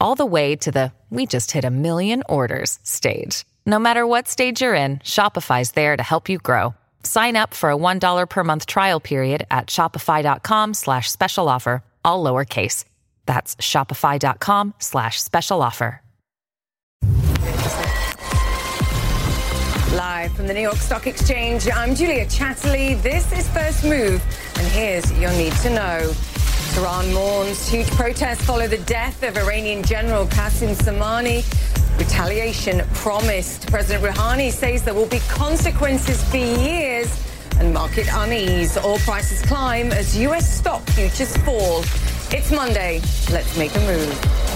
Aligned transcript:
all 0.00 0.14
the 0.14 0.26
way 0.26 0.54
to 0.56 0.70
the 0.70 0.92
we 1.08 1.24
just 1.24 1.52
hit 1.52 1.64
a 1.64 1.70
million 1.70 2.22
orders 2.28 2.78
stage. 2.82 3.46
No 3.64 3.78
matter 3.78 4.06
what 4.06 4.28
stage 4.28 4.60
you're 4.60 4.74
in, 4.74 4.98
Shopify's 4.98 5.72
there 5.72 5.96
to 5.96 6.02
help 6.02 6.28
you 6.28 6.36
grow. 6.38 6.74
Sign 7.02 7.36
up 7.36 7.54
for 7.54 7.70
a 7.70 7.76
$1 7.76 8.28
per 8.28 8.44
month 8.44 8.66
trial 8.66 9.00
period 9.00 9.46
at 9.50 9.68
shopify.com 9.68 10.74
slash 10.74 11.10
special 11.10 11.48
offer, 11.48 11.82
all 12.04 12.22
lowercase. 12.22 12.84
That's 13.24 13.56
shopify.com 13.56 14.74
slash 14.78 15.20
special 15.22 15.62
offer. 15.62 16.02
Live 19.94 20.32
from 20.32 20.46
the 20.46 20.54
New 20.54 20.60
York 20.60 20.76
Stock 20.76 21.06
Exchange, 21.06 21.66
I'm 21.74 21.94
Julia 21.94 22.26
Chatterley. 22.26 23.00
This 23.02 23.32
is 23.32 23.48
First 23.48 23.84
Move, 23.84 24.22
and 24.56 24.66
here's 24.68 25.10
your 25.18 25.30
need 25.32 25.52
to 25.54 25.70
know. 25.70 26.12
Tehran 26.78 27.12
mourns. 27.12 27.68
Huge 27.68 27.90
protests 27.90 28.44
follow 28.44 28.68
the 28.68 28.78
death 28.78 29.24
of 29.24 29.36
Iranian 29.36 29.82
General 29.82 30.26
Qasem 30.26 30.76
Soleimani. 30.76 31.42
Retaliation 31.98 32.86
promised. 32.94 33.66
President 33.66 34.04
Rouhani 34.04 34.52
says 34.52 34.84
there 34.84 34.94
will 34.94 35.08
be 35.08 35.18
consequences 35.28 36.22
for 36.30 36.36
years. 36.36 37.08
And 37.58 37.74
market 37.74 38.06
unease. 38.12 38.78
Oil 38.78 38.98
prices 38.98 39.42
climb 39.42 39.90
as 39.90 40.16
U.S. 40.18 40.56
stock 40.56 40.82
futures 40.90 41.36
fall. 41.38 41.80
It's 42.30 42.52
Monday. 42.52 43.00
Let's 43.32 43.58
make 43.58 43.74
a 43.74 43.80
move. 43.80 44.47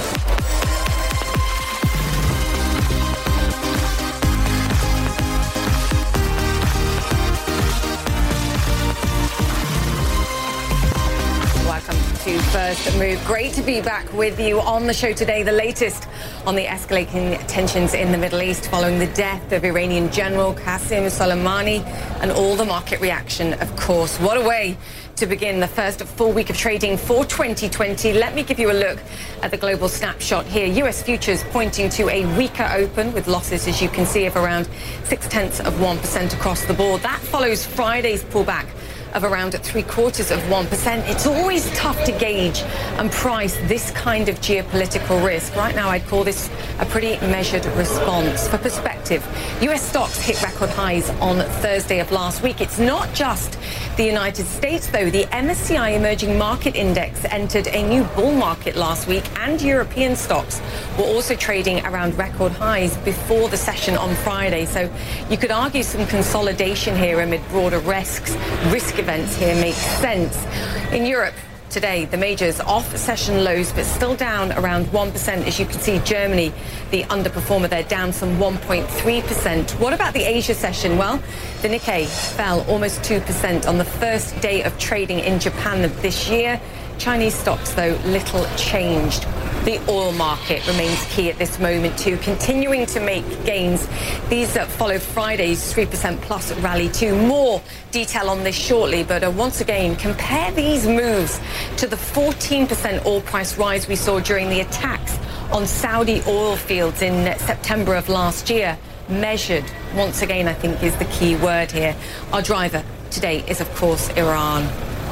To 12.22 12.38
First 12.38 12.96
Move. 12.98 13.20
Great 13.26 13.52
to 13.54 13.62
be 13.62 13.80
back 13.80 14.12
with 14.12 14.38
you 14.38 14.60
on 14.60 14.86
the 14.86 14.94
show 14.94 15.12
today. 15.12 15.42
The 15.42 15.50
latest 15.50 16.06
on 16.46 16.54
the 16.54 16.66
escalating 16.66 17.44
tensions 17.48 17.94
in 17.94 18.12
the 18.12 18.18
Middle 18.18 18.42
East 18.42 18.68
following 18.68 19.00
the 19.00 19.08
death 19.08 19.50
of 19.50 19.64
Iranian 19.64 20.08
General 20.12 20.54
Qasem 20.54 21.06
Soleimani 21.06 21.84
and 22.22 22.30
all 22.30 22.54
the 22.54 22.64
market 22.64 23.00
reaction, 23.00 23.54
of 23.54 23.74
course. 23.74 24.20
What 24.20 24.36
a 24.36 24.40
way 24.40 24.78
to 25.16 25.26
begin 25.26 25.58
the 25.58 25.66
first 25.66 26.00
full 26.04 26.30
week 26.30 26.48
of 26.48 26.56
trading 26.56 26.96
for 26.96 27.24
2020. 27.24 28.12
Let 28.12 28.36
me 28.36 28.44
give 28.44 28.60
you 28.60 28.70
a 28.70 28.72
look 28.72 29.00
at 29.42 29.50
the 29.50 29.56
global 29.56 29.88
snapshot 29.88 30.46
here. 30.46 30.66
US 30.84 31.02
futures 31.02 31.42
pointing 31.50 31.90
to 31.90 32.08
a 32.08 32.24
weaker 32.36 32.70
open 32.72 33.12
with 33.14 33.26
losses, 33.26 33.66
as 33.66 33.82
you 33.82 33.88
can 33.88 34.06
see, 34.06 34.26
of 34.26 34.36
around 34.36 34.68
six 35.02 35.26
tenths 35.26 35.58
of 35.58 35.74
1% 35.74 36.34
across 36.34 36.64
the 36.66 36.74
board. 36.74 37.02
That 37.02 37.18
follows 37.18 37.66
Friday's 37.66 38.22
pullback 38.22 38.68
of 39.14 39.24
around 39.24 39.52
three 39.52 39.82
quarters 39.82 40.30
of 40.30 40.38
1%. 40.40 41.08
It's 41.08 41.26
always 41.26 41.70
tough 41.76 42.02
to 42.04 42.12
gauge 42.12 42.60
and 42.98 43.10
price 43.10 43.56
this 43.68 43.90
kind 43.92 44.28
of 44.28 44.40
geopolitical 44.40 45.24
risk. 45.24 45.54
Right 45.56 45.74
now, 45.74 45.88
I'd 45.88 46.06
call 46.06 46.24
this 46.24 46.50
a 46.78 46.86
pretty 46.86 47.18
measured 47.26 47.66
response. 47.76 48.48
For 48.48 48.58
perspective, 48.58 49.26
US 49.60 49.82
stocks 49.88 50.20
hit 50.20 50.42
record 50.42 50.70
highs 50.70 51.10
on 51.20 51.38
Thursday 51.60 52.00
of 52.00 52.10
last 52.10 52.42
week. 52.42 52.60
It's 52.60 52.78
not 52.78 53.12
just 53.14 53.58
the 53.96 54.04
United 54.04 54.46
States, 54.46 54.86
though. 54.86 55.10
The 55.10 55.24
MSCI 55.24 55.96
Emerging 55.96 56.38
Market 56.38 56.74
Index 56.74 57.24
entered 57.26 57.66
a 57.66 57.86
new 57.86 58.04
bull 58.14 58.32
market 58.32 58.76
last 58.76 59.06
week, 59.06 59.24
and 59.40 59.60
European 59.60 60.16
stocks 60.16 60.60
were 60.96 61.04
also 61.04 61.34
trading 61.34 61.84
around 61.84 62.16
record 62.16 62.52
highs 62.52 62.96
before 62.98 63.48
the 63.50 63.56
session 63.56 63.96
on 63.96 64.14
Friday. 64.16 64.64
So 64.64 64.90
you 65.28 65.36
could 65.36 65.50
argue 65.50 65.82
some 65.82 66.06
consolidation 66.06 66.96
here 66.96 67.20
amid 67.20 67.46
broader 67.48 67.80
risks. 67.80 68.34
Risk 68.68 68.98
events 69.02 69.36
here 69.36 69.54
make 69.56 69.74
sense. 69.74 70.46
In 70.92 71.04
Europe, 71.04 71.34
today. 71.72 72.04
The 72.04 72.18
majors 72.18 72.60
off 72.60 72.94
session 72.96 73.44
lows, 73.44 73.72
but 73.72 73.86
still 73.86 74.14
down 74.14 74.52
around 74.52 74.86
1%. 74.86 75.46
As 75.46 75.58
you 75.58 75.64
can 75.64 75.80
see, 75.80 75.98
Germany, 76.00 76.52
the 76.90 77.04
underperformer, 77.04 77.68
they're 77.68 77.82
down 77.82 78.12
some 78.12 78.36
1.3%. 78.36 79.80
What 79.80 79.94
about 79.94 80.12
the 80.12 80.22
Asia 80.22 80.54
session? 80.54 80.98
Well, 80.98 81.20
the 81.62 81.68
Nikkei 81.68 82.06
fell 82.36 82.60
almost 82.68 83.00
2% 83.00 83.66
on 83.66 83.78
the 83.78 83.84
first 83.84 84.38
day 84.40 84.62
of 84.62 84.78
trading 84.78 85.20
in 85.20 85.40
Japan 85.40 85.90
this 86.02 86.28
year. 86.28 86.60
Chinese 86.98 87.34
stocks, 87.34 87.72
though, 87.72 87.98
little 88.04 88.46
changed. 88.56 89.26
The 89.64 89.80
oil 89.88 90.10
market 90.10 90.66
remains 90.66 91.04
key 91.14 91.30
at 91.30 91.38
this 91.38 91.60
moment, 91.60 91.96
too, 91.96 92.16
continuing 92.16 92.84
to 92.86 92.98
make 92.98 93.24
gains. 93.44 93.86
These 94.28 94.56
uh, 94.56 94.66
follow 94.66 94.98
Friday's 94.98 95.72
3% 95.72 96.20
plus 96.22 96.52
rally, 96.56 96.88
too. 96.88 97.14
More 97.14 97.62
detail 97.92 98.28
on 98.28 98.42
this 98.42 98.56
shortly, 98.56 99.04
but 99.04 99.22
uh, 99.22 99.30
once 99.30 99.60
again, 99.60 99.94
compare 99.94 100.50
these 100.50 100.84
moves 100.88 101.40
to 101.76 101.86
the 101.86 101.94
14% 101.94 103.06
oil 103.06 103.20
price 103.20 103.56
rise 103.56 103.86
we 103.86 103.94
saw 103.94 104.18
during 104.18 104.48
the 104.48 104.62
attacks 104.62 105.16
on 105.52 105.64
Saudi 105.68 106.22
oil 106.26 106.56
fields 106.56 107.00
in 107.00 107.38
September 107.38 107.94
of 107.94 108.08
last 108.08 108.50
year. 108.50 108.76
Measured, 109.08 109.64
once 109.94 110.22
again, 110.22 110.48
I 110.48 110.54
think 110.54 110.82
is 110.82 110.96
the 110.96 111.04
key 111.04 111.36
word 111.36 111.70
here. 111.70 111.94
Our 112.32 112.42
driver 112.42 112.82
today 113.12 113.44
is, 113.46 113.60
of 113.60 113.72
course, 113.76 114.08
Iran. 114.16 114.64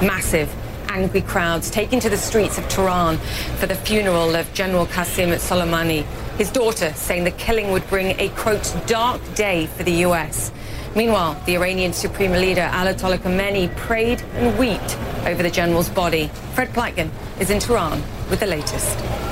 Massive 0.04 0.52
angry 0.90 1.20
crowds 1.20 1.70
taking 1.70 2.00
to 2.00 2.10
the 2.10 2.16
streets 2.16 2.58
of 2.58 2.68
Tehran 2.68 3.16
for 3.58 3.66
the 3.66 3.76
funeral 3.76 4.34
of 4.34 4.52
General 4.52 4.86
Qasem 4.86 5.32
Soleimani. 5.36 6.02
His 6.36 6.50
daughter 6.50 6.92
saying 6.94 7.22
the 7.24 7.30
killing 7.30 7.70
would 7.70 7.86
bring 7.88 8.18
a, 8.18 8.28
quote, 8.30 8.74
dark 8.86 9.20
day 9.34 9.66
for 9.66 9.84
the 9.84 9.92
U.S. 10.08 10.50
Meanwhile, 10.96 11.40
the 11.46 11.54
Iranian 11.54 11.92
Supreme 11.92 12.32
Leader 12.32 12.68
Ayatollah 12.72 13.18
Khamenei 13.18 13.74
prayed 13.76 14.20
and 14.34 14.58
wept 14.58 14.98
over 15.26 15.42
the 15.44 15.50
general's 15.50 15.88
body. 15.88 16.28
Fred 16.54 16.70
Pleitgen 16.70 17.10
is 17.38 17.50
in 17.50 17.60
Tehran 17.60 18.02
with 18.28 18.40
the 18.40 18.46
latest. 18.46 19.29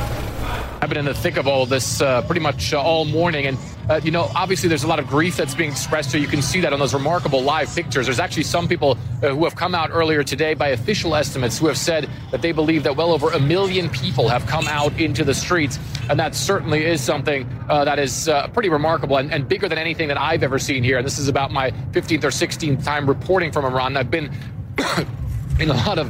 I've 0.80 0.88
been 0.88 0.98
in 0.98 1.06
the 1.06 1.14
thick 1.14 1.36
of 1.36 1.48
all 1.48 1.66
this 1.66 2.00
uh, 2.00 2.22
pretty 2.22 2.40
much 2.40 2.72
uh, 2.72 2.80
all 2.80 3.04
morning. 3.04 3.46
And, 3.46 3.58
uh, 3.90 4.00
you 4.04 4.12
know, 4.12 4.30
obviously 4.34 4.68
there's 4.68 4.84
a 4.84 4.86
lot 4.86 5.00
of 5.00 5.08
grief 5.08 5.36
that's 5.36 5.54
being 5.54 5.72
expressed. 5.72 6.12
So 6.12 6.18
you 6.18 6.28
can 6.28 6.40
see 6.40 6.60
that 6.60 6.72
on 6.72 6.78
those 6.78 6.94
remarkable 6.94 7.42
live 7.42 7.74
pictures. 7.74 8.06
There's 8.06 8.20
actually 8.20 8.44
some 8.44 8.68
people 8.68 8.96
uh, 9.22 9.30
who 9.30 9.42
have 9.42 9.56
come 9.56 9.74
out 9.74 9.90
earlier 9.92 10.22
today 10.22 10.54
by 10.54 10.68
official 10.68 11.16
estimates 11.16 11.58
who 11.58 11.66
have 11.66 11.78
said 11.78 12.08
that 12.30 12.42
they 12.42 12.52
believe 12.52 12.84
that 12.84 12.96
well 12.96 13.10
over 13.10 13.30
a 13.30 13.40
million 13.40 13.90
people 13.90 14.28
have 14.28 14.46
come 14.46 14.68
out 14.68 14.98
into 15.00 15.24
the 15.24 15.34
streets. 15.34 15.80
And 16.08 16.18
that 16.20 16.36
certainly 16.36 16.84
is 16.84 17.00
something 17.00 17.48
uh, 17.68 17.84
that 17.84 17.98
is 17.98 18.28
uh, 18.28 18.46
pretty 18.48 18.68
remarkable 18.68 19.16
and, 19.16 19.32
and 19.32 19.48
bigger 19.48 19.68
than 19.68 19.78
anything 19.78 20.06
that 20.08 20.18
I've 20.18 20.44
ever 20.44 20.60
seen 20.60 20.84
here. 20.84 20.98
And 20.98 21.06
this 21.06 21.18
is 21.18 21.26
about 21.26 21.50
my 21.50 21.72
15th 21.90 22.22
or 22.22 22.28
16th 22.28 22.84
time 22.84 23.08
reporting 23.08 23.50
from 23.50 23.64
Iran. 23.64 23.96
I've 23.96 24.12
been 24.12 24.32
in 25.58 25.70
a 25.70 25.74
lot 25.74 25.98
of 25.98 26.08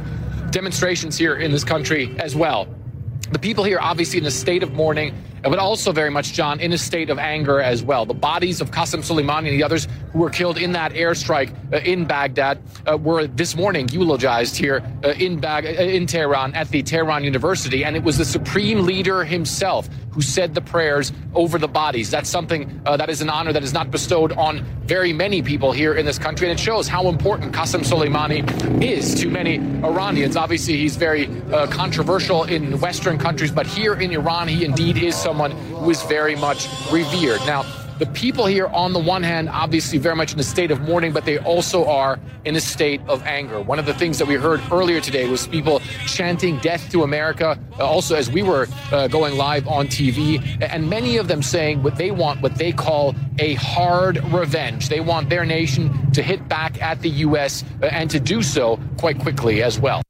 demonstrations 0.51 1.17
here 1.17 1.37
in 1.37 1.51
this 1.51 1.63
country 1.63 2.15
as 2.19 2.35
well 2.35 2.67
the 3.31 3.39
people 3.39 3.63
here 3.63 3.79
obviously 3.79 4.19
in 4.19 4.25
a 4.25 4.31
state 4.31 4.63
of 4.63 4.73
mourning, 4.73 5.13
but 5.43 5.59
also 5.59 5.91
very 5.91 6.09
much, 6.09 6.33
John, 6.33 6.59
in 6.59 6.73
a 6.73 6.77
state 6.77 7.09
of 7.09 7.17
anger 7.17 7.61
as 7.61 7.83
well. 7.83 8.05
The 8.05 8.13
bodies 8.13 8.61
of 8.61 8.71
Qasem 8.71 8.99
Soleimani 8.99 9.49
and 9.49 9.59
the 9.59 9.63
others 9.63 9.87
who 10.11 10.19
were 10.19 10.29
killed 10.29 10.57
in 10.57 10.73
that 10.73 10.93
airstrike 10.93 11.53
uh, 11.73 11.77
in 11.77 12.05
Baghdad 12.05 12.61
uh, 12.85 12.97
were 12.97 13.27
this 13.27 13.55
morning 13.55 13.87
eulogized 13.89 14.57
here 14.57 14.83
uh, 15.03 15.09
in 15.09 15.39
Bag- 15.39 15.65
in 15.65 16.05
Tehran 16.07 16.53
at 16.55 16.69
the 16.69 16.83
Tehran 16.83 17.23
University, 17.23 17.85
and 17.85 17.95
it 17.95 18.03
was 18.03 18.17
the 18.17 18.25
supreme 18.25 18.85
leader 18.85 19.23
himself 19.23 19.87
who 20.19 20.23
said 20.23 20.53
the 20.53 20.59
prayers 20.59 21.13
over 21.33 21.57
the 21.57 21.67
bodies. 21.69 22.11
That's 22.11 22.29
something 22.29 22.81
uh, 22.85 22.97
that 22.97 23.09
is 23.09 23.21
an 23.21 23.29
honor 23.29 23.53
that 23.53 23.63
is 23.63 23.71
not 23.73 23.89
bestowed 23.89 24.33
on 24.33 24.65
very 24.83 25.13
many 25.13 25.41
people 25.41 25.71
here 25.71 25.93
in 25.93 26.05
this 26.05 26.19
country, 26.19 26.49
and 26.49 26.59
it 26.59 26.61
shows 26.61 26.89
how 26.89 27.07
important 27.07 27.53
Qasem 27.53 27.85
Soleimani 27.85 28.83
is 28.83 29.15
to 29.21 29.29
many 29.29 29.59
Iranians. 29.81 30.35
Obviously, 30.35 30.75
he's 30.75 30.97
very 30.97 31.27
uh, 31.53 31.67
controversial 31.67 32.43
in 32.43 32.77
Western 32.81 33.17
countries, 33.17 33.49
but 33.49 33.65
here 33.65 33.93
in 33.93 34.11
Iran, 34.11 34.49
he 34.49 34.65
indeed 34.65 34.97
is 34.97 35.15
someone 35.15 35.51
who 35.51 35.89
is 35.89 36.03
very 36.03 36.35
much 36.35 36.67
revered. 36.91 37.39
Now, 37.45 37.63
the 37.99 38.05
people 38.07 38.45
here, 38.45 38.67
on 38.67 38.93
the 38.93 38.99
one 38.99 39.23
hand, 39.23 39.49
obviously 39.49 39.97
very 39.97 40.15
much 40.15 40.33
in 40.33 40.39
a 40.39 40.43
state 40.43 40.71
of 40.71 40.79
mourning, 40.81 41.11
but 41.11 41.25
they 41.25 41.37
also 41.39 41.85
are 41.85 42.17
in 42.45 42.55
a 42.55 42.61
state 42.61 43.01
of 43.09 43.21
anger. 43.23 43.61
One 43.61 43.77
of 43.77 43.85
the 43.85 43.93
things 43.93 44.17
that 44.19 44.27
we 44.27 44.35
heard 44.35 44.61
earlier 44.71 45.01
today 45.01 45.29
was 45.29 45.47
people 45.47 45.81
chanting 46.07 46.57
death 46.59 46.89
to 46.91 47.03
America, 47.03 47.59
uh, 47.77 47.85
also 47.85 48.15
as 48.15 48.31
we 48.31 48.41
were 48.41 48.67
uh, 48.91 49.09
going 49.09 49.35
live 49.35 49.67
on 49.67 49.87
TV, 49.87 50.41
and 50.61 50.89
many 50.89 51.17
of 51.17 51.27
them 51.27 51.43
saying 51.43 51.83
what 51.83 51.97
they 51.97 52.11
want, 52.11 52.41
what 52.41 52.55
they 52.55 52.71
call 52.71 53.15
a 53.37 53.55
hard 53.55 54.23
revenge. 54.31 54.87
They 54.87 55.01
want 55.01 55.29
their 55.29 55.45
nation 55.45 56.11
to 56.13 56.23
hit 56.23 56.47
back 56.47 56.81
at 56.81 57.01
the 57.01 57.09
U.S. 57.27 57.65
Uh, 57.83 57.87
and 57.87 58.09
to 58.11 58.19
do 58.19 58.41
so 58.41 58.79
quite 58.97 59.19
quickly 59.19 59.61
as 59.61 59.77
well. 59.77 60.01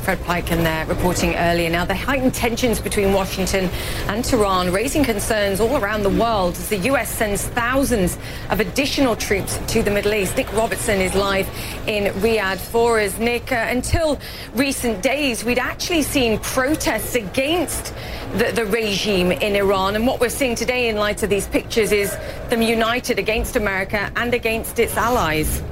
Fred 0.00 0.18
Pleitgen 0.20 0.62
there 0.62 0.86
reporting 0.86 1.34
earlier. 1.34 1.68
Now, 1.70 1.84
the 1.84 1.94
heightened 1.94 2.34
tensions 2.34 2.80
between 2.80 3.12
Washington 3.12 3.70
and 4.08 4.24
Tehran 4.24 4.72
raising 4.72 5.04
concerns 5.04 5.60
all 5.60 5.76
around 5.76 6.02
the 6.02 6.10
world 6.10 6.54
as 6.54 6.68
the 6.68 6.78
U.S. 6.78 7.10
sends 7.10 7.46
thousands 7.48 8.16
of 8.48 8.60
additional 8.60 9.14
troops 9.14 9.58
to 9.68 9.82
the 9.82 9.90
Middle 9.90 10.14
East. 10.14 10.36
Nick 10.36 10.52
Robertson 10.52 11.00
is 11.00 11.14
live 11.14 11.48
in 11.86 12.12
Riyadh 12.14 12.58
for 12.58 12.98
us. 12.98 13.18
Nick, 13.18 13.52
uh, 13.52 13.66
until 13.68 14.18
recent 14.54 15.02
days, 15.02 15.44
we'd 15.44 15.58
actually 15.58 16.02
seen 16.02 16.38
protests 16.38 17.14
against 17.14 17.94
the, 18.34 18.52
the 18.54 18.66
regime 18.66 19.32
in 19.32 19.54
Iran. 19.56 19.96
And 19.96 20.06
what 20.06 20.20
we're 20.20 20.28
seeing 20.28 20.54
today 20.54 20.88
in 20.88 20.96
light 20.96 21.22
of 21.22 21.30
these 21.30 21.46
pictures 21.46 21.92
is 21.92 22.16
them 22.48 22.62
united 22.62 23.18
against 23.18 23.56
America 23.56 24.10
and 24.16 24.34
against 24.34 24.78
its 24.78 24.96
allies. 24.96 25.62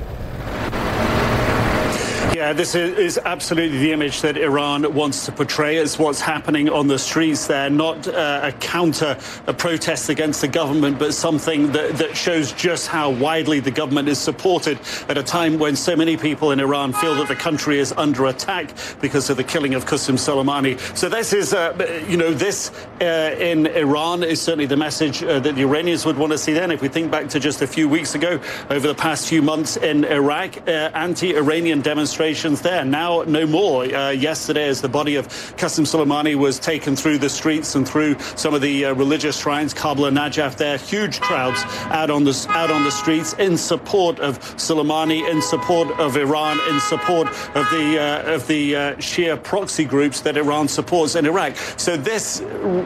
Yeah, 2.38 2.52
this 2.52 2.76
is 2.76 3.18
absolutely 3.18 3.78
the 3.78 3.90
image 3.90 4.20
that 4.20 4.36
Iran 4.36 4.94
wants 4.94 5.26
to 5.26 5.32
portray 5.32 5.78
as 5.78 5.98
what's 5.98 6.20
happening 6.20 6.68
on 6.68 6.86
the 6.86 6.96
streets 6.96 7.48
there, 7.48 7.68
not 7.68 8.06
uh, 8.06 8.42
a 8.44 8.52
counter, 8.52 9.18
a 9.48 9.52
protest 9.52 10.08
against 10.08 10.42
the 10.42 10.46
government, 10.46 11.00
but 11.00 11.14
something 11.14 11.72
that, 11.72 11.96
that 11.96 12.16
shows 12.16 12.52
just 12.52 12.86
how 12.86 13.10
widely 13.10 13.58
the 13.58 13.72
government 13.72 14.08
is 14.08 14.20
supported 14.20 14.78
at 15.08 15.18
a 15.18 15.22
time 15.24 15.58
when 15.58 15.74
so 15.74 15.96
many 15.96 16.16
people 16.16 16.52
in 16.52 16.60
Iran 16.60 16.92
feel 16.92 17.16
that 17.16 17.26
the 17.26 17.34
country 17.34 17.80
is 17.80 17.92
under 17.96 18.26
attack 18.26 18.70
because 19.00 19.28
of 19.30 19.36
the 19.36 19.42
killing 19.42 19.74
of 19.74 19.84
Qasem 19.84 20.14
Soleimani. 20.14 20.78
So 20.96 21.08
this 21.08 21.32
is, 21.32 21.52
uh, 21.52 22.04
you 22.08 22.16
know, 22.16 22.32
this 22.32 22.70
uh, 23.00 23.34
in 23.36 23.66
Iran 23.66 24.22
is 24.22 24.40
certainly 24.40 24.66
the 24.66 24.76
message 24.76 25.24
uh, 25.24 25.40
that 25.40 25.56
the 25.56 25.62
Iranians 25.62 26.06
would 26.06 26.16
want 26.16 26.30
to 26.30 26.38
see 26.38 26.52
then. 26.52 26.70
If 26.70 26.82
we 26.82 26.88
think 26.88 27.10
back 27.10 27.28
to 27.30 27.40
just 27.40 27.62
a 27.62 27.66
few 27.66 27.88
weeks 27.88 28.14
ago, 28.14 28.40
over 28.70 28.86
the 28.86 28.94
past 28.94 29.28
few 29.28 29.42
months 29.42 29.76
in 29.76 30.04
Iraq, 30.04 30.56
uh, 30.68 30.92
anti-Iranian 30.94 31.80
demonstrations 31.80 32.27
demonstrations 32.28 32.60
there. 32.60 32.84
Now, 32.84 33.22
no 33.22 33.46
more. 33.46 33.84
Uh, 33.84 34.10
yesterday, 34.10 34.68
as 34.68 34.82
the 34.82 34.88
body 34.88 35.16
of 35.16 35.28
Qasem 35.56 35.86
Soleimani 35.86 36.34
was 36.34 36.58
taken 36.58 36.94
through 36.94 37.18
the 37.18 37.28
streets 37.30 37.74
and 37.74 37.88
through 37.88 38.18
some 38.36 38.54
of 38.54 38.60
the 38.60 38.86
uh, 38.86 38.94
religious 38.94 39.38
shrines, 39.40 39.72
Karbala 39.72 40.08
and 40.08 40.16
Najaf, 40.18 40.56
there, 40.56 40.76
huge 40.76 41.20
crowds 41.20 41.62
out 41.90 42.10
on 42.10 42.24
the 42.24 42.46
out 42.50 42.70
on 42.70 42.84
the 42.84 42.90
streets 42.90 43.32
in 43.34 43.56
support 43.56 44.20
of 44.20 44.38
Soleimani, 44.56 45.28
in 45.30 45.40
support 45.40 45.88
of 45.98 46.16
Iran, 46.16 46.58
in 46.68 46.80
support 46.80 47.28
of 47.28 47.64
the 47.70 47.98
uh, 47.98 48.34
of 48.34 48.46
the 48.46 48.76
uh, 48.76 48.94
Shia 48.96 49.42
proxy 49.42 49.84
groups 49.84 50.20
that 50.20 50.36
Iran 50.36 50.68
supports 50.68 51.14
in 51.14 51.24
Iraq. 51.24 51.56
So 51.78 51.96
this 51.96 52.42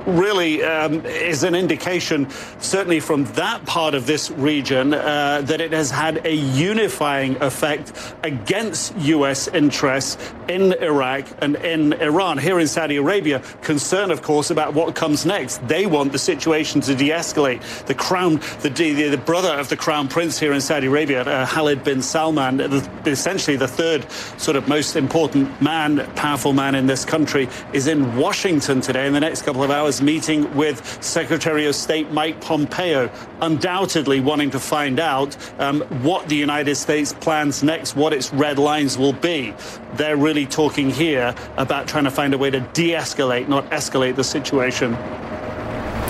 really 0.07 0.63
um, 0.63 1.05
is 1.07 1.43
an 1.43 1.55
indication, 1.55 2.31
certainly 2.61 3.01
from 3.01 3.25
that 3.35 3.65
part 3.67 3.95
of 3.95 4.07
this 4.07 4.31
region, 4.31 4.95
uh, 4.95 5.41
that 5.43 5.61
it 5.61 5.73
has 5.73 5.91
had 5.91 6.25
a 6.27 6.35
unifying 6.35 7.41
effect 7.43 7.93
against 8.23 8.93
U.S. 8.99 9.32
U.S. 9.33 9.49
interests 9.49 10.19
in 10.47 10.75
Iraq 10.75 11.25
and 11.41 11.57
in 11.57 11.95
Iran. 11.95 12.37
Here 12.37 12.61
in 12.61 12.67
Saudi 12.67 12.97
Arabia, 12.97 13.41
concern, 13.63 14.11
of 14.11 14.21
course, 14.21 14.51
about 14.51 14.75
what 14.75 14.95
comes 14.95 15.25
next. 15.25 15.67
They 15.67 15.87
want 15.87 16.13
the 16.13 16.19
situation 16.19 16.83
to 16.83 16.95
de-escalate. 16.95 17.63
The 17.87 17.95
crown, 17.95 18.35
the, 18.61 18.69
the, 18.69 19.09
the 19.09 19.17
brother 19.17 19.49
of 19.49 19.71
the 19.71 19.77
crown 19.77 20.09
prince 20.09 20.39
here 20.39 20.53
in 20.53 20.61
Saudi 20.61 20.89
Arabia, 20.89 21.23
uh, 21.23 21.47
Khalid 21.47 21.83
bin 21.83 22.03
Salman, 22.03 22.61
essentially 23.07 23.57
the 23.57 23.69
third 23.69 24.05
sort 24.37 24.59
of 24.59 24.69
most 24.69 24.97
important 24.97 25.63
man, 25.63 26.07
powerful 26.15 26.53
man 26.53 26.75
in 26.75 26.87
this 26.87 27.07
country, 27.07 27.49
is 27.73 27.87
in 27.87 28.15
Washington 28.17 28.83
today 28.83 29.07
in 29.07 29.15
the 29.15 29.21
next 29.21 29.43
couple 29.43 29.63
of 29.63 29.71
hours 29.71 30.03
meeting 30.03 30.55
with 30.55 31.03
Secretary 31.03 31.65
of 31.65 31.75
State 31.75 32.11
Mike 32.11 32.39
Pompeo, 32.43 33.11
undoubtedly 33.41 34.21
wanting 34.21 34.51
to 34.51 34.61
find 34.61 35.01
out 35.01 35.35
um, 35.59 35.81
what 36.03 36.29
the 36.29 36.37
United 36.37 36.75
States 36.75 37.15
plans 37.15 37.63
next, 37.63 37.97
what 37.97 38.13
its 38.13 38.31
red 38.35 38.59
lines 38.59 38.99
will 38.99 39.12
be. 39.13 39.55
They're 39.95 40.17
really 40.17 40.47
talking 40.47 40.91
here 40.91 41.35
about 41.57 41.87
trying 41.87 42.05
to 42.05 42.11
find 42.11 42.35
a 42.35 42.39
way 42.39 42.51
to 42.51 42.61
de 42.61 42.91
escalate, 42.91 43.49
not 43.49 43.69
escalate 43.71 44.17
the 44.17 44.25
situation. 44.25 44.97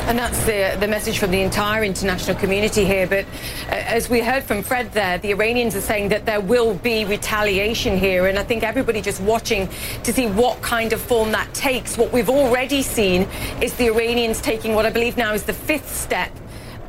And 0.04 0.18
that's 0.18 0.44
the, 0.46 0.76
the 0.80 0.88
message 0.88 1.20
from 1.20 1.30
the 1.30 1.42
entire 1.42 1.84
international 1.84 2.36
community 2.36 2.84
here. 2.84 3.06
But 3.06 3.24
uh, 3.24 3.74
as 3.74 4.10
we 4.10 4.20
heard 4.20 4.42
from 4.42 4.64
Fred 4.64 4.92
there, 4.92 5.18
the 5.18 5.30
Iranians 5.30 5.76
are 5.76 5.80
saying 5.80 6.08
that 6.08 6.26
there 6.26 6.40
will 6.40 6.74
be 6.74 7.04
retaliation 7.04 7.96
here. 7.96 8.26
And 8.26 8.36
I 8.36 8.42
think 8.42 8.64
everybody 8.64 9.00
just 9.00 9.20
watching 9.20 9.68
to 10.02 10.12
see 10.12 10.26
what 10.26 10.60
kind 10.60 10.92
of 10.92 11.00
form 11.00 11.30
that 11.32 11.54
takes. 11.54 11.96
What 11.96 12.12
we've 12.12 12.28
already 12.28 12.82
seen 12.82 13.28
is 13.62 13.74
the 13.74 13.86
Iranians 13.86 14.40
taking 14.40 14.74
what 14.74 14.86
I 14.86 14.90
believe 14.90 15.16
now 15.16 15.34
is 15.34 15.44
the 15.44 15.52
fifth 15.52 15.94
step 15.94 16.32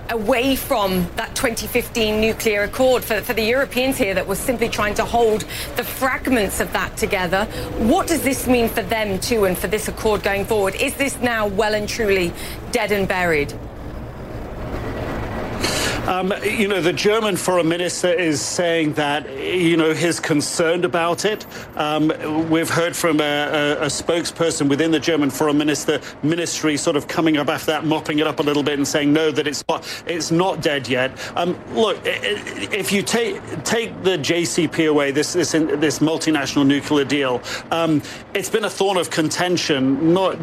away 0.09 0.55
from 0.55 1.07
that 1.15 1.35
2015 1.35 2.19
nuclear 2.19 2.63
accord 2.63 3.03
for, 3.03 3.21
for 3.21 3.33
the 3.33 3.43
Europeans 3.43 3.97
here 3.97 4.13
that 4.13 4.27
was 4.27 4.39
simply 4.39 4.69
trying 4.69 4.93
to 4.95 5.05
hold 5.05 5.41
the 5.75 5.83
fragments 5.83 6.59
of 6.59 6.71
that 6.73 6.95
together. 6.97 7.45
What 7.79 8.07
does 8.07 8.23
this 8.23 8.47
mean 8.47 8.69
for 8.69 8.81
them 8.81 9.19
too 9.19 9.45
and 9.45 9.57
for 9.57 9.67
this 9.67 9.87
accord 9.87 10.23
going 10.23 10.45
forward? 10.45 10.75
Is 10.75 10.93
this 10.95 11.19
now 11.19 11.47
well 11.47 11.73
and 11.73 11.87
truly 11.87 12.33
dead 12.71 12.91
and 12.91 13.07
buried? 13.07 13.53
Um, 16.05 16.33
you 16.43 16.67
know, 16.67 16.81
the 16.81 16.91
German 16.91 17.37
foreign 17.37 17.69
minister 17.69 18.11
is 18.11 18.41
saying 18.41 18.93
that, 18.93 19.29
you 19.37 19.77
know, 19.77 19.93
he's 19.93 20.19
concerned 20.19 20.83
about 20.83 21.23
it. 21.23 21.45
Um, 21.77 22.09
we've 22.49 22.69
heard 22.69 22.93
from 22.93 23.21
a, 23.21 23.23
a, 23.23 23.83
a, 23.83 23.85
spokesperson 23.85 24.67
within 24.67 24.91
the 24.91 24.99
German 24.99 25.29
foreign 25.29 25.57
minister 25.57 26.01
ministry 26.21 26.75
sort 26.75 26.97
of 26.97 27.07
coming 27.07 27.37
up 27.37 27.47
after 27.47 27.67
that, 27.67 27.85
mopping 27.85 28.19
it 28.19 28.27
up 28.27 28.39
a 28.39 28.43
little 28.43 28.63
bit 28.63 28.73
and 28.73 28.85
saying, 28.85 29.13
no, 29.13 29.31
that 29.31 29.47
it's 29.47 29.63
not, 29.69 30.03
it's 30.05 30.29
not 30.29 30.61
dead 30.61 30.89
yet. 30.89 31.17
Um, 31.37 31.57
look, 31.73 31.97
if 32.03 32.91
you 32.91 33.01
take 33.01 33.41
take 33.63 34.03
the 34.03 34.17
JCPOA, 34.17 35.13
this 35.13 35.31
this, 35.31 35.53
this 35.53 35.99
multinational 35.99 36.67
nuclear 36.67 37.05
deal, 37.05 37.41
um, 37.71 38.01
it's 38.33 38.49
been 38.49 38.65
a 38.65 38.69
thorn 38.69 38.97
of 38.97 39.09
contention, 39.09 40.13
not 40.13 40.37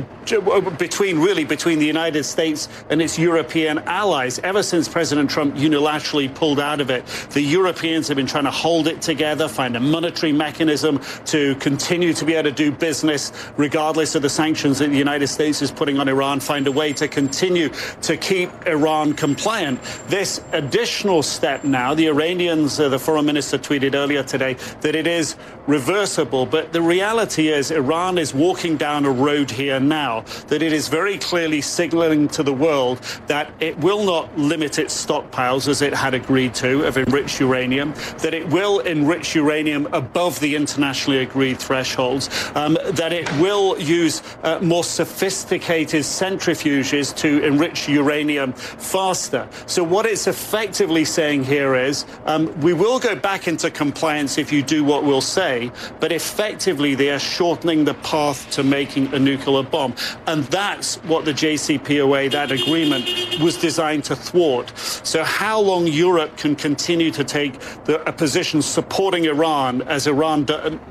between 0.78 1.18
really 1.18 1.44
between 1.44 1.78
the 1.78 1.86
United 1.86 2.24
States 2.24 2.70
and 2.88 3.02
its 3.02 3.18
European 3.18 3.78
allies 3.80 4.38
ever 4.38 4.62
since 4.62 4.88
President 4.88 5.28
Trump 5.28 5.49
unilaterally 5.54 6.32
pulled 6.34 6.60
out 6.60 6.80
of 6.80 6.90
it. 6.90 7.06
The 7.30 7.42
Europeans 7.42 8.08
have 8.08 8.16
been 8.16 8.26
trying 8.26 8.44
to 8.44 8.50
hold 8.50 8.86
it 8.86 9.02
together, 9.02 9.48
find 9.48 9.76
a 9.76 9.80
monetary 9.80 10.32
mechanism 10.32 11.00
to 11.26 11.54
continue 11.56 12.12
to 12.14 12.24
be 12.24 12.34
able 12.34 12.50
to 12.50 12.54
do 12.54 12.70
business 12.70 13.32
regardless 13.56 14.14
of 14.14 14.22
the 14.22 14.30
sanctions 14.30 14.78
that 14.78 14.90
the 14.90 14.96
United 14.96 15.28
States 15.28 15.62
is 15.62 15.70
putting 15.70 15.98
on 15.98 16.08
Iran, 16.08 16.40
find 16.40 16.66
a 16.66 16.72
way 16.72 16.92
to 16.94 17.08
continue 17.08 17.68
to 18.02 18.16
keep 18.16 18.50
Iran 18.66 19.14
compliant. 19.14 19.80
This 20.08 20.40
additional 20.52 21.22
step 21.22 21.64
now, 21.64 21.94
the 21.94 22.06
Iranians, 22.08 22.78
uh, 22.78 22.88
the 22.88 22.98
foreign 22.98 23.26
minister 23.26 23.58
tweeted 23.58 23.94
earlier 23.94 24.22
today 24.22 24.54
that 24.80 24.94
it 24.94 25.06
is 25.06 25.36
reversible, 25.66 26.46
but 26.46 26.72
the 26.72 26.82
reality 26.82 27.48
is 27.48 27.70
Iran 27.70 28.18
is 28.18 28.34
walking 28.34 28.76
down 28.76 29.04
a 29.04 29.10
road 29.10 29.50
here 29.50 29.80
now 29.80 30.20
that 30.48 30.62
it 30.62 30.72
is 30.72 30.88
very 30.88 31.18
clearly 31.18 31.60
signaling 31.60 32.28
to 32.28 32.42
the 32.42 32.52
world 32.52 32.98
that 33.26 33.50
it 33.60 33.78
will 33.78 34.04
not 34.04 34.36
limit 34.38 34.78
its 34.78 34.94
stockpile 34.94 35.39
stockpiles, 35.40 35.68
as 35.68 35.82
it 35.82 35.94
had 35.94 36.14
agreed 36.14 36.54
to, 36.54 36.84
of 36.84 36.96
enriched 36.96 37.40
uranium, 37.40 37.92
that 38.18 38.34
it 38.34 38.46
will 38.48 38.80
enrich 38.80 39.34
uranium 39.34 39.86
above 39.92 40.38
the 40.40 40.54
internationally 40.56 41.18
agreed 41.18 41.58
thresholds, 41.58 42.28
um, 42.54 42.76
that 42.92 43.12
it 43.12 43.30
will 43.38 43.78
use 43.78 44.22
uh, 44.42 44.58
more 44.60 44.84
sophisticated 44.84 46.02
centrifuges 46.02 47.14
to 47.16 47.42
enrich 47.44 47.88
uranium 47.88 48.52
faster. 48.52 49.48
So, 49.66 49.82
what 49.82 50.06
it's 50.06 50.26
effectively 50.26 51.04
saying 51.04 51.44
here 51.44 51.74
is 51.74 52.04
um, 52.26 52.58
we 52.60 52.72
will 52.72 52.98
go 52.98 53.14
back 53.14 53.48
into 53.48 53.70
compliance 53.70 54.38
if 54.38 54.52
you 54.52 54.62
do 54.62 54.84
what 54.84 55.04
we'll 55.04 55.20
say, 55.20 55.70
but 56.00 56.12
effectively 56.12 56.94
they 56.94 57.10
are 57.10 57.18
shortening 57.18 57.84
the 57.84 57.94
path 57.94 58.50
to 58.50 58.62
making 58.62 59.12
a 59.14 59.18
nuclear 59.18 59.62
bomb. 59.62 59.94
And 60.26 60.44
that's 60.44 60.96
what 61.04 61.24
the 61.24 61.32
JCPOA, 61.32 62.30
that 62.32 62.50
agreement, 62.50 63.06
was 63.40 63.56
designed 63.56 64.04
to 64.04 64.16
thwart. 64.16 64.72
So, 65.02 65.24
how 65.30 65.60
long 65.60 65.86
Europe 65.86 66.36
can 66.36 66.56
continue 66.56 67.10
to 67.12 67.22
take 67.22 67.58
the, 67.84 68.02
a 68.08 68.12
position 68.12 68.60
supporting 68.60 69.24
Iran 69.26 69.82
as 69.82 70.06
Iran 70.08 70.46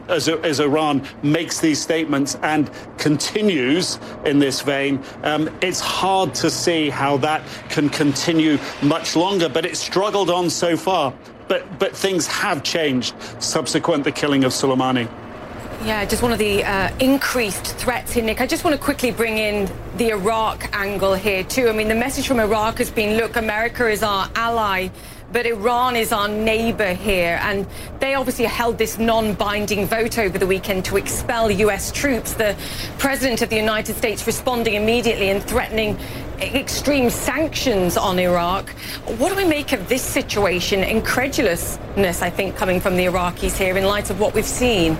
as, 0.07 0.29
as, 0.29 0.59
Iran 0.59 1.05
makes 1.21 1.59
these 1.59 1.81
statements 1.81 2.35
and 2.41 2.71
continues 2.97 3.99
in 4.25 4.39
this 4.39 4.61
vein. 4.61 5.03
Um, 5.23 5.49
it's 5.61 5.81
hard 5.81 6.33
to 6.35 6.49
see 6.49 6.89
how 6.89 7.17
that 7.17 7.43
can 7.69 7.89
continue 7.89 8.57
much 8.81 9.15
longer, 9.15 9.49
but 9.49 9.65
it's 9.65 9.79
struggled 9.79 10.29
on 10.29 10.49
so 10.49 10.77
far. 10.77 11.13
But 11.49 11.77
but 11.77 11.95
things 11.95 12.25
have 12.27 12.63
changed 12.63 13.13
subsequent 13.39 14.03
the 14.05 14.11
killing 14.11 14.45
of 14.45 14.51
Soleimani. 14.51 15.07
Yeah, 15.83 16.03
just 16.03 16.21
one 16.21 16.33
of 16.33 16.39
the 16.39 16.63
uh, 16.63 16.93
increased 16.99 17.65
threats 17.77 18.11
here, 18.11 18.23
Nick. 18.23 18.41
I 18.41 18.47
just 18.47 18.65
want 18.65 18.75
to 18.75 18.81
quickly 18.81 19.11
bring 19.11 19.37
in 19.37 19.71
the 19.95 20.09
Iraq 20.09 20.69
angle 20.73 21.13
here, 21.13 21.43
too. 21.43 21.69
I 21.69 21.71
mean, 21.71 21.87
the 21.87 21.95
message 21.95 22.27
from 22.27 22.39
Iraq 22.39 22.79
has 22.79 22.91
been 22.91 23.17
look, 23.17 23.37
America 23.37 23.87
is 23.87 24.03
our 24.03 24.29
ally 24.35 24.89
but 25.31 25.45
Iran 25.45 25.95
is 25.95 26.11
our 26.11 26.27
neighbor 26.27 26.93
here. 26.93 27.39
And 27.41 27.67
they 27.99 28.15
obviously 28.15 28.45
held 28.45 28.77
this 28.77 28.97
non 28.97 29.33
binding 29.33 29.85
vote 29.85 30.17
over 30.17 30.37
the 30.37 30.47
weekend 30.47 30.85
to 30.85 30.97
expel 30.97 31.51
US 31.51 31.91
troops. 31.91 32.33
The 32.33 32.55
President 32.97 33.41
of 33.41 33.49
the 33.49 33.55
United 33.55 33.95
States 33.95 34.25
responding 34.25 34.75
immediately 34.75 35.29
and 35.29 35.43
threatening 35.43 35.97
extreme 36.39 37.09
sanctions 37.09 37.97
on 37.97 38.17
Iraq. 38.17 38.69
What 39.17 39.29
do 39.29 39.35
we 39.35 39.45
make 39.45 39.73
of 39.73 39.87
this 39.89 40.01
situation? 40.01 40.83
Incredulousness, 40.83 42.21
I 42.21 42.29
think, 42.29 42.55
coming 42.55 42.79
from 42.79 42.95
the 42.95 43.05
Iraqis 43.05 43.57
here 43.57 43.77
in 43.77 43.85
light 43.85 44.09
of 44.09 44.19
what 44.19 44.33
we've 44.33 44.45
seen. 44.45 44.97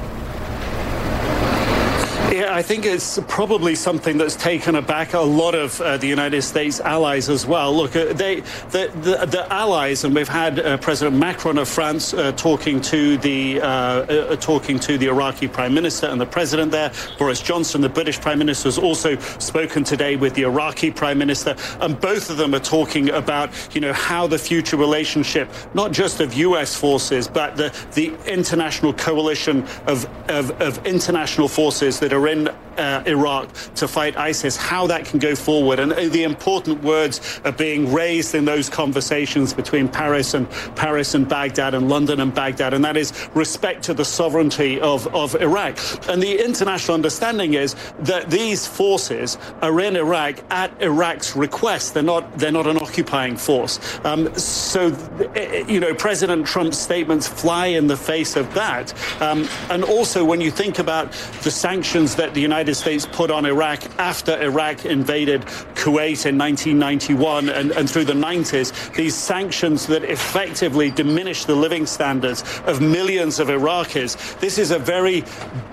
I 2.46 2.62
think 2.62 2.86
it's 2.86 3.20
probably 3.28 3.76
something 3.76 4.18
that's 4.18 4.36
taken 4.36 4.76
aback 4.76 5.14
a 5.14 5.20
lot 5.20 5.56
of 5.56 5.80
uh, 5.82 5.98
the 5.98 6.08
United 6.08 6.42
States 6.44 6.80
allies 6.80 7.28
as 7.28 7.46
well. 7.46 7.76
Look, 7.76 7.96
uh, 7.96 8.14
they, 8.14 8.42
the, 8.72 8.92
the, 9.02 9.26
the, 9.26 9.48
allies, 9.52 10.04
and 10.04 10.14
we've 10.14 10.30
had 10.30 10.60
uh, 10.60 10.78
President 10.78 11.18
Macron 11.18 11.58
of 11.58 11.68
France 11.68 12.14
uh, 12.14 12.32
talking 12.34 12.80
to 12.82 13.18
the 13.18 13.60
uh, 13.62 13.66
uh, 13.66 14.36
talking 14.38 14.80
to 14.80 14.98
the 14.98 15.08
Iraqi 15.08 15.48
Prime 15.48 15.74
Minister 15.74 16.08
and 16.08 16.22
the 16.22 16.26
President 16.26 16.72
there. 16.72 16.92
Boris 17.18 17.42
Johnson, 17.42 17.82
the 17.82 17.90
British 17.90 18.22
Prime 18.22 18.40
Minister, 18.40 18.68
has 18.68 18.78
also 18.78 19.18
spoken 19.40 19.84
today 19.84 20.16
with 20.16 20.34
the 20.36 20.44
Iraqi 20.44 20.92
Prime 20.92 21.18
Minister, 21.18 21.56
and 21.82 22.00
both 22.00 22.30
of 22.30 22.38
them 22.38 22.54
are 22.54 22.60
talking 22.60 23.10
about 23.10 23.50
you 23.76 23.82
know 23.82 23.94
how 23.94 24.28
the 24.28 24.38
future 24.38 24.78
relationship, 24.78 25.50
not 25.74 25.92
just 25.92 26.20
of 26.22 26.34
U.S. 26.36 26.76
forces, 26.76 27.28
but 27.28 27.58
the 27.58 27.76
the 27.96 28.14
international 28.26 28.94
coalition 28.94 29.66
of, 29.88 30.06
of, 30.30 30.52
of 30.62 30.86
international 30.86 31.48
forces 31.48 32.00
that 32.00 32.14
are 32.14 32.29
in 32.30 32.50
uh, 32.80 33.04
Iraq 33.06 33.50
to 33.76 33.88
fight 33.88 34.18
ISIS, 34.18 34.56
how 34.56 34.88
that 34.88 35.06
can 35.06 35.20
go 35.20 35.36
forward. 35.36 35.80
And 35.80 35.92
the 36.12 36.24
important 36.24 36.82
words 36.84 37.42
are 37.44 37.52
being 37.52 37.92
raised 37.94 38.34
in 38.34 38.46
those 38.46 38.70
conversations 38.70 39.54
between 39.54 39.88
Paris 39.88 40.34
and 40.34 40.50
Paris 40.76 41.14
and 41.14 41.28
Baghdad 41.28 41.74
and 41.74 41.90
London 41.90 42.22
and 42.22 42.34
Baghdad, 42.34 42.74
and 42.74 42.84
that 42.86 42.98
is 42.98 43.30
respect 43.34 43.84
to 43.84 43.94
the 43.94 44.06
sovereignty 44.06 44.80
of, 44.80 45.08
of 45.14 45.36
Iraq. 45.36 45.78
And 46.08 46.22
the 46.24 46.44
international 46.44 46.96
understanding 46.96 47.54
is 47.54 47.76
that 48.00 48.30
these 48.30 48.66
forces 48.66 49.38
are 49.62 49.80
in 49.82 49.96
Iraq 49.96 50.40
at 50.50 50.72
Iraq's 50.82 51.36
request. 51.36 51.94
They're 51.94 52.04
not 52.04 52.38
they're 52.38 52.52
not 52.52 52.68
an 52.68 52.78
occupying 52.78 53.36
force. 53.36 53.80
Um, 54.06 54.34
so, 54.36 54.88
uh, 54.88 55.40
you 55.68 55.80
know, 55.80 55.94
President 55.94 56.46
Trump's 56.46 56.78
statements 56.78 57.28
fly 57.28 57.68
in 57.68 57.88
the 57.88 57.98
face 57.98 58.36
of 58.36 58.54
that. 58.54 58.94
Um, 59.22 59.48
and 59.70 59.84
also, 59.84 60.24
when 60.24 60.40
you 60.42 60.52
think 60.52 60.80
about 60.80 61.12
the 61.44 61.52
sanctions 61.52 62.09
sanctions 62.10 62.28
that 62.28 62.34
the 62.34 62.42
United 62.42 62.76
States 62.76 63.06
put 63.06 63.30
on 63.30 63.46
Iraq 63.46 63.84
after 64.00 64.42
Iraq 64.42 64.86
invaded 64.86 65.42
Kuwait 65.76 66.26
in 66.26 66.38
1991 66.38 67.50
and, 67.50 67.72
and 67.72 67.90
through 67.90 68.06
the 68.06 68.14
90s, 68.14 68.94
these 68.96 69.16
sanctions 69.16 69.88
that 69.88 70.04
effectively 70.04 70.92
diminish 70.92 71.46
the 71.46 71.56
living 71.56 71.86
standards 71.86 72.44
of 72.66 72.82
millions 72.82 73.40
of 73.40 73.50
Iraqis. 73.50 74.40
This 74.40 74.58
is 74.58 74.72
a 74.72 74.80
very 74.80 75.24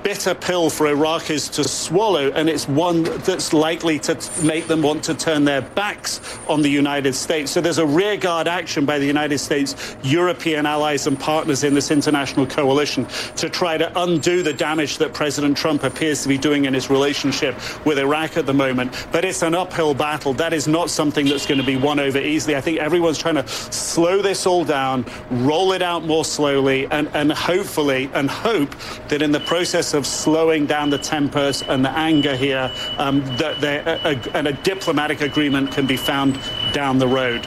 bitter 0.03 0.35
pill 0.35 0.71
for 0.71 0.87
Iraqis 0.87 1.51
to 1.55 1.65
swallow, 1.65 2.31
and 2.33 2.49
it's 2.49 2.69
one 2.69 3.05
that's 3.25 3.53
likely 3.53 3.99
to 4.01 4.15
make 4.43 4.67
them 4.67 4.83
want 4.83 5.05
to 5.05 5.15
turn 5.15 5.45
their 5.45 5.63
backs 5.63 6.21
on 6.49 6.63
the 6.63 6.69
United 6.69 7.15
States. 7.15 7.51
So 7.51 7.61
there's 7.61 7.79
a 7.79 7.87
rearguard 7.87 8.47
action 8.47 8.85
by 8.85 8.99
the 8.99 9.07
United 9.07 9.39
States, 9.39 9.97
European 10.03 10.67
allies 10.67 11.07
and 11.07 11.19
partners 11.19 11.65
in 11.65 11.75
this 11.75 11.91
international 11.91 12.47
coalition 12.47 13.07
to 13.37 13.49
try 13.49 13.79
to 13.79 13.91
undo 14.01 14.43
the 14.43 14.53
damage 14.53 14.99
that 14.99 15.15
President 15.15 15.57
Trump 15.57 15.83
appears 15.83 16.26
to 16.27 16.29
be 16.29 16.39
doing 16.39 16.65
in 16.65 16.75
his 16.75 16.91
relationship 16.91 17.55
with 17.87 17.99
Iraq 17.99 18.37
at 18.37 18.47
the 18.47 18.55
moment. 18.55 19.07
But 19.13 19.25
it's 19.25 19.43
an 19.43 19.55
uphill 19.55 19.95
battle. 19.95 20.35
That 20.35 20.53
is 20.53 20.67
not 20.67 20.91
something 20.91 21.27
that's 21.27 21.47
going 21.47 21.61
to 21.61 21.67
be 21.67 21.77
won 21.77 22.01
over 22.01 22.19
easily. 22.19 22.57
I 22.57 22.61
think 22.61 22.79
everyone's 22.79 23.19
trying 23.19 23.37
to 23.37 23.47
slow 23.49 24.23
this 24.23 24.47
all 24.47 24.65
down, 24.65 25.07
roll 25.31 25.73
it 25.73 25.83
out 25.83 26.05
more 26.05 26.25
slowly, 26.25 26.87
and, 26.91 27.09
and 27.15 27.33
hopefully, 27.33 28.11
and 28.15 28.29
hope 28.29 28.75
that 29.09 29.23
in 29.23 29.31
the 29.31 29.41
process 29.41 29.95
of 29.95 30.07
slowing 30.07 30.67
down 30.67 30.91
the 30.91 30.99
tempers 30.99 31.63
and 31.63 31.85
the 31.85 31.91
anger 31.91 32.35
here, 32.35 32.73
um, 32.99 33.25
that 33.37 33.63
a, 33.63 34.37
a, 34.37 34.49
a 34.49 34.53
diplomatic 34.53 35.21
agreement 35.21 35.71
can 35.73 35.87
be 35.87 35.97
found 35.97 36.39
down 36.73 36.99
the 36.99 37.09
road. 37.09 37.47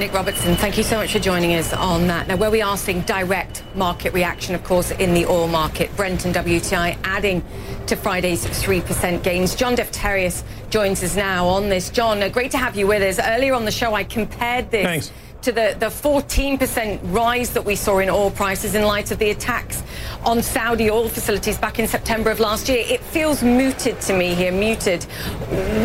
Nick 0.00 0.14
Robertson, 0.14 0.56
thank 0.56 0.78
you 0.78 0.82
so 0.82 0.96
much 0.96 1.12
for 1.12 1.18
joining 1.18 1.54
us 1.56 1.74
on 1.74 2.06
that. 2.06 2.26
Now, 2.26 2.36
where 2.36 2.50
we 2.50 2.62
are 2.62 2.78
seeing 2.78 3.02
direct 3.02 3.62
market 3.74 4.14
reaction, 4.14 4.54
of 4.54 4.64
course, 4.64 4.92
in 4.92 5.12
the 5.12 5.26
oil 5.26 5.46
market, 5.46 5.94
Brent 5.94 6.24
and 6.24 6.34
WTI 6.34 6.96
adding 7.04 7.44
to 7.86 7.96
Friday's 7.96 8.46
3% 8.46 9.22
gains. 9.22 9.54
John 9.54 9.76
Defterios 9.76 10.42
joins 10.70 11.04
us 11.04 11.16
now 11.16 11.46
on 11.46 11.68
this. 11.68 11.90
John, 11.90 12.22
uh, 12.22 12.30
great 12.30 12.50
to 12.52 12.56
have 12.56 12.76
you 12.76 12.86
with 12.86 13.02
us. 13.02 13.22
Earlier 13.22 13.52
on 13.52 13.66
the 13.66 13.70
show, 13.70 13.92
I 13.92 14.04
compared 14.04 14.70
this. 14.70 14.86
Thanks 14.86 15.12
to 15.42 15.52
the, 15.52 15.76
the 15.78 15.86
14% 15.86 17.00
rise 17.14 17.50
that 17.50 17.64
we 17.64 17.76
saw 17.76 17.98
in 17.98 18.08
oil 18.08 18.30
prices 18.30 18.74
in 18.74 18.82
light 18.82 19.10
of 19.10 19.18
the 19.18 19.30
attacks 19.30 19.82
on 20.24 20.42
Saudi 20.42 20.90
oil 20.90 21.10
facilities 21.10 21.58
back 21.58 21.78
in 21.78 21.86
September 21.86 22.30
of 22.30 22.40
last 22.40 22.70
year. 22.70 22.84
It 22.86 23.00
feels 23.00 23.42
muted 23.42 24.00
to 24.02 24.16
me 24.16 24.34
here, 24.34 24.52
muted. 24.52 25.04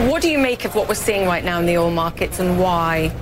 What 0.09 0.21
do 0.21 0.29
you 0.29 0.39
make 0.39 0.63
of 0.63 0.73
what 0.73 0.87
we're 0.87 0.95
seeing 0.95 1.25
right 1.25 1.43
now 1.43 1.59
in 1.59 1.65
the 1.65 1.77
oil 1.77 1.91
markets 1.91 2.39
and 2.39 2.57
why? 2.57 3.13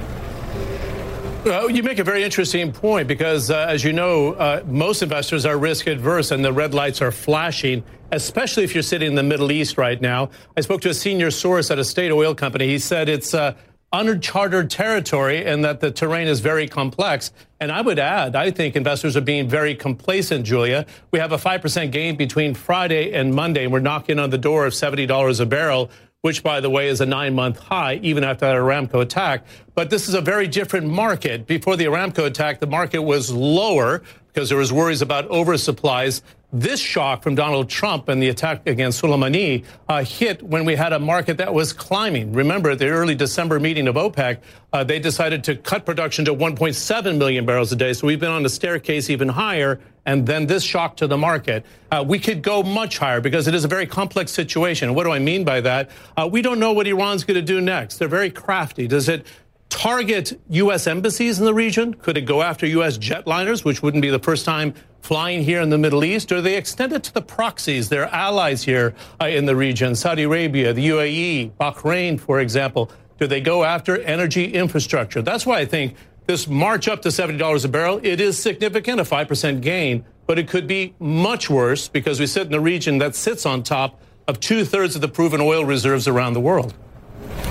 Well, 1.45 1.69
you 1.69 1.83
make 1.83 1.99
a 1.99 2.05
very 2.05 2.23
interesting 2.23 2.71
point 2.71 3.05
because, 3.05 3.51
uh, 3.51 3.65
as 3.67 3.83
you 3.83 3.91
know, 3.91 4.31
uh, 4.35 4.63
most 4.65 5.03
investors 5.03 5.45
are 5.45 5.57
risk 5.57 5.87
adverse 5.87 6.31
and 6.31 6.43
the 6.43 6.53
red 6.53 6.73
lights 6.73 7.01
are 7.01 7.11
flashing, 7.11 7.83
especially 8.13 8.63
if 8.63 8.73
you're 8.73 8.81
sitting 8.81 9.09
in 9.09 9.15
the 9.15 9.23
Middle 9.23 9.51
East 9.51 9.77
right 9.77 9.99
now. 9.99 10.29
I 10.55 10.61
spoke 10.61 10.79
to 10.81 10.89
a 10.89 10.93
senior 10.93 11.31
source 11.31 11.69
at 11.69 11.77
a 11.77 11.83
state 11.83 12.13
oil 12.13 12.33
company. 12.33 12.67
He 12.67 12.79
said 12.79 13.09
it's 13.09 13.33
uh, 13.33 13.55
uncharted 13.91 14.69
territory 14.69 15.45
and 15.45 15.65
that 15.65 15.81
the 15.81 15.91
terrain 15.91 16.29
is 16.29 16.39
very 16.39 16.65
complex. 16.65 17.33
And 17.59 17.73
I 17.73 17.81
would 17.81 17.99
add, 17.99 18.37
I 18.37 18.49
think 18.49 18.77
investors 18.77 19.17
are 19.17 19.21
being 19.21 19.47
very 19.47 19.75
complacent, 19.75 20.45
Julia. 20.45 20.85
We 21.11 21.19
have 21.19 21.33
a 21.33 21.37
5% 21.37 21.91
gain 21.91 22.15
between 22.15 22.55
Friday 22.55 23.13
and 23.13 23.33
Monday, 23.33 23.65
and 23.65 23.73
we're 23.73 23.79
knocking 23.79 24.17
on 24.17 24.29
the 24.29 24.37
door 24.37 24.65
of 24.65 24.71
$70 24.71 25.39
a 25.39 25.45
barrel 25.45 25.91
which, 26.23 26.41
by 26.41 26.61
the 26.61 26.69
way, 26.69 26.87
is 26.87 27.01
a 27.01 27.05
nine 27.05 27.35
month 27.35 27.59
high, 27.59 27.95
even 27.95 28.23
after 28.23 28.45
that 28.45 28.55
Aramco 28.55 29.01
attack. 29.01 29.45
But 29.75 29.89
this 29.89 30.07
is 30.07 30.15
a 30.15 30.21
very 30.21 30.47
different 30.47 30.87
market. 30.87 31.45
Before 31.45 31.75
the 31.75 31.83
Aramco 31.83 32.25
attack, 32.25 32.61
the 32.61 32.67
market 32.67 33.01
was 33.01 33.29
lower 33.29 34.01
because 34.27 34.47
there 34.47 34.57
was 34.57 34.71
worries 34.71 35.01
about 35.01 35.27
oversupplies. 35.27 36.21
This 36.53 36.79
shock 36.79 37.23
from 37.23 37.35
Donald 37.35 37.69
Trump 37.69 38.07
and 38.07 38.23
the 38.23 38.29
attack 38.29 38.65
against 38.67 39.01
Soleimani 39.01 39.65
uh, 39.89 40.05
hit 40.05 40.41
when 40.41 40.63
we 40.63 40.75
had 40.75 40.93
a 40.93 40.99
market 40.99 41.35
that 41.37 41.53
was 41.53 41.73
climbing. 41.73 42.31
Remember, 42.31 42.69
at 42.69 42.79
the 42.79 42.87
early 42.87 43.15
December 43.15 43.59
meeting 43.59 43.89
of 43.89 43.95
OPEC, 43.95 44.37
uh, 44.71 44.81
they 44.81 44.99
decided 44.99 45.43
to 45.43 45.57
cut 45.57 45.85
production 45.85 46.23
to 46.23 46.33
1.7 46.33 47.17
million 47.17 47.45
barrels 47.45 47.73
a 47.73 47.75
day. 47.75 47.91
So 47.91 48.07
we've 48.07 48.19
been 48.19 48.31
on 48.31 48.43
the 48.43 48.49
staircase 48.49 49.09
even 49.09 49.27
higher 49.27 49.81
and 50.05 50.25
then 50.25 50.47
this 50.47 50.63
shock 50.63 50.97
to 50.97 51.07
the 51.07 51.17
market. 51.17 51.65
Uh, 51.91 52.03
we 52.05 52.19
could 52.19 52.41
go 52.41 52.63
much 52.63 52.97
higher 52.97 53.21
because 53.21 53.47
it 53.47 53.55
is 53.55 53.63
a 53.63 53.67
very 53.67 53.87
complex 53.87 54.31
situation. 54.31 54.93
What 54.93 55.05
do 55.05 55.11
I 55.11 55.19
mean 55.19 55.43
by 55.43 55.61
that? 55.61 55.89
Uh, 56.17 56.27
we 56.31 56.41
don't 56.41 56.59
know 56.59 56.73
what 56.73 56.87
Iran's 56.87 57.23
going 57.23 57.35
to 57.35 57.41
do 57.41 57.61
next. 57.61 57.97
They're 57.97 58.07
very 58.07 58.29
crafty. 58.29 58.87
Does 58.87 59.07
it 59.07 59.25
target 59.69 60.39
U.S. 60.49 60.87
embassies 60.87 61.39
in 61.39 61.45
the 61.45 61.53
region? 61.53 61.93
Could 61.93 62.17
it 62.17 62.21
go 62.21 62.41
after 62.41 62.65
U.S. 62.67 62.97
jetliners, 62.97 63.63
which 63.63 63.81
wouldn't 63.81 64.01
be 64.01 64.09
the 64.09 64.19
first 64.19 64.45
time 64.45 64.73
flying 65.01 65.43
here 65.43 65.61
in 65.61 65.69
the 65.69 65.77
Middle 65.77 66.03
East? 66.03 66.31
Or 66.31 66.41
they 66.41 66.57
extend 66.57 66.93
it 66.93 67.03
to 67.03 67.13
the 67.13 67.21
proxies, 67.21 67.89
their 67.89 68.05
allies 68.13 68.63
here 68.63 68.93
uh, 69.21 69.25
in 69.25 69.45
the 69.45 69.55
region, 69.55 69.95
Saudi 69.95 70.23
Arabia, 70.23 70.73
the 70.73 70.89
UAE, 70.89 71.51
Bahrain, 71.53 72.19
for 72.19 72.39
example? 72.39 72.91
Do 73.19 73.27
they 73.27 73.41
go 73.41 73.63
after 73.63 73.99
energy 74.01 74.53
infrastructure? 74.53 75.21
That's 75.21 75.45
why 75.45 75.59
I 75.59 75.65
think 75.65 75.95
this 76.25 76.47
march 76.47 76.87
up 76.87 77.01
to 77.01 77.09
$70 77.09 77.65
a 77.65 77.67
barrel, 77.67 77.99
it 78.03 78.21
is 78.21 78.41
significant, 78.41 78.99
a 78.99 79.03
5% 79.03 79.61
gain, 79.61 80.05
but 80.25 80.39
it 80.39 80.47
could 80.47 80.67
be 80.67 80.93
much 80.99 81.49
worse 81.49 81.87
because 81.87 82.19
we 82.19 82.27
sit 82.27 82.47
in 82.47 82.53
a 82.53 82.59
region 82.59 82.97
that 82.99 83.15
sits 83.15 83.45
on 83.45 83.63
top 83.63 83.99
of 84.27 84.39
two 84.39 84.63
thirds 84.63 84.95
of 84.95 85.01
the 85.01 85.07
proven 85.07 85.41
oil 85.41 85.65
reserves 85.65 86.07
around 86.07 86.33
the 86.33 86.39
world. 86.39 86.73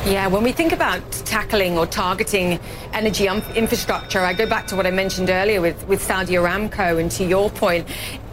Yeah, 0.06 0.26
when 0.26 0.42
we 0.42 0.50
think 0.50 0.72
about 0.72 1.08
tackling 1.12 1.78
or 1.78 1.86
targeting 1.86 2.58
energy 2.92 3.28
um, 3.28 3.40
infrastructure, 3.54 4.18
I 4.18 4.32
go 4.32 4.46
back 4.46 4.66
to 4.68 4.76
what 4.76 4.84
I 4.84 4.90
mentioned 4.90 5.30
earlier 5.30 5.60
with, 5.60 5.86
with 5.86 6.02
Saudi 6.02 6.34
Aramco 6.34 6.98
and 6.98 7.08
to 7.12 7.24
your 7.24 7.50
point. 7.50 7.86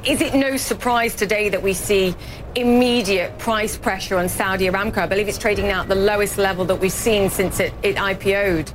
Is 0.03 0.19
it 0.21 0.33
no 0.33 0.57
surprise 0.57 1.13
today 1.15 1.49
that 1.49 1.61
we 1.61 1.73
see 1.73 2.15
immediate 2.55 3.37
price 3.37 3.77
pressure 3.77 4.17
on 4.17 4.29
Saudi 4.29 4.65
Aramco? 4.65 4.97
I 4.97 5.05
believe 5.05 5.27
it's 5.27 5.37
trading 5.37 5.67
now 5.67 5.81
at 5.81 5.89
the 5.89 5.95
lowest 5.95 6.39
level 6.39 6.65
that 6.65 6.77
we've 6.77 6.91
seen 6.91 7.29
since 7.29 7.59
it, 7.59 7.71
it 7.83 7.97
IPO'd. 7.97 8.73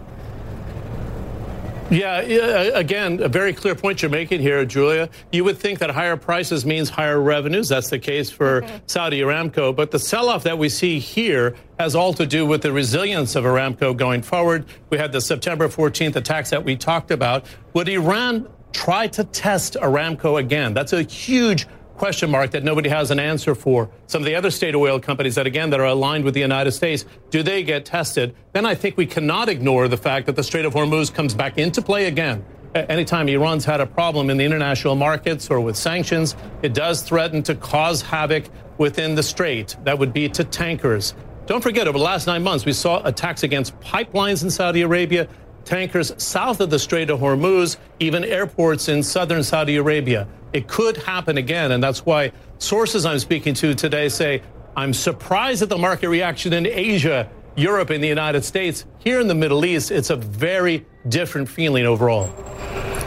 Yeah, 1.91 2.21
again, 2.21 3.23
a 3.23 3.29
very 3.29 3.53
clear 3.53 3.75
point 3.75 4.01
you're 4.01 4.11
making 4.11 4.41
here, 4.41 4.65
Julia. 4.65 5.11
You 5.33 5.45
would 5.45 5.59
think 5.59 5.79
that 5.81 5.91
higher 5.91 6.17
prices 6.17 6.65
means 6.65 6.89
higher 6.89 7.21
revenues. 7.21 7.69
That's 7.69 7.91
the 7.91 7.99
case 7.99 8.31
for 8.31 8.63
mm-hmm. 8.63 8.77
Saudi 8.87 9.21
Aramco. 9.21 9.77
But 9.77 9.91
the 9.91 9.99
sell 9.99 10.29
off 10.31 10.43
that 10.45 10.57
we 10.57 10.69
see 10.71 10.99
here 10.99 11.55
has 11.79 11.95
all 11.95 12.15
to 12.15 12.27
do 12.27 12.47
with 12.47 12.63
the 12.63 12.73
resilience 12.73 13.37
of 13.37 13.45
Aramco 13.45 13.97
going 13.97 14.23
forward. 14.23 14.65
We 14.91 14.99
had 14.99 15.13
the 15.13 15.21
September 15.21 15.69
14th 15.69 16.17
attacks 16.17 16.51
that 16.51 16.65
we 16.65 16.75
talked 16.75 17.11
about. 17.11 17.47
Would 17.75 17.89
Iran 17.89 18.49
try 18.73 19.07
to 19.09 19.23
test 19.25 19.75
Aramco 19.75 20.41
again? 20.41 20.73
That's 20.73 20.95
a 20.95 21.03
huge 21.03 21.67
question 21.97 22.31
mark 22.31 22.51
that 22.51 22.65
nobody 22.65 22.89
has 22.89 23.11
an 23.11 23.19
answer 23.19 23.55
for. 23.55 23.91
Some 24.07 24.23
of 24.23 24.27
the 24.27 24.35
other 24.35 24.51
state 24.51 24.75
oil 24.75 24.99
companies 25.01 25.35
that, 25.37 25.47
again, 25.47 25.71
that 25.71 25.81
are 25.81 25.87
aligned 25.87 26.25
with 26.25 26.35
the 26.35 26.41
United 26.41 26.73
States, 26.73 27.05
do 27.31 27.43
they 27.43 27.63
get 27.63 27.85
tested? 27.85 28.35
Then 28.53 28.67
I 28.67 28.75
think 28.75 28.97
we 28.97 29.07
cannot 29.07 29.49
ignore 29.49 29.89
the 29.89 29.97
fact 29.97 30.27
that 30.27 30.37
the 30.37 30.43
Strait 30.43 30.65
of 30.65 30.75
Hormuz 30.75 31.13
comes 31.13 31.35
back 31.35 31.59
into 31.59 31.81
play 31.83 32.07
again. 32.07 32.45
Anytime 32.75 33.29
Iran's 33.29 33.65
had 33.65 33.81
a 33.81 33.87
problem 33.87 34.31
in 34.31 34.37
the 34.37 34.45
international 34.45 34.97
markets 34.97 35.49
or 35.49 35.61
with 35.61 35.77
sanctions, 35.77 36.35
it 36.63 36.75
does 36.75 37.03
threaten 37.03 37.41
to 37.45 37.55
cause 37.55 38.03
havoc 38.03 38.47
within 38.79 39.15
the 39.15 39.23
strait. 39.23 39.77
That 39.85 39.97
would 39.97 40.13
be 40.13 40.29
to 40.31 40.43
tankers. 40.43 41.15
Don't 41.47 41.61
forget, 41.61 41.87
over 41.87 41.99
the 41.99 42.05
last 42.05 42.27
nine 42.27 42.43
months, 42.43 42.65
we 42.65 42.73
saw 42.73 43.01
attacks 43.05 43.45
against 43.45 43.79
pipelines 43.79 44.43
in 44.43 44.51
Saudi 44.51 44.81
Arabia, 44.83 45.29
tankers 45.65 46.13
south 46.21 46.61
of 46.61 46.71
the 46.71 46.79
Strait 46.79 47.11
of 47.11 47.21
Hormuz, 47.21 47.77
even 48.01 48.25
airports 48.25 48.89
in 48.89 49.05
southern 49.05 49.45
Saudi 49.45 49.77
Arabia. 49.77 50.27
It 50.55 50.69
could 50.69 50.97
happen 50.99 51.37
again, 51.37 51.73
and 51.73 51.83
that's 51.83 52.07
why 52.07 52.31
sources 52.59 53.05
I'm 53.05 53.19
speaking 53.19 53.55
to 53.55 53.75
today 53.75 54.09
say, 54.09 54.41
I'm 54.77 54.95
surprised 54.95 55.63
at 55.63 55.69
the 55.69 55.77
market 55.77 56.09
reaction 56.09 56.53
in 56.53 56.65
Asia, 56.65 57.29
Europe, 57.57 57.91
and 57.91 58.03
the 58.03 58.07
United 58.07 58.45
States. 58.45 58.87
Here 59.01 59.19
in 59.21 59.27
the 59.27 59.35
Middle 59.35 59.65
East, 59.65 59.91
it's 59.91 60.11
a 60.11 60.17
very 60.17 60.87
different 61.09 61.49
feeling 61.49 61.87
overall. 61.87 62.33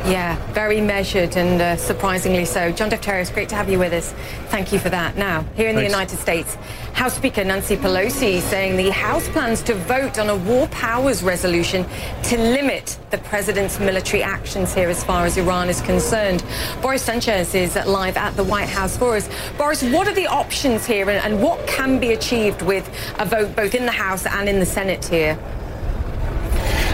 Yeah, 0.06 0.38
very 0.54 0.80
measured 0.80 1.36
and 1.36 1.62
uh, 1.62 1.76
surprisingly 1.76 2.46
so. 2.46 2.72
John 2.72 2.90
Defterios, 2.90 3.34
great 3.34 3.50
to 3.50 3.56
have 3.56 3.70
you 3.70 3.78
with 3.78 3.92
us. 3.92 4.14
Thank 4.50 4.72
you 4.72 4.80
for 4.80 4.90
that. 4.90 5.18
Now, 5.18 5.42
here 5.56 5.68
in 5.68 5.76
Thanks. 5.76 5.92
the 5.92 5.98
United 5.98 6.18
States, 6.18 6.56
House 6.94 7.16
Speaker 7.16 7.44
Nancy 7.44 7.76
Pelosi 7.76 8.40
saying 8.40 8.78
the 8.78 8.90
House 8.90 9.28
plans 9.30 9.62
to 9.64 9.74
vote 9.74 10.18
on 10.18 10.30
a 10.30 10.36
war 10.36 10.68
powers 10.70 11.24
resolution 11.24 11.86
to 12.24 12.38
limit 12.38 12.98
the 13.10 13.18
president's 13.18 13.80
military 13.80 14.24
actions 14.24 14.74
here 14.74 14.90
as 14.90 15.04
far 15.04 15.26
as 15.26 15.38
Iran 15.38 15.68
is 15.68 15.82
concerned. 15.82 16.44
Boris 16.82 17.04
Sanchez 17.04 17.54
is 17.54 17.76
live 17.86 18.16
at 18.16 18.36
the 18.38 18.44
White 18.44 18.70
House 18.70 18.96
for 18.96 19.18
us. 19.18 19.30
Boris, 19.58 19.84
what 19.84 20.08
are 20.08 20.16
the 20.16 20.28
options 20.28 20.86
here 20.86 21.10
and, 21.10 21.24
and 21.24 21.44
what 21.44 21.68
can 21.68 22.00
be 22.00 22.14
achieved 22.14 22.62
with 22.62 22.88
a 23.20 23.26
vote 23.26 23.56
both 23.56 23.76
in 23.76 23.86
the 23.86 23.92
House 23.92 24.26
and 24.26 24.48
in 24.48 24.60
the 24.60 24.66
Senate 24.66 25.04
here? 25.06 25.38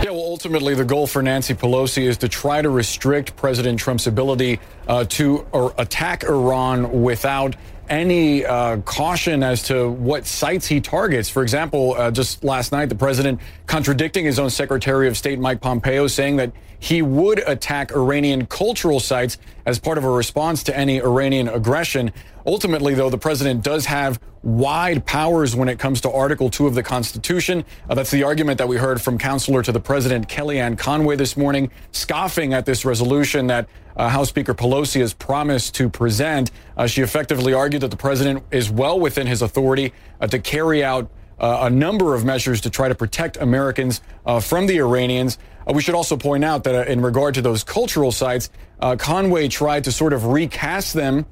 Yeah, 0.03 0.09
well, 0.09 0.23
ultimately, 0.23 0.75
the 0.75 0.83
goal 0.83 1.07
for 1.07 1.23
Nancy 1.23 1.53
Pelosi 1.53 2.03
is 2.03 2.17
to 2.17 2.27
try 2.27 2.61
to 2.61 2.69
restrict 2.69 3.37
President 3.37 3.79
Trump's 3.79 4.05
ability 4.05 4.59
uh, 4.85 5.05
to 5.05 5.47
or 5.53 5.73
attack 5.77 6.25
Iran 6.25 7.03
without 7.03 7.55
any 7.87 8.45
uh, 8.45 8.81
caution 8.81 9.43
as 9.43 9.63
to 9.63 9.89
what 9.89 10.25
sites 10.25 10.67
he 10.67 10.81
targets. 10.81 11.29
For 11.29 11.41
example, 11.41 11.93
uh, 11.93 12.11
just 12.11 12.43
last 12.43 12.73
night, 12.73 12.89
the 12.89 12.95
president 12.95 13.39
contradicting 13.65 14.25
his 14.25 14.39
own 14.39 14.49
Secretary 14.49 15.07
of 15.07 15.15
State 15.15 15.39
Mike 15.39 15.61
Pompeo, 15.61 16.07
saying 16.07 16.35
that 16.35 16.51
he 16.79 17.01
would 17.01 17.39
attack 17.47 17.93
Iranian 17.93 18.45
cultural 18.45 18.99
sites 18.99 19.37
as 19.65 19.79
part 19.79 19.97
of 19.97 20.03
a 20.03 20.09
response 20.09 20.63
to 20.63 20.77
any 20.77 20.97
Iranian 21.01 21.47
aggression. 21.47 22.11
Ultimately, 22.45 22.93
though, 22.93 23.09
the 23.09 23.17
president 23.17 23.63
does 23.63 23.85
have 23.85 24.19
wide 24.41 25.05
powers 25.05 25.55
when 25.55 25.69
it 25.69 25.79
comes 25.79 26.01
to 26.01 26.11
Article 26.11 26.49
2 26.49 26.67
of 26.67 26.75
the 26.75 26.83
Constitution. 26.83 27.63
Uh, 27.89 27.95
that's 27.95 28.11
the 28.11 28.23
argument 28.23 28.57
that 28.57 28.67
we 28.67 28.75
heard 28.75 29.01
from 29.01 29.17
counselor 29.17 29.63
to 29.63 29.71
the 29.71 29.79
president, 29.79 30.27
Kellyanne 30.27 30.77
Conway, 30.77 31.15
this 31.15 31.37
morning, 31.37 31.71
scoffing 31.91 32.53
at 32.53 32.65
this 32.65 32.83
resolution 32.83 33.47
that 33.47 33.69
uh, 33.95 34.09
House 34.09 34.29
Speaker 34.29 34.53
Pelosi 34.53 34.99
has 34.99 35.13
promised 35.13 35.75
to 35.75 35.89
present. 35.89 36.51
Uh, 36.75 36.85
she 36.85 37.01
effectively 37.01 37.53
argued 37.53 37.81
that 37.83 37.91
the 37.91 37.97
president 37.97 38.43
is 38.51 38.69
well 38.69 38.99
within 38.99 39.27
his 39.27 39.41
authority 39.41 39.93
uh, 40.19 40.27
to 40.27 40.39
carry 40.39 40.83
out 40.83 41.09
uh, 41.39 41.59
a 41.61 41.69
number 41.69 42.13
of 42.13 42.25
measures 42.25 42.59
to 42.61 42.69
try 42.69 42.89
to 42.89 42.95
protect 42.95 43.37
Americans 43.37 44.01
uh, 44.25 44.39
from 44.39 44.67
the 44.67 44.77
Iranians. 44.79 45.37
we 45.73 45.81
should 45.81 45.95
also 45.95 46.17
point 46.17 46.43
out 46.43 46.63
that 46.65 46.87
in 46.87 47.01
regard 47.01 47.35
to 47.35 47.41
those 47.41 47.63
cultural 47.63 48.11
sites, 48.11 48.49
Conway 48.97 49.47
tried 49.47 49.85
to 49.85 49.91
sort 49.93 50.11
of 50.11 50.25
recast 50.25 50.93
them 50.93 51.25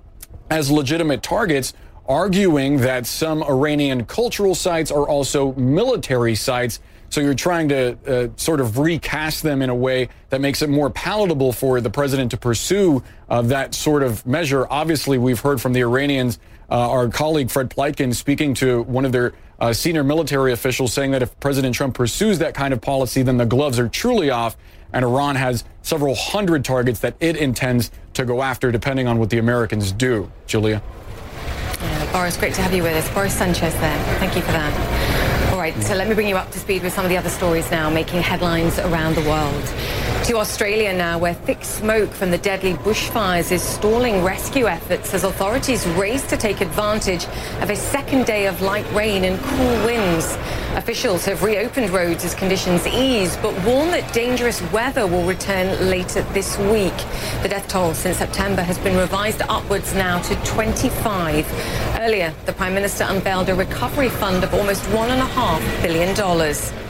as 0.51 0.69
legitimate 0.69 1.23
targets, 1.23 1.73
arguing 2.07 2.77
that 2.77 3.05
some 3.05 3.41
Iranian 3.41 4.03
cultural 4.03 4.53
sites 4.53 4.91
are 4.91 5.07
also 5.07 5.53
military 5.53 6.35
sites. 6.35 6.81
So 7.07 7.21
you're 7.21 7.33
trying 7.33 7.69
to 7.69 7.97
uh, 8.05 8.27
sort 8.35 8.59
of 8.59 8.77
recast 8.77 9.43
them 9.43 9.61
in 9.61 9.69
a 9.69 9.75
way 9.75 10.09
that 10.29 10.41
makes 10.41 10.61
it 10.61 10.69
more 10.69 10.89
palatable 10.89 11.53
for 11.53 11.79
the 11.79 11.89
president 11.89 12.31
to 12.31 12.37
pursue 12.37 13.01
uh, 13.29 13.41
that 13.43 13.73
sort 13.73 14.03
of 14.03 14.25
measure. 14.25 14.67
Obviously, 14.69 15.17
we've 15.17 15.39
heard 15.39 15.61
from 15.61 15.71
the 15.71 15.81
Iranians, 15.81 16.37
uh, 16.69 16.89
our 16.89 17.07
colleague 17.07 17.49
Fred 17.49 17.69
Pleitgen 17.69 18.13
speaking 18.13 18.53
to 18.55 18.83
one 18.83 19.05
of 19.05 19.13
their 19.13 19.33
uh, 19.59 19.71
senior 19.71 20.03
military 20.03 20.51
officials 20.51 20.91
saying 20.91 21.11
that 21.11 21.21
if 21.21 21.39
President 21.39 21.75
Trump 21.75 21.95
pursues 21.95 22.39
that 22.39 22.53
kind 22.53 22.73
of 22.73 22.81
policy, 22.81 23.21
then 23.21 23.37
the 23.37 23.45
gloves 23.45 23.79
are 23.79 23.87
truly 23.87 24.29
off 24.29 24.57
and 24.93 25.05
Iran 25.05 25.35
has 25.35 25.63
several 25.81 26.15
hundred 26.15 26.65
targets 26.65 26.99
that 26.99 27.15
it 27.19 27.35
intends 27.35 27.91
to 28.13 28.25
go 28.25 28.41
after, 28.41 28.71
depending 28.71 29.07
on 29.07 29.19
what 29.19 29.29
the 29.29 29.37
Americans 29.37 29.91
do. 29.91 30.31
Julia. 30.47 30.81
Yeah, 31.79 32.11
Boris, 32.11 32.37
great 32.37 32.53
to 32.55 32.61
have 32.61 32.73
you 32.73 32.83
with 32.83 32.93
us. 32.93 33.11
Boris 33.13 33.33
Sanchez 33.35 33.73
there. 33.75 34.17
Thank 34.19 34.35
you 34.35 34.41
for 34.41 34.51
that. 34.51 35.51
All 35.51 35.57
right, 35.57 35.75
so 35.83 35.95
let 35.95 36.07
me 36.07 36.13
bring 36.13 36.27
you 36.27 36.37
up 36.37 36.51
to 36.51 36.59
speed 36.59 36.83
with 36.83 36.93
some 36.93 37.05
of 37.05 37.09
the 37.09 37.17
other 37.17 37.29
stories 37.29 37.69
now 37.71 37.89
making 37.89 38.21
headlines 38.21 38.77
around 38.79 39.15
the 39.15 39.21
world. 39.21 39.63
To 40.25 40.37
Australia 40.37 40.93
now, 40.93 41.17
where 41.17 41.33
thick 41.33 41.65
smoke 41.65 42.11
from 42.11 42.29
the 42.29 42.37
deadly 42.37 42.75
bushfires 42.75 43.51
is 43.51 43.63
stalling 43.63 44.23
rescue 44.23 44.67
efforts 44.67 45.15
as 45.15 45.23
authorities 45.23 45.85
race 45.87 46.25
to 46.27 46.37
take 46.37 46.61
advantage 46.61 47.25
of 47.59 47.71
a 47.71 47.75
second 47.75 48.27
day 48.27 48.45
of 48.45 48.61
light 48.61 48.85
rain 48.93 49.23
and 49.23 49.39
cool 49.41 49.85
winds. 49.85 50.37
Officials 50.75 51.25
have 51.25 51.41
reopened 51.41 51.89
roads 51.89 52.23
as 52.23 52.35
conditions 52.35 52.85
ease, 52.85 53.35
but 53.37 53.51
warn 53.65 53.89
that 53.91 54.13
dangerous 54.13 54.61
weather 54.71 55.07
will 55.07 55.25
return 55.25 55.89
later 55.89 56.21
this 56.33 56.55
week. 56.59 56.95
The 57.41 57.49
death 57.49 57.67
toll 57.67 57.95
since 57.95 58.17
September 58.17 58.61
has 58.61 58.77
been 58.77 58.97
revised 58.97 59.41
upwards 59.49 59.95
now 59.95 60.21
to 60.21 60.35
25. 60.45 61.99
Earlier, 61.99 62.31
the 62.45 62.53
Prime 62.53 62.75
Minister 62.75 63.05
unveiled 63.05 63.49
a 63.49 63.55
recovery 63.55 64.09
fund 64.09 64.43
of 64.43 64.53
almost 64.53 64.83
$1.5 64.83 65.81
billion. 65.81 66.80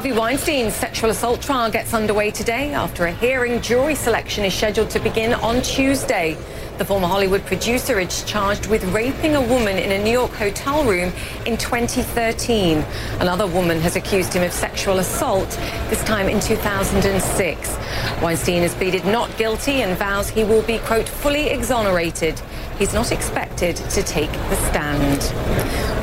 Harvey 0.00 0.18
Weinstein's 0.18 0.74
sexual 0.74 1.10
assault 1.10 1.42
trial 1.42 1.70
gets 1.70 1.92
underway 1.92 2.30
today. 2.30 2.72
After 2.72 3.04
a 3.04 3.12
hearing, 3.12 3.60
jury 3.60 3.94
selection 3.94 4.46
is 4.46 4.54
scheduled 4.54 4.88
to 4.92 4.98
begin 4.98 5.34
on 5.34 5.60
Tuesday. 5.60 6.38
The 6.80 6.86
former 6.86 7.08
Hollywood 7.08 7.44
producer 7.44 8.00
is 8.00 8.24
charged 8.24 8.68
with 8.68 8.82
raping 8.84 9.36
a 9.36 9.40
woman 9.42 9.76
in 9.76 9.92
a 9.92 10.02
New 10.02 10.12
York 10.12 10.30
hotel 10.30 10.82
room 10.82 11.12
in 11.44 11.58
2013. 11.58 12.82
Another 13.20 13.46
woman 13.46 13.78
has 13.80 13.96
accused 13.96 14.32
him 14.32 14.42
of 14.42 14.50
sexual 14.50 14.98
assault, 14.98 15.50
this 15.90 16.02
time 16.04 16.26
in 16.30 16.40
2006. 16.40 17.76
Weinstein 18.22 18.62
has 18.62 18.74
pleaded 18.74 19.04
not 19.04 19.36
guilty 19.36 19.82
and 19.82 19.94
vows 19.98 20.30
he 20.30 20.42
will 20.42 20.62
be, 20.62 20.78
quote, 20.78 21.06
fully 21.06 21.50
exonerated 21.50 22.40
he's 22.78 22.94
not 22.94 23.12
expected 23.12 23.76
to 23.76 24.02
take 24.02 24.32
the 24.32 24.56
stand. 24.70 25.20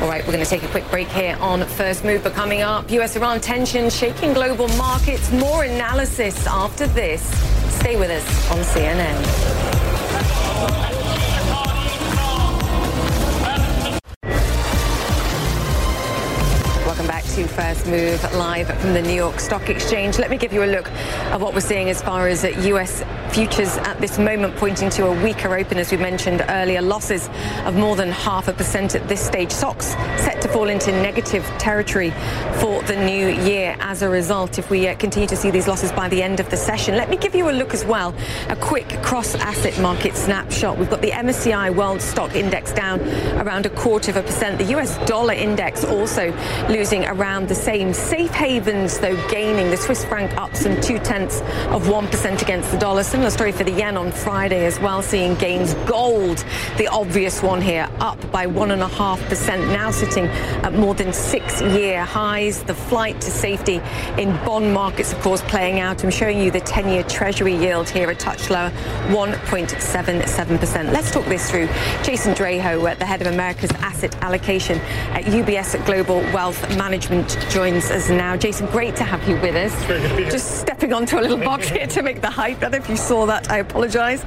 All 0.00 0.08
right, 0.08 0.24
we're 0.24 0.32
going 0.32 0.44
to 0.44 0.48
take 0.48 0.62
a 0.62 0.68
quick 0.68 0.88
break 0.92 1.08
here 1.08 1.36
on 1.40 1.64
First 1.64 2.04
Move. 2.04 2.22
But 2.22 2.34
coming 2.34 2.62
up, 2.62 2.88
US-Iran 2.88 3.40
tensions 3.40 3.96
shaking 3.96 4.32
global 4.32 4.68
markets. 4.76 5.32
More 5.32 5.64
analysis 5.64 6.46
after 6.46 6.86
this. 6.86 7.20
Stay 7.80 7.96
with 7.96 8.10
us 8.10 8.50
on 8.52 8.58
CNN. 8.58 9.57
To 10.58 10.97
First 17.58 17.88
Move 17.88 18.22
live 18.34 18.68
from 18.78 18.94
the 18.94 19.02
New 19.02 19.14
York 19.14 19.40
Stock 19.40 19.68
Exchange. 19.68 20.16
Let 20.16 20.30
me 20.30 20.36
give 20.36 20.52
you 20.52 20.62
a 20.62 20.70
look 20.70 20.88
at 20.92 21.40
what 21.40 21.54
we're 21.54 21.60
seeing 21.60 21.90
as 21.90 22.00
far 22.00 22.28
as 22.28 22.44
US 22.44 23.02
futures 23.30 23.76
at 23.78 24.00
this 24.00 24.16
moment, 24.16 24.54
pointing 24.56 24.90
to 24.90 25.06
a 25.06 25.24
weaker 25.24 25.56
open, 25.56 25.76
as 25.78 25.90
we 25.90 25.96
mentioned 25.96 26.44
earlier. 26.48 26.80
Losses 26.80 27.28
of 27.64 27.74
more 27.74 27.96
than 27.96 28.10
half 28.10 28.46
a 28.46 28.52
percent 28.52 28.94
at 28.94 29.08
this 29.08 29.20
stage. 29.20 29.50
Stocks 29.50 29.86
set 30.22 30.40
to 30.42 30.48
fall 30.48 30.68
into 30.68 30.92
negative 30.92 31.44
territory 31.58 32.10
for 32.60 32.80
the 32.84 32.94
new 32.94 33.26
year 33.26 33.76
as 33.80 34.02
a 34.02 34.08
result, 34.08 34.60
if 34.60 34.70
we 34.70 34.86
uh, 34.86 34.94
continue 34.94 35.26
to 35.26 35.36
see 35.36 35.50
these 35.50 35.66
losses 35.66 35.90
by 35.90 36.08
the 36.08 36.22
end 36.22 36.38
of 36.38 36.48
the 36.50 36.56
session. 36.56 36.94
Let 36.96 37.10
me 37.10 37.16
give 37.16 37.34
you 37.34 37.50
a 37.50 37.52
look 37.52 37.74
as 37.74 37.84
well, 37.84 38.14
a 38.48 38.56
quick 38.56 38.88
cross 39.02 39.34
asset 39.34 39.76
market 39.80 40.14
snapshot. 40.14 40.78
We've 40.78 40.90
got 40.90 41.02
the 41.02 41.10
MSCI 41.10 41.74
World 41.74 42.00
Stock 42.00 42.36
Index 42.36 42.72
down 42.72 43.00
around 43.40 43.66
a 43.66 43.70
quarter 43.70 44.12
of 44.12 44.16
a 44.16 44.22
percent. 44.22 44.58
The 44.58 44.76
US 44.76 44.96
dollar 45.08 45.34
index 45.34 45.84
also 45.84 46.32
losing 46.68 47.04
around 47.04 47.47
the 47.48 47.54
same. 47.54 47.94
Safe 47.94 48.30
havens, 48.30 48.98
though, 48.98 49.16
gaining. 49.28 49.70
The 49.70 49.76
Swiss 49.76 50.04
franc 50.04 50.36
up 50.36 50.54
some 50.54 50.78
two 50.80 50.98
tenths 50.98 51.40
of 51.70 51.84
1% 51.84 52.42
against 52.42 52.70
the 52.70 52.78
dollar. 52.78 53.02
Similar 53.02 53.30
story 53.30 53.52
for 53.52 53.64
the 53.64 53.72
yen 53.72 53.96
on 53.96 54.12
Friday 54.12 54.66
as 54.66 54.78
well, 54.80 55.00
seeing 55.02 55.34
gains. 55.36 55.74
Gold, 55.86 56.44
the 56.76 56.86
obvious 56.88 57.42
one 57.42 57.62
here, 57.62 57.88
up 58.00 58.18
by 58.30 58.46
1.5%, 58.46 59.72
now 59.72 59.90
sitting 59.90 60.26
at 60.26 60.74
more 60.74 60.94
than 60.94 61.12
six 61.12 61.62
year 61.62 62.04
highs. 62.04 62.62
The 62.62 62.74
flight 62.74 63.20
to 63.22 63.30
safety 63.30 63.80
in 64.18 64.32
bond 64.44 64.72
markets, 64.74 65.12
of 65.12 65.20
course, 65.20 65.40
playing 65.42 65.80
out. 65.80 66.04
I'm 66.04 66.10
showing 66.10 66.40
you 66.40 66.50
the 66.50 66.60
10 66.60 66.88
year 66.88 67.02
Treasury 67.04 67.54
yield 67.54 67.88
here, 67.88 68.10
a 68.10 68.14
touch 68.14 68.50
lower, 68.50 68.70
1.77%. 69.08 70.92
Let's 70.92 71.10
talk 71.10 71.24
this 71.24 71.50
through. 71.50 71.68
Jason 72.02 72.34
Draho, 72.34 72.90
uh, 72.90 72.94
the 72.94 73.06
head 73.06 73.22
of 73.22 73.28
America's 73.28 73.72
asset 73.72 74.14
allocation 74.22 74.78
at 75.12 75.24
UBS 75.24 75.84
Global 75.86 76.20
Wealth 76.34 76.76
Management 76.76 77.27
joins 77.50 77.90
us 77.90 78.08
now. 78.08 78.36
Jason, 78.36 78.66
great 78.66 78.96
to 78.96 79.04
have 79.04 79.26
you 79.28 79.36
with 79.40 79.54
us. 79.54 80.30
Just 80.30 80.60
stepping 80.60 80.92
onto 80.92 81.18
a 81.18 81.20
little 81.20 81.38
box 81.38 81.68
here 81.68 81.86
to 81.86 82.02
make 82.02 82.20
the 82.20 82.30
hype. 82.30 82.62
I 82.62 82.76
if 82.76 82.88
you've 82.88 82.98
saw 82.98 83.26
that. 83.26 83.50
I 83.50 83.58
apologize. 83.58 84.24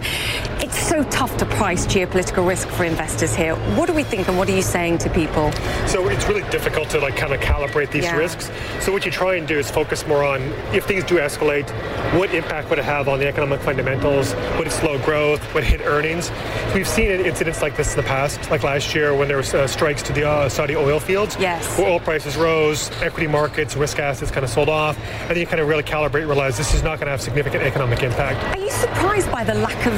It's 0.59 0.77
so 0.77 1.03
tough 1.05 1.35
to 1.37 1.45
price 1.45 1.85
geopolitical 1.85 2.47
risk 2.47 2.67
for 2.69 2.83
investors 2.83 3.35
here. 3.35 3.55
What 3.75 3.87
do 3.87 3.93
we 3.93 4.03
think 4.03 4.27
and 4.27 4.37
what 4.37 4.49
are 4.49 4.55
you 4.55 4.61
saying 4.61 4.99
to 4.99 5.09
people? 5.09 5.51
So 5.87 6.07
it's 6.09 6.27
really 6.27 6.47
difficult 6.49 6.89
to 6.89 6.99
like 6.99 7.15
kind 7.15 7.33
of 7.33 7.39
calibrate 7.39 7.91
these 7.91 8.03
yeah. 8.03 8.15
risks. 8.15 8.51
So 8.79 8.91
what 8.91 9.05
you 9.05 9.11
try 9.11 9.35
and 9.35 9.47
do 9.47 9.57
is 9.57 9.71
focus 9.71 10.05
more 10.05 10.23
on 10.23 10.41
if 10.73 10.85
things 10.85 11.03
do 11.03 11.15
escalate, 11.15 11.69
what 12.17 12.33
impact 12.33 12.69
would 12.69 12.79
it 12.79 12.85
have 12.85 13.07
on 13.07 13.19
the 13.19 13.27
economic 13.27 13.61
fundamentals? 13.61 14.35
Would 14.57 14.67
it 14.67 14.71
slow 14.71 14.99
growth? 14.99 15.41
Would 15.53 15.63
it 15.63 15.67
hit 15.67 15.81
earnings? 15.81 16.31
We've 16.75 16.87
seen 16.87 17.09
incidents 17.09 17.61
like 17.61 17.75
this 17.75 17.95
in 17.95 18.01
the 18.01 18.07
past, 18.07 18.51
like 18.51 18.63
last 18.63 18.93
year 18.93 19.15
when 19.15 19.27
there 19.27 19.37
was 19.37 19.53
uh, 19.53 19.67
strikes 19.67 20.03
to 20.03 20.13
the 20.13 20.27
uh, 20.27 20.49
Saudi 20.49 20.75
oil 20.75 20.99
fields. 20.99 21.37
Yes. 21.39 21.77
Where 21.77 21.89
oil 21.89 21.99
prices 21.99 22.37
rose, 22.37 22.90
equity 23.01 23.27
markets, 23.27 23.75
risk 23.75 23.99
assets 23.99 24.31
kind 24.31 24.43
of 24.43 24.49
sold 24.49 24.69
off, 24.69 24.97
and 25.21 25.29
then 25.29 25.37
you 25.37 25.45
kind 25.45 25.59
of 25.59 25.67
really 25.67 25.83
calibrate 25.83 26.27
realize 26.27 26.57
this 26.57 26.73
is 26.73 26.83
not 26.83 26.99
going 26.99 27.07
to 27.07 27.11
have 27.11 27.21
significant 27.21 27.63
economic 27.63 28.03
impact. 28.03 28.43
Are 28.57 28.61
you 28.61 28.71
surprised 28.71 29.31
by 29.31 29.43
the 29.43 29.53
lack 29.53 29.85
of 29.85 29.93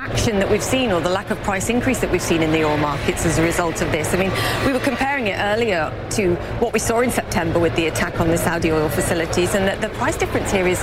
action 0.00 0.38
that 0.38 0.50
we've 0.50 0.62
seen 0.62 0.90
or 0.92 1.00
the 1.00 1.10
lack 1.10 1.30
of 1.30 1.40
price 1.42 1.68
increase 1.68 2.00
that 2.00 2.10
we've 2.10 2.22
seen 2.22 2.42
in 2.42 2.52
the 2.52 2.64
oil 2.64 2.76
markets 2.76 3.24
as 3.24 3.38
a 3.38 3.42
result 3.42 3.80
of 3.80 3.92
this? 3.92 4.12
I 4.12 4.18
mean, 4.18 4.32
we 4.66 4.72
were 4.72 4.80
comparing 4.80 5.28
it 5.28 5.38
earlier 5.38 5.92
to 6.10 6.34
what 6.58 6.72
we 6.72 6.78
saw 6.78 7.00
in 7.00 7.10
September 7.10 7.58
with 7.58 7.74
the 7.76 7.86
attack 7.86 8.20
on 8.20 8.28
the 8.28 8.38
Saudi 8.38 8.72
oil 8.72 8.88
facilities, 8.88 9.54
and 9.54 9.82
the 9.82 9.88
price 9.90 10.16
difference 10.16 10.50
here 10.50 10.66
is 10.66 10.82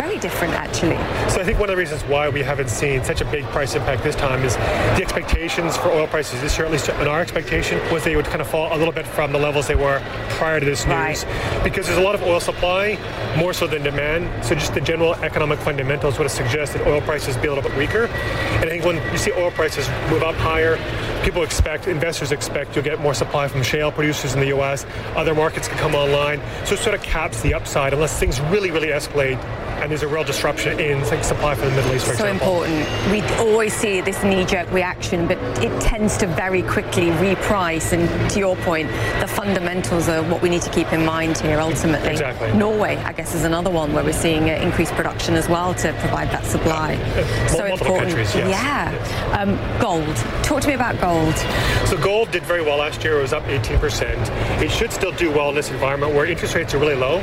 very 0.00 0.17
different, 0.20 0.54
actually. 0.54 0.96
So 1.30 1.40
I 1.40 1.44
think 1.44 1.58
one 1.58 1.68
of 1.68 1.74
the 1.74 1.80
reasons 1.80 2.02
why 2.04 2.28
we 2.28 2.42
haven't 2.42 2.70
seen 2.70 3.02
such 3.04 3.20
a 3.20 3.24
big 3.26 3.44
price 3.46 3.74
impact 3.74 4.02
this 4.02 4.16
time 4.16 4.44
is 4.44 4.56
the 4.56 5.02
expectations 5.02 5.76
for 5.76 5.88
oil 5.88 6.06
prices 6.06 6.40
this 6.40 6.56
year, 6.56 6.66
at 6.66 6.72
least 6.72 6.88
in 6.88 7.08
our 7.08 7.20
expectation, 7.20 7.80
was 7.92 8.04
they 8.04 8.16
would 8.16 8.26
kind 8.26 8.40
of 8.40 8.48
fall 8.48 8.74
a 8.74 8.78
little 8.78 8.92
bit 8.92 9.06
from 9.06 9.32
the 9.32 9.38
levels 9.38 9.66
they 9.66 9.74
were 9.74 10.00
prior 10.30 10.60
to 10.60 10.66
this 10.66 10.84
news. 10.86 11.24
Right. 11.24 11.64
Because 11.64 11.86
there's 11.86 11.98
a 11.98 12.02
lot 12.02 12.14
of 12.14 12.22
oil 12.22 12.40
supply, 12.40 12.98
more 13.36 13.52
so 13.52 13.66
than 13.66 13.82
demand. 13.82 14.44
So 14.44 14.54
just 14.54 14.74
the 14.74 14.80
general 14.80 15.14
economic 15.16 15.58
fundamentals 15.58 16.18
would 16.18 16.24
have 16.24 16.32
suggested 16.32 16.82
oil 16.86 17.00
prices 17.00 17.36
be 17.36 17.48
a 17.48 17.54
little 17.54 17.68
bit 17.68 17.76
weaker. 17.78 18.06
And 18.06 18.64
I 18.64 18.68
think 18.68 18.84
when 18.84 18.96
you 19.12 19.18
see 19.18 19.32
oil 19.32 19.50
prices 19.50 19.88
move 20.10 20.22
up 20.22 20.34
higher, 20.36 20.76
people 21.28 21.42
expect, 21.42 21.86
investors 21.88 22.32
expect 22.32 22.74
you'll 22.74 22.82
get 22.82 22.98
more 23.00 23.12
supply 23.12 23.46
from 23.46 23.62
shale 23.62 23.92
producers 23.92 24.32
in 24.32 24.40
the 24.40 24.46
U.S. 24.46 24.86
Other 25.14 25.34
markets 25.34 25.68
can 25.68 25.76
come 25.76 25.94
online. 25.94 26.40
So 26.64 26.72
it 26.72 26.78
sort 26.78 26.94
of 26.94 27.02
caps 27.02 27.42
the 27.42 27.52
upside 27.52 27.92
unless 27.92 28.18
things 28.18 28.40
really, 28.40 28.70
really 28.70 28.88
escalate 28.88 29.38
and 29.78 29.90
there's 29.90 30.02
a 30.02 30.08
real 30.08 30.24
disruption 30.24 30.80
in 30.80 31.04
supply 31.22 31.54
from 31.54 31.68
the 31.68 31.76
Middle 31.76 31.94
East, 31.94 32.06
for 32.06 32.16
so 32.16 32.26
example. 32.26 32.64
important. 32.64 33.12
We 33.12 33.22
always 33.38 33.72
see 33.72 34.00
this 34.00 34.22
knee-jerk 34.24 34.70
reaction, 34.72 35.28
but 35.28 35.38
it 35.62 35.80
tends 35.80 36.16
to 36.18 36.26
very 36.26 36.62
quickly 36.62 37.06
reprice. 37.10 37.92
And 37.92 38.30
to 38.32 38.38
your 38.38 38.56
point, 38.56 38.88
the 39.20 39.28
fundamentals 39.28 40.08
are 40.08 40.22
what 40.24 40.42
we 40.42 40.48
need 40.48 40.62
to 40.62 40.70
keep 40.70 40.92
in 40.92 41.04
mind 41.04 41.38
here, 41.38 41.60
ultimately. 41.60 42.10
Exactly. 42.10 42.52
Norway, 42.54 42.96
I 42.96 43.12
guess, 43.12 43.34
is 43.34 43.44
another 43.44 43.70
one 43.70 43.92
where 43.92 44.02
we're 44.02 44.12
seeing 44.12 44.50
uh, 44.50 44.54
increased 44.54 44.92
production 44.94 45.34
as 45.34 45.48
well 45.48 45.74
to 45.74 45.92
provide 46.00 46.30
that 46.32 46.44
supply. 46.44 46.94
Uh, 46.96 47.48
so 47.48 47.64
important. 47.66 48.10
Yes. 48.10 48.34
Yeah. 48.34 49.38
Um, 49.38 49.80
gold. 49.80 50.16
Talk 50.42 50.60
to 50.62 50.68
me 50.68 50.74
about 50.74 51.00
gold. 51.00 51.17
So 51.86 51.96
gold 51.96 52.30
did 52.30 52.44
very 52.44 52.62
well 52.62 52.78
last 52.78 53.02
year. 53.02 53.18
It 53.18 53.22
was 53.22 53.32
up 53.32 53.42
18%. 53.44 54.62
It 54.62 54.70
should 54.70 54.92
still 54.92 55.10
do 55.12 55.30
well 55.30 55.48
in 55.48 55.54
this 55.56 55.70
environment 55.70 56.14
where 56.14 56.26
interest 56.26 56.54
rates 56.54 56.74
are 56.74 56.78
really 56.78 56.94
low. 56.94 57.20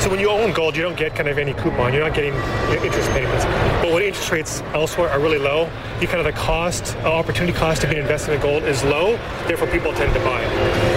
So 0.00 0.08
when 0.08 0.18
you 0.18 0.30
own 0.30 0.52
gold, 0.52 0.76
you 0.76 0.82
don't 0.82 0.96
get 0.96 1.14
kind 1.14 1.28
of 1.28 1.36
any 1.36 1.52
coupon. 1.52 1.92
You're 1.92 2.04
not 2.04 2.14
getting 2.14 2.34
interest 2.82 3.10
payments. 3.10 3.44
But 3.82 3.92
when 3.92 4.02
interest 4.02 4.30
rates 4.30 4.60
elsewhere 4.72 5.10
are 5.10 5.20
really 5.20 5.38
low, 5.38 5.70
you 6.00 6.06
kind 6.06 6.20
of 6.20 6.24
the 6.24 6.32
cost, 6.32 6.96
uh, 6.98 7.12
opportunity 7.12 7.52
cost 7.52 7.84
of 7.84 7.90
being 7.90 8.02
invested 8.02 8.34
in 8.34 8.40
gold 8.40 8.62
is 8.62 8.82
low. 8.84 9.16
Therefore, 9.46 9.68
people 9.68 9.92
tend 9.92 10.14
to 10.14 10.20
buy 10.20 10.40
it. 10.42 10.93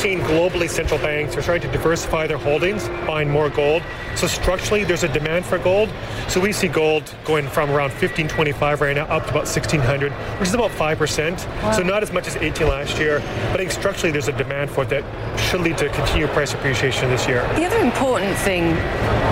Seeing 0.00 0.20
globally 0.20 0.66
central 0.66 0.98
banks 0.98 1.36
are 1.36 1.42
trying 1.42 1.60
to 1.60 1.70
diversify 1.70 2.26
their 2.26 2.38
holdings, 2.38 2.88
buying 3.06 3.28
more 3.28 3.50
gold. 3.50 3.82
So 4.16 4.26
structurally, 4.26 4.82
there's 4.82 5.04
a 5.04 5.12
demand 5.12 5.44
for 5.44 5.58
gold. 5.58 5.90
So 6.26 6.40
we 6.40 6.52
see 6.52 6.68
gold 6.68 7.14
going 7.26 7.46
from 7.46 7.68
around 7.68 7.90
1525 7.90 8.80
right 8.80 8.96
now 8.96 9.04
up 9.04 9.24
to 9.24 9.28
about 9.28 9.44
1600, 9.44 10.10
which 10.40 10.48
is 10.48 10.54
about 10.54 10.70
5%. 10.70 11.46
Wow. 11.46 11.72
So 11.72 11.82
not 11.82 12.02
as 12.02 12.12
much 12.12 12.26
as 12.26 12.36
18 12.36 12.66
last 12.66 12.98
year. 12.98 13.18
But 13.18 13.52
I 13.52 13.56
think 13.58 13.72
structurally, 13.72 14.10
there's 14.10 14.28
a 14.28 14.32
demand 14.32 14.70
for 14.70 14.84
it 14.84 14.88
that 14.88 15.38
should 15.38 15.60
lead 15.60 15.76
to 15.76 15.90
continued 15.90 16.30
price 16.30 16.54
appreciation 16.54 17.10
this 17.10 17.28
year. 17.28 17.42
The 17.56 17.66
other 17.66 17.80
important 17.80 18.34
thing 18.38 18.74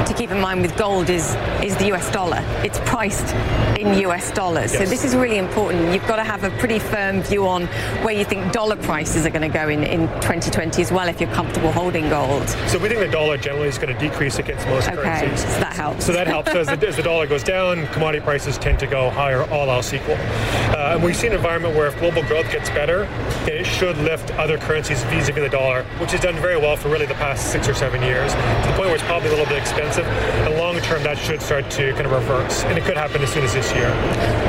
to 0.04 0.14
keep 0.14 0.31
in 0.31 0.38
mind 0.38 0.61
with 0.61 0.76
gold 0.76 1.09
is 1.09 1.35
is 1.62 1.76
the 1.78 1.94
US 1.94 2.11
dollar. 2.12 2.44
It's 2.62 2.78
priced 2.81 3.35
in 3.78 3.94
US 4.07 4.31
dollars. 4.33 4.74
Yes. 4.74 4.83
So 4.83 4.85
this 4.85 5.02
is 5.02 5.16
really 5.16 5.38
important. 5.38 5.94
You've 5.94 6.07
got 6.07 6.16
to 6.16 6.24
have 6.24 6.44
a 6.44 6.50
pretty 6.59 6.78
firm 6.78 7.22
view 7.22 7.46
on 7.46 7.66
where 8.04 8.14
you 8.14 8.26
think 8.26 8.52
dollar 8.52 8.76
prices 8.76 9.24
are 9.24 9.31
going 9.31 9.50
to 9.50 9.59
go 9.59 9.68
in, 9.68 9.83
in 9.83 10.09
2020 10.20 10.58
as 10.59 10.90
well 10.90 11.07
if 11.09 11.21
you're 11.21 11.33
comfortable 11.33 11.71
holding 11.71 12.09
gold. 12.09 12.49
So 12.66 12.79
we 12.79 12.88
think 12.88 13.01
the 13.01 13.09
dollar 13.09 13.37
generally 13.37 13.68
is 13.68 13.79
going 13.79 13.94
to 13.94 14.01
decrease 14.01 14.40
against 14.40 14.66
most 14.66 14.88
okay, 14.88 14.97
currencies. 14.97 15.40
So 15.40 15.61
that 15.61 15.73
helps. 15.73 16.05
So 16.05 16.12
that 16.12 16.27
helps. 16.27 16.49
as, 16.51 16.66
the, 16.66 16.88
as, 16.88 16.97
the, 16.97 17.03
dollar 17.03 17.29
goes 17.29 17.44
down, 17.44 17.87
commodity 17.88 18.25
prices 18.25 18.59
tend 18.59 18.81
to 18.81 18.88
go 18.88 19.09
higher, 19.09 19.44
all 19.51 19.71
else 19.71 19.92
equal. 19.92 20.16
Uh, 20.16 20.78
and 20.92 21.03
we 21.03 21.12
see 21.12 21.27
an 21.27 21.35
environment 21.35 21.74
where 21.74 21.87
if 21.87 21.98
global 21.98 22.22
growth 22.24 22.51
gets 22.51 22.70
better, 22.70 23.05
then 23.44 23.59
it 23.59 23.66
should 23.66 23.96
lift 23.98 24.31
other 24.33 24.59
currencies 24.59 25.03
vis-a-vis 25.05 25.42
the 25.42 25.48
dollar, 25.48 25.85
which 25.98 26.12
has 26.12 26.20
done 26.20 26.37
very 26.37 26.57
well 26.57 26.77
for 26.77 26.88
really 26.88 27.07
the 27.07 27.14
past 27.14 27.53
six 27.53 27.68
or 27.68 27.74
seven 27.74 28.03
years, 28.03 28.33
to 28.33 28.38
the 28.38 28.74
point 28.74 28.87
where 28.87 28.94
it's 28.94 29.05
probably 29.05 29.29
a 29.29 29.33
little 29.33 29.46
bit 29.46 29.59
expensive. 29.59 30.07
And 30.07 30.57
long 30.57 30.79
term, 30.81 31.03
that 31.03 31.18
should 31.18 31.42
start 31.42 31.70
to 31.72 31.92
kind 31.92 32.07
of 32.07 32.12
reverse, 32.12 32.64
and 32.64 32.79
it 32.79 32.85
could 32.85 32.96
happen 32.96 33.22
as 33.22 33.33
soon 33.33 33.44
as 33.44 33.53
this 33.53 33.72
year. 33.74 33.90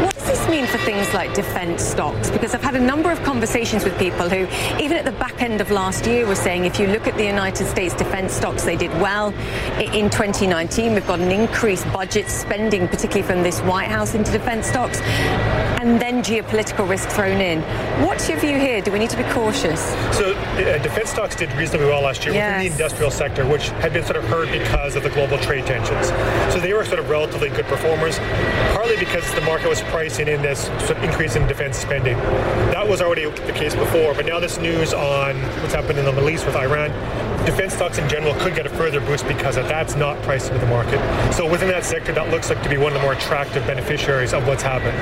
What 0.03 0.15
does 0.15 0.27
this 0.27 0.49
mean 0.49 0.65
for 0.65 0.77
things 0.79 1.13
like 1.13 1.33
defense 1.33 1.83
stocks? 1.83 2.29
Because 2.29 2.53
I've 2.53 2.63
had 2.63 2.75
a 2.75 2.79
number 2.79 3.11
of 3.11 3.21
conversations 3.23 3.83
with 3.83 3.97
people 3.97 4.29
who, 4.29 4.47
even 4.81 4.97
at 4.97 5.05
the 5.05 5.11
back 5.11 5.41
end 5.41 5.61
of 5.61 5.71
last 5.71 6.05
year, 6.05 6.25
were 6.25 6.35
saying 6.35 6.65
if 6.65 6.79
you 6.79 6.87
look 6.87 7.07
at 7.07 7.17
the 7.17 7.25
United 7.25 7.67
States 7.67 7.95
defense 7.95 8.33
stocks, 8.33 8.63
they 8.63 8.75
did 8.75 8.91
well 9.01 9.29
in 9.79 10.09
2019. 10.09 10.93
We've 10.93 11.07
got 11.07 11.19
an 11.19 11.31
increased 11.31 11.91
budget 11.91 12.29
spending, 12.29 12.87
particularly 12.87 13.27
from 13.27 13.43
this 13.43 13.59
White 13.61 13.87
House, 13.89 14.13
into 14.13 14.31
defense 14.31 14.67
stocks 14.67 15.01
and 15.79 15.99
then 15.99 16.21
geopolitical 16.29 16.87
risk 16.87 17.09
thrown 17.09 17.41
in. 17.41 17.61
What's 18.05 18.29
your 18.29 18.37
view 18.37 18.55
here? 18.55 18.81
Do 18.81 18.91
we 18.91 18.99
need 18.99 19.09
to 19.09 19.17
be 19.17 19.23
cautious? 19.33 19.81
So 20.15 20.33
uh, 20.35 20.77
defense 20.77 21.09
stocks 21.09 21.35
did 21.35 21.51
reasonably 21.53 21.87
well 21.87 22.01
last 22.01 22.23
year 22.23 22.35
yes. 22.35 22.59
within 22.59 22.77
the 22.77 22.83
industrial 22.83 23.09
sector, 23.09 23.47
which 23.47 23.69
had 23.81 23.93
been 23.93 24.03
sort 24.03 24.17
of 24.17 24.25
hurt 24.25 24.51
because 24.51 24.95
of 24.95 25.01
the 25.01 25.09
global 25.09 25.39
trade 25.39 25.65
tensions. 25.65 26.09
So 26.53 26.59
they 26.59 26.73
were 26.73 26.85
sort 26.85 26.99
of 26.99 27.09
relatively 27.09 27.49
good 27.49 27.65
performers, 27.65 28.19
partly 28.75 28.97
because 28.97 29.33
the 29.33 29.41
market 29.41 29.69
was 29.69 29.81
pricing 29.81 30.27
in 30.27 30.41
this 30.43 30.65
sort 30.85 30.97
of 30.97 31.03
increase 31.03 31.35
in 31.35 31.47
defense 31.47 31.77
spending. 31.77 32.17
That 32.75 32.87
was 32.87 33.01
already 33.01 33.25
the 33.25 33.53
case 33.53 33.73
before, 33.73 34.13
but 34.13 34.27
now 34.27 34.39
this 34.39 34.59
news 34.59 34.93
on 34.93 35.35
what's 35.61 35.73
happened 35.73 35.97
in 35.97 36.05
the 36.05 36.11
Middle 36.11 36.29
East 36.29 36.45
with 36.45 36.55
Iran, 36.55 36.91
defense 37.45 37.73
stocks 37.73 37.97
in 37.97 38.07
general 38.09 38.33
could 38.35 38.55
get 38.55 38.65
a 38.65 38.69
further 38.69 38.99
boost 39.01 39.27
because 39.27 39.57
of 39.57 39.67
that's 39.67 39.95
not 39.95 40.21
priced 40.23 40.47
into 40.47 40.59
the 40.59 40.67
market. 40.67 40.99
So 41.33 41.49
within 41.49 41.69
that 41.69 41.83
sector, 41.83 42.11
that 42.13 42.29
looks 42.29 42.49
like 42.49 42.61
to 42.63 42.69
be 42.69 42.77
one 42.77 42.93
of 42.93 42.99
the 42.99 43.03
more 43.03 43.13
attractive 43.13 43.65
beneficiaries 43.65 44.33
of 44.33 44.47
what's 44.47 44.63
happened. 44.63 44.97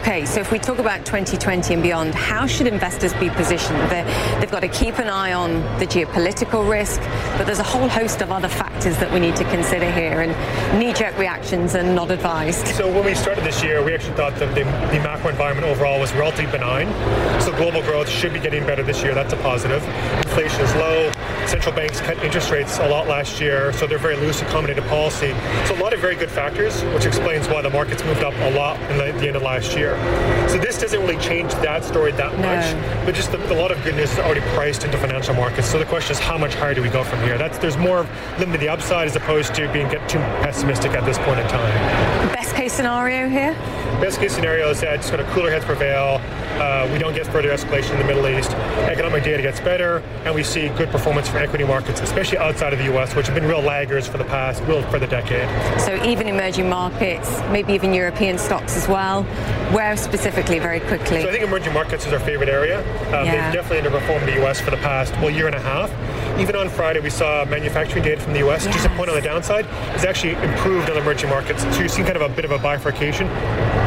Okay, 0.00 0.24
so 0.24 0.40
if 0.40 0.50
we 0.50 0.58
talk 0.58 0.78
about 0.78 1.04
2020 1.06 1.74
and 1.74 1.82
beyond, 1.82 2.14
how 2.14 2.46
should 2.46 2.66
investors 2.66 3.12
be 3.14 3.30
positioned? 3.30 3.78
they 3.90 4.02
have 4.02 4.50
got 4.50 4.60
to 4.60 4.68
keep 4.68 4.98
an 4.98 5.08
eye 5.08 5.32
on 5.32 5.62
the 5.78 5.86
geopolitical 5.86 6.68
risk, 6.68 7.00
but 7.36 7.44
there's 7.44 7.58
a 7.58 7.64
whole 7.64 7.88
host 7.88 8.20
of 8.22 8.30
other 8.30 8.48
factors 8.48 8.96
that 8.98 9.12
we 9.12 9.20
need 9.20 9.36
to 9.36 9.44
consider 9.44 9.90
here, 9.90 10.20
and 10.20 10.78
knee-jerk 10.78 11.16
reactions 11.18 11.74
are 11.74 11.82
not 11.82 12.10
advised. 12.10 12.66
So 12.68 12.92
when 12.92 13.04
we 13.04 13.14
started 13.14 13.44
this 13.44 13.62
year, 13.62 13.82
we 13.82 13.94
actually 13.94 14.16
thought 14.16 14.34
that 14.36 14.54
the, 14.54 14.64
the 14.64 15.02
macro 15.02 15.30
environment 15.30 15.66
overall 15.66 16.00
was 16.00 16.12
relatively 16.14 16.50
benign. 16.50 16.88
So 17.40 17.52
global 17.56 17.82
growth 17.82 18.08
should 18.08 18.32
be 18.32 18.40
getting 18.40 18.66
better 18.66 18.82
this 18.82 19.02
year. 19.02 19.14
That's 19.14 19.32
a 19.32 19.36
positive. 19.38 19.82
Inflation 20.26 20.60
is 20.62 20.74
low. 20.76 21.12
Central 21.46 21.74
banks 21.74 22.00
cut 22.00 22.22
interest 22.24 22.50
rates 22.50 22.78
a 22.78 22.88
lot 22.88 23.06
last 23.06 23.40
year, 23.40 23.72
so 23.74 23.86
they're 23.86 23.98
very 23.98 24.16
loose 24.16 24.40
accommodative 24.40 24.86
policy. 24.88 25.34
So 25.66 25.74
a 25.74 25.80
lot 25.82 25.92
of 25.92 26.00
very 26.00 26.16
good 26.16 26.30
factors, 26.30 26.82
which 26.94 27.04
explains 27.04 27.48
why 27.48 27.62
the 27.62 27.70
markets 27.70 28.02
moved 28.04 28.22
up 28.22 28.34
a 28.34 28.50
lot 28.56 28.80
in 28.90 28.98
the, 28.98 29.18
the 29.18 29.28
end 29.28 29.36
of 29.36 29.42
last 29.42 29.76
year. 29.76 29.96
So 30.48 30.58
this 30.58 30.78
doesn't 30.78 31.00
really 31.00 31.18
change 31.18 31.52
that 31.54 31.84
story 31.84 32.12
that 32.12 32.32
no. 32.32 32.38
much, 32.38 33.06
but 33.06 33.14
just 33.14 33.30
the, 33.30 33.52
a 33.52 33.58
lot 33.58 33.70
of 33.70 33.82
good 33.84 33.94
news 33.94 34.12
is 34.12 34.18
already 34.18 34.40
priced 34.54 34.84
into 34.84 34.98
financial 34.98 35.34
markets. 35.34 35.68
So 35.68 35.78
the 35.78 35.84
question 35.84 36.12
is, 36.12 36.18
how 36.18 36.38
much 36.38 36.54
higher 36.54 36.74
do 36.74 36.82
we 36.82 36.88
go 36.88 37.04
from 37.04 37.20
here? 37.20 37.36
That's 37.36 37.58
there's 37.58 37.76
more 37.76 38.06
limit 38.38 38.54
to 38.54 38.58
the 38.58 38.68
upside 38.68 39.06
as 39.06 39.16
opposed 39.16 39.54
to 39.54 39.70
being 39.72 39.88
get 39.88 40.08
too 40.08 40.18
pessimistic 40.18 40.92
at 40.92 41.04
this 41.04 41.18
point 41.18 41.40
in 41.40 41.48
time. 41.48 42.34
Best 42.34 42.54
case 42.54 42.72
scenario 42.72 43.28
here? 43.28 43.52
Best 44.00 44.18
case 44.18 44.34
scenario 44.34 44.70
is 44.70 44.80
that 44.80 45.04
sort 45.04 45.20
of 45.20 45.26
cooler 45.28 45.50
heads 45.50 45.64
prevail. 45.64 46.20
Uh, 46.54 46.88
we 46.92 46.98
don't 46.98 47.14
get 47.14 47.26
further 47.26 47.48
escalation 47.50 47.92
in 47.92 47.98
the 47.98 48.04
Middle 48.04 48.28
East. 48.28 48.50
Economic 48.52 49.24
data 49.24 49.42
gets 49.42 49.60
better, 49.60 49.98
and 50.24 50.34
we 50.34 50.42
see 50.42 50.68
good 50.70 50.88
performance 50.90 51.28
from 51.28 51.38
equity 51.38 51.64
markets, 51.64 52.00
especially 52.00 52.38
outside 52.38 52.72
of 52.72 52.78
the 52.78 52.84
U.S., 52.86 53.14
which 53.14 53.26
have 53.26 53.34
been 53.34 53.46
real 53.46 53.60
laggers 53.60 54.08
for 54.08 54.18
the 54.18 54.24
past, 54.24 54.62
real 54.64 54.82
for 54.90 54.98
the 54.98 55.06
decade. 55.06 55.48
So 55.80 56.02
even 56.04 56.28
emerging 56.28 56.68
markets, 56.68 57.40
maybe 57.50 57.72
even 57.72 57.92
European 57.92 58.38
stocks 58.38 58.76
as 58.76 58.86
well. 58.86 59.24
Where 59.72 59.96
specifically, 59.96 60.58
very 60.58 60.80
quickly? 60.80 61.22
So 61.22 61.28
I 61.28 61.32
think 61.32 61.44
emerging 61.44 61.72
markets 61.72 62.06
is 62.06 62.12
our 62.12 62.20
favorite 62.20 62.48
area. 62.48 62.80
Um, 63.08 63.26
yeah. 63.26 63.50
They've 63.50 63.62
definitely 63.62 63.90
underperformed 63.90 64.26
the 64.26 64.34
U.S. 64.42 64.60
for 64.60 64.70
the 64.70 64.76
past 64.78 65.12
well 65.14 65.30
year 65.30 65.46
and 65.46 65.56
a 65.56 65.60
half. 65.60 65.90
Even 66.38 66.56
on 66.56 66.68
Friday, 66.68 67.00
we 67.00 67.10
saw 67.10 67.44
manufacturing 67.44 68.02
data 68.02 68.20
from 68.20 68.32
the 68.32 68.40
U.S. 68.40 68.64
Yes. 68.64 68.74
Just 68.74 68.86
a 68.86 68.96
point 68.96 69.08
on 69.08 69.14
the 69.14 69.22
downside, 69.22 69.66
it's 69.94 70.04
actually 70.04 70.32
improved 70.32 70.90
on 70.90 70.96
emerging 70.96 71.30
markets. 71.30 71.62
So 71.62 71.78
you're 71.78 71.88
seeing 71.88 72.06
kind 72.06 72.16
of 72.16 72.22
a 72.22 72.34
bit 72.34 72.44
of 72.44 72.50
a 72.50 72.58
bifurcation. 72.58 73.28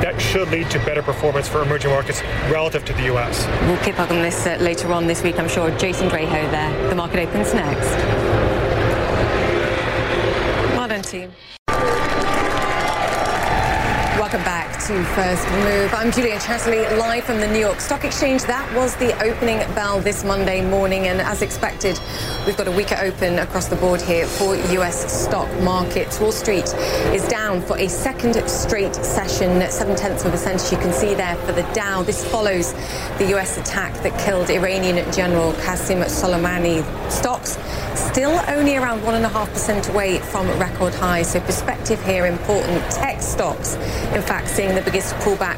That 0.02 0.20
should 0.22 0.50
lead 0.50 0.70
to 0.72 0.80
better 0.80 1.02
performance 1.02 1.48
for 1.48 1.62
emerging 1.62 1.92
markets 1.92 2.22
relative 2.50 2.86
to 2.86 2.94
the 2.94 3.04
U.S. 3.04 3.46
We'll 3.68 3.84
keep 3.84 4.00
up 4.00 4.12
on 4.12 4.22
this 4.22 4.46
uh, 4.48 4.58
later 4.62 4.92
on 4.94 5.08
this 5.08 5.24
week, 5.24 5.38
I'm 5.40 5.50
sure. 5.50 5.72
Jason 5.78 6.10
Draho 6.10 6.50
there. 6.52 6.90
The 6.90 6.96
market 6.96 7.28
opens 7.28 7.54
next. 7.54 7.90
Well 10.76 10.88
done, 10.88 11.02
team. 11.02 11.32
Welcome 14.28 14.44
back 14.44 14.74
to 14.88 15.04
First 15.16 15.48
Move. 15.64 15.94
I'm 15.94 16.12
Julia 16.12 16.36
Chatterley, 16.36 16.98
live 16.98 17.24
from 17.24 17.40
the 17.40 17.48
New 17.48 17.60
York 17.60 17.80
Stock 17.80 18.04
Exchange. 18.04 18.44
That 18.44 18.70
was 18.76 18.94
the 18.98 19.18
opening 19.24 19.60
bell 19.74 20.02
this 20.02 20.26
Monday 20.26 20.60
morning, 20.60 21.08
and 21.08 21.22
as 21.22 21.42
expected, 21.42 21.98
we've 22.46 22.58
got 22.58 22.68
a 22.68 22.72
weaker 22.72 22.98
open 23.00 23.40
across 23.40 23.70
the 23.70 23.78
board 23.78 24.02
here 24.02 24.28
for 24.28 24.58
U.S. 24.74 25.24
stock 25.24 25.50
markets. 25.62 26.20
Wall 26.20 26.34
Street 26.34 26.68
is 27.16 27.26
down 27.30 27.62
for 27.62 27.78
a 27.78 27.88
second 27.88 28.34
straight 28.50 28.96
session, 28.96 29.62
seven 29.72 29.96
tenths 29.96 30.26
of 30.26 30.34
a 30.34 30.38
cent, 30.38 30.56
as 30.56 30.74
you 30.74 30.78
can 30.78 30.92
see 30.92 31.16
there 31.16 31.38
for 31.46 31.54
the 31.54 31.64
Dow. 31.74 32.04
This 32.04 32.26
follows 32.26 32.74
the 33.20 33.28
U.S. 33.30 33.58
attack 33.58 33.94
that 34.04 34.20
killed 34.20 34.50
Iranian 34.50 35.10
General 35.14 35.54
Qasem 35.54 36.04
Soleimani. 36.04 36.84
Stocks 37.10 37.58
still 37.98 38.40
only 38.48 38.76
around 38.76 39.02
1.5% 39.02 39.90
away 39.90 40.20
from 40.20 40.48
record 40.60 40.94
highs. 40.94 41.32
So 41.32 41.40
perspective 41.40 42.04
here 42.04 42.26
important. 42.26 42.84
Tech 42.92 43.22
stocks, 43.22 43.76
in 44.18 44.24
fact, 44.24 44.50
seeing 44.50 44.74
the 44.74 44.82
biggest 44.82 45.14
pullback 45.18 45.58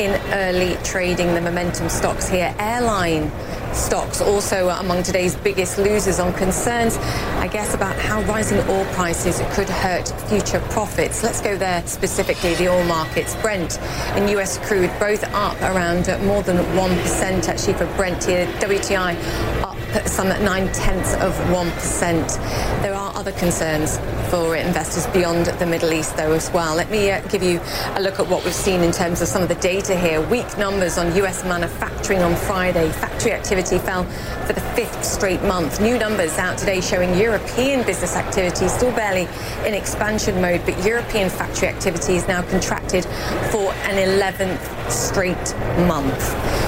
in 0.00 0.20
early 0.32 0.76
trading. 0.82 1.32
The 1.32 1.40
momentum 1.40 1.88
stocks 1.88 2.28
here. 2.28 2.52
Airline 2.58 3.30
stocks 3.72 4.20
also 4.20 4.68
among 4.68 5.04
today's 5.04 5.36
biggest 5.36 5.78
losers 5.78 6.18
on 6.18 6.32
concerns, 6.32 6.96
I 7.38 7.46
guess, 7.46 7.72
about 7.72 7.96
how 7.96 8.20
rising 8.22 8.58
oil 8.68 8.84
prices 8.94 9.40
could 9.52 9.68
hurt 9.68 10.08
future 10.28 10.60
profits. 10.70 11.22
Let's 11.22 11.40
go 11.40 11.56
there 11.56 11.86
specifically, 11.86 12.54
the 12.54 12.68
oil 12.68 12.84
markets. 12.84 13.36
Brent 13.36 13.78
and 14.16 14.28
US 14.30 14.58
crude 14.58 14.90
both 14.98 15.22
up 15.32 15.60
around 15.62 16.08
more 16.26 16.42
than 16.42 16.56
1% 16.56 17.48
actually 17.48 17.74
for 17.74 17.86
Brent 17.96 18.24
here. 18.24 18.46
WTI 18.58 19.59
some 20.06 20.28
nine 20.28 20.70
tenths 20.72 21.14
of 21.14 21.34
1%. 21.50 22.82
There 22.82 22.94
are 22.94 23.14
other 23.16 23.32
concerns 23.32 23.98
for 24.30 24.56
investors 24.56 25.06
beyond 25.08 25.46
the 25.46 25.66
Middle 25.66 25.92
East, 25.92 26.16
though, 26.16 26.32
as 26.32 26.50
well. 26.52 26.76
Let 26.76 26.90
me 26.90 27.10
uh, 27.10 27.20
give 27.28 27.42
you 27.42 27.60
a 27.94 28.00
look 28.00 28.20
at 28.20 28.28
what 28.28 28.44
we've 28.44 28.54
seen 28.54 28.82
in 28.82 28.92
terms 28.92 29.20
of 29.20 29.28
some 29.28 29.42
of 29.42 29.48
the 29.48 29.56
data 29.56 29.96
here. 29.96 30.20
Weak 30.20 30.56
numbers 30.56 30.98
on 30.98 31.14
U.S. 31.16 31.44
manufacturing 31.44 32.20
on 32.20 32.36
Friday. 32.36 32.90
Factory 32.90 33.32
activity 33.32 33.78
fell 33.78 34.04
for 34.46 34.52
the 34.52 34.60
fifth 34.60 35.04
straight 35.04 35.42
month. 35.42 35.80
New 35.80 35.98
numbers 35.98 36.38
out 36.38 36.58
today 36.58 36.80
showing 36.80 37.18
European 37.18 37.84
business 37.84 38.16
activity 38.16 38.68
still 38.68 38.92
barely 38.92 39.28
in 39.66 39.74
expansion 39.74 40.40
mode, 40.40 40.64
but 40.64 40.84
European 40.84 41.28
factory 41.28 41.68
activity 41.68 42.14
is 42.14 42.28
now 42.28 42.42
contracted 42.42 43.04
for 43.50 43.72
an 43.84 43.96
11th 44.20 44.90
straight 44.90 45.54
month. 45.86 46.20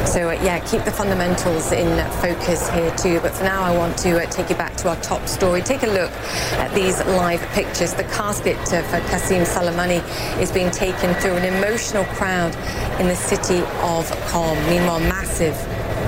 So, 0.09 0.31
uh, 0.31 0.33
yeah, 0.43 0.59
keep 0.67 0.85
the 0.85 0.91
fundamentals 0.91 1.73
in 1.73 1.89
focus 2.21 2.69
here, 2.71 2.95
too. 2.97 3.12
But 3.21 3.35
for 3.35 3.45
now, 3.45 3.63
I 3.63 3.77
want 3.77 3.99
to 3.99 4.23
uh, 4.23 4.27
take 4.27 4.49
you 4.49 4.57
back 4.57 4.77
to 4.79 4.89
our 4.89 4.97
top 5.03 5.27
story. 5.29 5.61
Take 5.63 5.83
a 5.83 5.87
look 5.87 6.11
at 6.59 6.75
these 6.75 6.99
live 7.07 7.41
pictures. 7.53 7.93
The 7.95 8.05
casket 8.05 8.57
of 8.59 8.85
Qasem 9.11 9.45
Soleimani 9.45 10.01
is 10.41 10.51
being 10.51 10.71
taken 10.71 11.15
through 11.15 11.37
an 11.37 11.55
emotional 11.55 12.05
crowd 12.17 12.55
in 13.01 13.09
the 13.09 13.17
city 13.17 13.59
of 13.83 14.09
Qom. 14.31 14.57
Meanwhile, 14.69 15.01
massive 15.01 15.57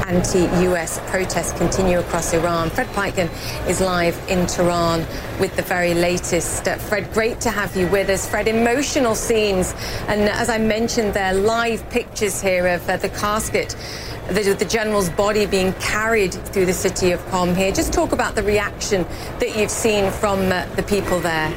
anti-US 0.07 1.01
protests 1.07 1.53
continue 1.53 1.99
across 1.99 2.33
Iran. 2.33 2.71
Fred 2.71 2.87
Pleitgen 2.89 3.29
is 3.69 3.81
live 3.81 4.19
in 4.29 4.47
Tehran 4.47 5.01
with 5.41 5.55
the 5.57 5.63
very 5.63 5.95
latest. 5.95 6.69
Uh, 6.69 6.77
Fred, 6.77 7.13
great 7.13 7.41
to 7.41 7.51
have 7.51 7.75
you 7.77 7.87
with 7.89 8.09
us. 8.11 8.29
Fred, 8.29 8.47
emotional 8.49 9.15
scenes. 9.15 9.75
And 10.09 10.29
as 10.29 10.49
I 10.49 10.59
mentioned 10.59 11.15
there, 11.15 11.33
are 11.33 11.35
live 11.35 11.89
pictures 11.91 12.41
here 12.41 12.67
of 12.67 12.89
uh, 12.89 12.99
the 12.99 13.09
casket 13.09 13.77
the, 14.29 14.57
the, 14.59 14.65
general's 14.65 15.11
body 15.11 15.45
being 15.45 15.75
carried 15.75 16.33
through 16.33 16.65
the 16.65 16.73
city 16.73 17.11
of 17.11 17.21
Qom 17.27 17.55
here. 17.55 17.71
Just 17.71 17.93
talk 17.93 18.13
about 18.13 18.35
the 18.35 18.43
reaction 18.43 19.03
that 19.39 19.55
you've 19.55 19.71
seen 19.71 20.11
from 20.11 20.51
uh, 20.51 20.65
the 20.77 20.83
people 20.83 21.21
there. 21.21 21.53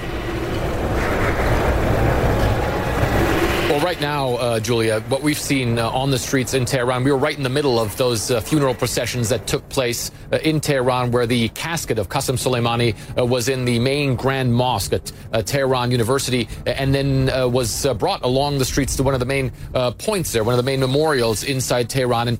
Well, 3.78 3.86
right 3.86 4.02
now, 4.02 4.34
uh, 4.38 4.60
Julia, 4.60 5.02
what 5.02 5.22
we've 5.22 5.38
seen 5.38 5.78
uh, 5.78 5.88
on 5.92 6.10
the 6.10 6.18
streets 6.18 6.56
in 6.56 6.66
Tehran, 6.66 7.04
we 7.04 7.12
were 7.12 7.18
right 7.20 7.38
in 7.38 7.44
the 7.44 7.50
middle 7.50 7.80
of 7.80 7.96
those 7.96 8.32
uh, 8.32 8.42
funeral 8.42 8.74
processions 8.74 9.30
that 9.30 9.46
took 9.46 9.70
place 9.70 10.10
uh, 10.34 10.38
in 10.38 10.60
Tehran, 10.60 11.12
where 11.12 11.28
the 11.28 11.50
casket 11.50 12.00
of 12.00 12.10
Qasem 12.10 12.40
Soleimani 12.40 12.96
uh, 13.16 13.24
was 13.24 13.50
in 13.50 13.66
the 13.66 13.78
main 13.78 14.16
Grand 14.16 14.52
Mosque 14.52 14.94
at 14.94 15.12
uh, 15.32 15.44
Tehran 15.44 15.92
University, 15.92 16.50
and 16.66 16.92
then 16.92 17.28
was 17.52 17.86
brought 18.00 18.24
along 18.24 18.58
the 18.58 18.66
streets 18.66 18.96
to 18.96 19.04
one 19.04 19.13
of 19.13 19.20
the 19.20 19.28
main 19.28 19.52
points 20.00 20.32
there, 20.32 20.44
one 20.44 20.56
of 20.56 20.58
the 20.58 20.63
main 20.63 20.80
memorials 20.80 21.44
inside 21.44 21.88
Tehran. 21.88 22.30
And 22.30 22.40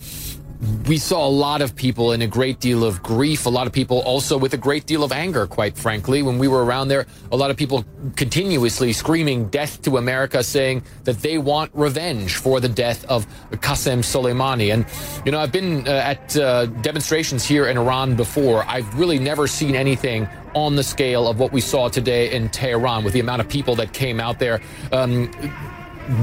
we 0.88 0.98
saw 0.98 1.28
a 1.28 1.30
lot 1.30 1.62
of 1.62 1.76
people 1.76 2.14
in 2.14 2.22
a 2.24 2.28
great 2.28 2.60
deal 2.60 2.84
of 2.84 3.04
grief, 3.04 3.46
a 3.46 3.50
lot 3.50 3.68
of 3.68 3.74
people 3.74 4.00
also 4.00 4.38
with 4.38 4.54
a 4.54 4.58
great 4.58 4.88
deal 4.88 5.04
of 5.04 5.12
anger, 5.12 5.46
quite 5.46 5.78
frankly. 5.78 6.24
When 6.24 6.40
we 6.40 6.48
were 6.48 6.66
around 6.66 6.88
there, 6.88 7.06
a 7.32 7.38
lot 7.38 7.52
of 7.52 7.58
people 7.58 7.86
continuously 8.16 8.92
screaming 8.94 9.50
death 9.50 9.82
to 9.84 9.98
America, 9.98 10.44
saying 10.44 10.84
that 11.04 11.18
they 11.20 11.38
want 11.38 11.70
revenge 11.74 12.38
for 12.38 12.60
the 12.60 12.70
death 12.70 13.06
of 13.06 13.28
Qasem 13.52 14.00
Soleimani. 14.00 14.74
And, 14.74 14.86
you 15.26 15.32
know, 15.32 15.40
I've 15.40 15.52
been 15.52 15.88
uh, 15.88 15.92
at 15.92 16.36
uh, 16.36 16.66
demonstrations 16.66 17.46
here 17.46 17.68
in 17.68 17.78
Iran 17.78 18.16
before. 18.16 18.64
I've 18.68 18.98
really 18.98 19.20
never 19.20 19.46
seen 19.46 19.76
anything 19.76 20.28
on 20.56 20.76
the 20.76 20.84
scale 20.84 21.28
of 21.28 21.40
what 21.40 21.52
we 21.52 21.62
saw 21.62 21.88
today 21.88 22.32
in 22.32 22.50
Tehran 22.50 23.04
with 23.04 23.14
the 23.14 23.20
amount 23.20 23.42
of 23.42 23.50
people 23.50 23.76
that 23.76 23.94
came 23.94 24.20
out 24.20 24.40
there. 24.40 24.60
Um, 24.92 25.32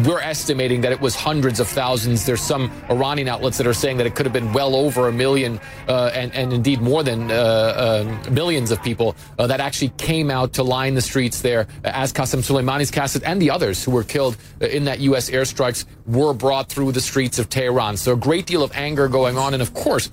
we're 0.07 0.21
estimating 0.21 0.81
that 0.83 0.93
it 0.93 1.01
was 1.01 1.15
hundreds 1.15 1.61
of 1.61 1.69
thousands. 1.69 2.25
There's 2.25 2.41
some 2.41 2.71
Iranian 2.91 3.29
outlets 3.29 3.59
that 3.59 3.67
are 3.67 3.75
saying 3.75 3.99
that 3.99 4.07
it 4.07 4.15
could 4.15 4.27
have 4.27 4.33
been 4.33 4.53
well 4.53 4.75
over 4.75 5.09
a 5.09 5.13
million, 5.13 5.61
uh, 5.89 6.11
and, 6.15 6.33
and 6.35 6.53
indeed 6.53 6.81
more 6.81 7.03
than 7.03 7.31
uh, 7.31 7.35
uh, 7.35 8.31
millions 8.31 8.71
of 8.71 8.83
people 8.83 9.15
uh, 9.39 9.47
that 9.47 9.61
actually 9.61 9.91
came 9.91 10.31
out 10.31 10.55
to 10.55 10.63
line 10.63 10.95
the 10.95 11.03
streets 11.03 11.43
there 11.43 11.67
as 11.85 12.13
Qasem 12.13 12.41
Soleimani's 12.41 12.91
casket 12.91 13.23
and 13.25 13.41
the 13.41 13.51
others 13.51 13.85
who 13.85 13.91
were 13.91 14.05
killed 14.05 14.37
in 14.61 14.85
that 14.85 15.01
U.S. 15.01 15.31
airstrikes 15.31 15.85
were 16.07 16.33
brought 16.33 16.69
through 16.69 16.93
the 16.93 17.01
streets 17.01 17.39
of 17.39 17.49
Tehran. 17.49 17.97
So 17.97 18.13
a 18.13 18.17
great 18.17 18.47
deal 18.47 18.63
of 18.63 18.73
anger 18.73 19.09
going 19.09 19.37
on, 19.37 19.55
and 19.55 19.63
of 19.63 19.75
course 19.75 20.11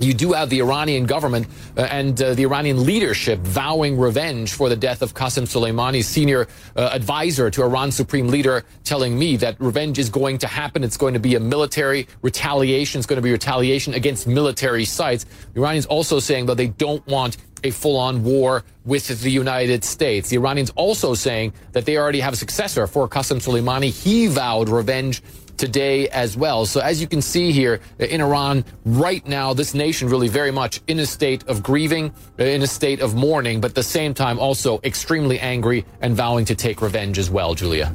you 0.00 0.14
do 0.14 0.32
have 0.32 0.50
the 0.50 0.60
Iranian 0.60 1.06
government 1.06 1.46
uh, 1.76 1.82
and 1.82 2.20
uh, 2.20 2.34
the 2.34 2.42
Iranian 2.42 2.84
leadership 2.84 3.38
vowing 3.40 3.98
revenge 3.98 4.52
for 4.52 4.68
the 4.68 4.76
death 4.76 5.02
of 5.02 5.14
Qasem 5.14 5.44
Soleimani, 5.44 6.02
senior 6.02 6.48
uh, 6.76 6.90
advisor 6.92 7.50
to 7.50 7.62
Iran's 7.62 7.94
supreme 7.94 8.28
leader, 8.28 8.64
telling 8.82 9.18
me 9.18 9.36
that 9.36 9.60
revenge 9.60 9.98
is 9.98 10.08
going 10.08 10.38
to 10.38 10.46
happen. 10.46 10.82
It's 10.82 10.96
going 10.96 11.14
to 11.14 11.20
be 11.20 11.36
a 11.36 11.40
military 11.40 12.08
retaliation. 12.22 12.98
It's 12.98 13.06
going 13.06 13.18
to 13.18 13.22
be 13.22 13.32
retaliation 13.32 13.94
against 13.94 14.26
military 14.26 14.84
sites. 14.84 15.26
The 15.52 15.60
Iranians 15.60 15.86
also 15.86 16.18
saying 16.18 16.46
that 16.46 16.56
they 16.56 16.68
don't 16.68 17.06
want 17.06 17.36
a 17.62 17.70
full-on 17.70 18.22
war 18.22 18.62
with 18.84 19.22
the 19.22 19.30
United 19.30 19.84
States. 19.84 20.28
The 20.28 20.36
Iranians 20.36 20.70
also 20.76 21.14
saying 21.14 21.54
that 21.72 21.86
they 21.86 21.96
already 21.96 22.20
have 22.20 22.34
a 22.34 22.36
successor 22.36 22.86
for 22.86 23.08
Qasem 23.08 23.38
Soleimani. 23.38 23.90
He 23.90 24.26
vowed 24.26 24.68
revenge 24.68 25.22
today 25.64 26.08
as 26.10 26.36
well. 26.36 26.66
So 26.66 26.80
as 26.80 27.00
you 27.00 27.06
can 27.06 27.22
see 27.22 27.50
here 27.50 27.80
in 27.98 28.20
Iran 28.20 28.64
right 28.84 29.26
now, 29.26 29.54
this 29.54 29.72
nation 29.72 30.08
really 30.08 30.28
very 30.28 30.50
much 30.50 30.82
in 30.88 30.98
a 30.98 31.06
state 31.06 31.42
of 31.48 31.62
grieving, 31.62 32.12
in 32.38 32.62
a 32.62 32.66
state 32.66 33.00
of 33.00 33.14
mourning, 33.14 33.62
but 33.62 33.70
at 33.70 33.74
the 33.74 33.82
same 33.82 34.12
time 34.12 34.38
also 34.38 34.78
extremely 34.84 35.40
angry 35.40 35.86
and 36.02 36.14
vowing 36.14 36.44
to 36.44 36.54
take 36.54 36.82
revenge 36.82 37.18
as 37.18 37.30
well, 37.30 37.54
Julia. 37.54 37.94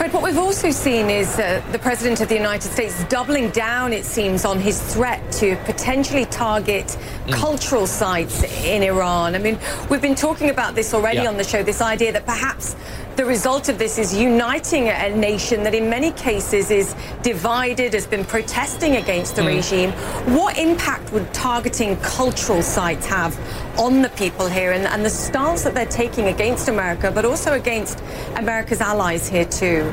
Fred, 0.00 0.12
what 0.14 0.22
we've 0.22 0.38
also 0.38 0.70
seen 0.70 1.10
is 1.10 1.38
uh, 1.38 1.62
the 1.72 1.78
President 1.78 2.22
of 2.22 2.28
the 2.28 2.34
United 2.34 2.66
States 2.72 3.04
doubling 3.04 3.50
down, 3.50 3.92
it 3.92 4.04
seems, 4.04 4.44
on 4.44 4.58
his 4.58 4.80
threat 4.94 5.20
to 5.32 5.56
potentially 5.66 6.24
target 6.24 6.86
mm. 6.86 7.32
cultural 7.34 7.86
sites 7.86 8.42
in 8.64 8.82
Iran. 8.82 9.34
I 9.34 9.38
mean, 9.38 9.58
we've 9.90 10.00
been 10.00 10.14
talking 10.14 10.48
about 10.48 10.74
this 10.74 10.94
already 10.94 11.18
yeah. 11.18 11.28
on 11.28 11.36
the 11.36 11.44
show, 11.44 11.62
this 11.62 11.82
idea 11.82 12.12
that 12.12 12.24
perhaps 12.24 12.76
the 13.20 13.26
result 13.26 13.68
of 13.68 13.76
this 13.76 13.98
is 13.98 14.14
uniting 14.14 14.88
a 14.88 15.14
nation 15.14 15.62
that 15.62 15.74
in 15.74 15.90
many 15.90 16.10
cases 16.12 16.70
is 16.70 16.94
divided, 17.22 17.92
has 17.92 18.06
been 18.06 18.24
protesting 18.24 18.96
against 18.96 19.36
the 19.36 19.42
mm. 19.42 19.56
regime. 19.56 19.90
What 20.34 20.56
impact 20.56 21.12
would 21.12 21.30
targeting 21.34 21.98
cultural 21.98 22.62
sites 22.62 23.04
have 23.04 23.38
on 23.78 24.00
the 24.00 24.08
people 24.08 24.48
here 24.48 24.72
and, 24.72 24.86
and 24.86 25.04
the 25.04 25.10
stance 25.10 25.64
that 25.64 25.74
they're 25.74 25.84
taking 25.84 26.28
against 26.28 26.68
America, 26.68 27.12
but 27.14 27.26
also 27.26 27.52
against 27.52 28.02
America's 28.36 28.80
allies 28.80 29.28
here 29.28 29.44
too? 29.44 29.92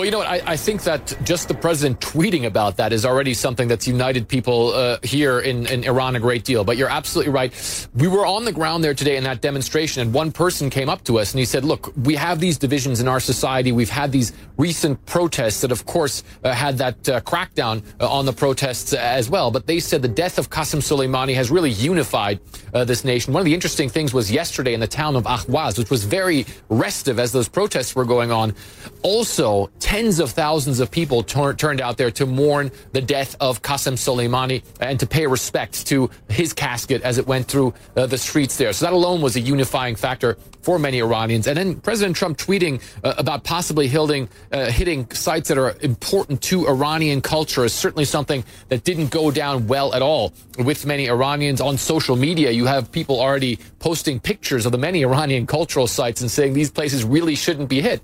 Well, 0.00 0.06
you 0.06 0.12
know 0.12 0.18
what? 0.20 0.28
I, 0.28 0.40
I, 0.46 0.56
think 0.56 0.84
that 0.84 1.14
just 1.24 1.48
the 1.48 1.52
president 1.52 2.00
tweeting 2.00 2.46
about 2.46 2.78
that 2.78 2.90
is 2.90 3.04
already 3.04 3.34
something 3.34 3.68
that's 3.68 3.86
united 3.86 4.28
people 4.28 4.70
uh, 4.70 4.96
here 5.02 5.40
in, 5.40 5.66
in 5.66 5.84
Iran 5.84 6.16
a 6.16 6.20
great 6.20 6.42
deal. 6.42 6.64
But 6.64 6.78
you're 6.78 6.88
absolutely 6.88 7.34
right. 7.34 7.88
We 7.94 8.08
were 8.08 8.24
on 8.24 8.46
the 8.46 8.52
ground 8.52 8.82
there 8.82 8.94
today 8.94 9.18
in 9.18 9.24
that 9.24 9.42
demonstration, 9.42 10.00
and 10.00 10.14
one 10.14 10.32
person 10.32 10.70
came 10.70 10.88
up 10.88 11.04
to 11.04 11.18
us 11.18 11.32
and 11.34 11.38
he 11.38 11.44
said, 11.44 11.66
Look, 11.66 11.92
we 12.02 12.14
have 12.14 12.40
these 12.40 12.56
divisions 12.56 13.00
in 13.00 13.08
our 13.08 13.20
society. 13.20 13.72
We've 13.72 13.90
had 13.90 14.10
these 14.10 14.32
recent 14.56 15.04
protests 15.04 15.60
that, 15.60 15.70
of 15.70 15.84
course, 15.84 16.24
uh, 16.44 16.54
had 16.54 16.78
that 16.78 17.06
uh, 17.06 17.20
crackdown 17.20 17.82
uh, 18.00 18.10
on 18.10 18.24
the 18.24 18.32
protests 18.32 18.94
as 18.94 19.28
well. 19.28 19.50
But 19.50 19.66
they 19.66 19.80
said 19.80 20.00
the 20.00 20.08
death 20.08 20.38
of 20.38 20.48
Qasem 20.48 20.80
Soleimani 20.80 21.34
has 21.34 21.50
really 21.50 21.72
unified 21.72 22.40
uh, 22.72 22.84
this 22.86 23.04
nation. 23.04 23.34
One 23.34 23.42
of 23.42 23.44
the 23.44 23.52
interesting 23.52 23.90
things 23.90 24.14
was 24.14 24.32
yesterday 24.32 24.72
in 24.72 24.80
the 24.80 24.88
town 24.88 25.14
of 25.14 25.24
Ahwaz, 25.24 25.76
which 25.76 25.90
was 25.90 26.04
very 26.04 26.46
restive 26.70 27.18
as 27.18 27.32
those 27.32 27.50
protests 27.50 27.94
were 27.94 28.06
going 28.06 28.32
on. 28.32 28.54
Also, 29.02 29.68
tens 29.90 30.20
of 30.20 30.30
thousands 30.30 30.78
of 30.78 30.88
people 30.88 31.24
tur- 31.24 31.52
turned 31.52 31.80
out 31.80 31.96
there 31.96 32.12
to 32.12 32.24
mourn 32.24 32.70
the 32.92 33.00
death 33.00 33.34
of 33.40 33.60
Qasem 33.60 33.94
Soleimani 33.94 34.62
and 34.78 35.00
to 35.00 35.06
pay 35.06 35.26
respect 35.26 35.84
to 35.88 36.08
his 36.28 36.52
casket 36.52 37.02
as 37.02 37.18
it 37.18 37.26
went 37.26 37.48
through 37.48 37.74
uh, 37.96 38.06
the 38.06 38.16
streets 38.16 38.56
there. 38.56 38.72
So 38.72 38.84
that 38.84 38.92
alone 38.92 39.20
was 39.20 39.34
a 39.34 39.40
unifying 39.40 39.96
factor 39.96 40.38
for 40.62 40.78
many 40.78 41.00
Iranians. 41.00 41.48
And 41.48 41.56
then 41.56 41.80
President 41.80 42.14
Trump 42.14 42.38
tweeting 42.38 42.80
uh, 43.02 43.14
about 43.18 43.42
possibly 43.42 43.88
hitting, 43.88 44.28
uh, 44.52 44.70
hitting 44.70 45.10
sites 45.10 45.48
that 45.48 45.58
are 45.58 45.74
important 45.80 46.40
to 46.42 46.68
Iranian 46.68 47.20
culture 47.20 47.64
is 47.64 47.74
certainly 47.74 48.04
something 48.04 48.44
that 48.68 48.84
didn't 48.84 49.10
go 49.10 49.32
down 49.32 49.66
well 49.66 49.92
at 49.92 50.02
all 50.02 50.32
with 50.56 50.86
many 50.86 51.10
Iranians 51.10 51.60
on 51.60 51.76
social 51.76 52.14
media. 52.14 52.52
You 52.52 52.66
have 52.66 52.92
people 52.92 53.18
already 53.18 53.58
posting 53.80 54.20
pictures 54.20 54.66
of 54.66 54.70
the 54.70 54.78
many 54.78 55.02
Iranian 55.02 55.48
cultural 55.48 55.88
sites 55.88 56.20
and 56.20 56.30
saying 56.30 56.52
these 56.52 56.70
places 56.70 57.02
really 57.02 57.34
shouldn't 57.34 57.68
be 57.68 57.80
hit. 57.80 58.00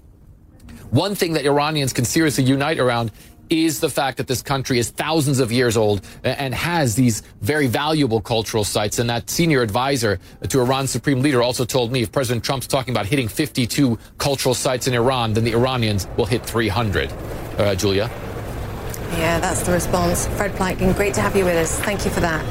One 0.90 1.14
thing 1.14 1.32
that 1.34 1.44
Iranians 1.44 1.92
can 1.92 2.04
seriously 2.04 2.44
unite 2.44 2.78
around 2.78 3.10
is 3.50 3.80
the 3.80 3.88
fact 3.88 4.16
that 4.16 4.26
this 4.26 4.42
country 4.42 4.78
is 4.78 4.90
thousands 4.90 5.38
of 5.38 5.52
years 5.52 5.76
old 5.76 6.04
and 6.24 6.54
has 6.54 6.94
these 6.94 7.22
very 7.40 7.66
valuable 7.66 8.20
cultural 8.20 8.64
sites. 8.64 8.98
And 8.98 9.08
that 9.10 9.30
senior 9.30 9.62
advisor 9.62 10.18
to 10.48 10.60
Iran's 10.60 10.90
supreme 10.90 11.22
leader 11.22 11.42
also 11.42 11.64
told 11.64 11.92
me 11.92 12.02
if 12.02 12.10
President 12.10 12.44
Trump's 12.44 12.66
talking 12.66 12.92
about 12.92 13.06
hitting 13.06 13.28
52 13.28 13.98
cultural 14.18 14.54
sites 14.54 14.88
in 14.88 14.94
Iran, 14.94 15.32
then 15.32 15.44
the 15.44 15.52
Iranians 15.52 16.08
will 16.16 16.26
hit 16.26 16.44
300. 16.44 17.12
Uh, 17.58 17.74
Julia? 17.74 18.10
Yeah, 19.12 19.38
that's 19.38 19.62
the 19.62 19.72
response. 19.72 20.26
Fred 20.36 20.52
Pleitgen, 20.52 20.94
great 20.96 21.14
to 21.14 21.20
have 21.20 21.36
you 21.36 21.44
with 21.44 21.56
us. 21.56 21.78
Thank 21.80 22.04
you 22.04 22.10
for 22.10 22.20
that. 22.20 22.44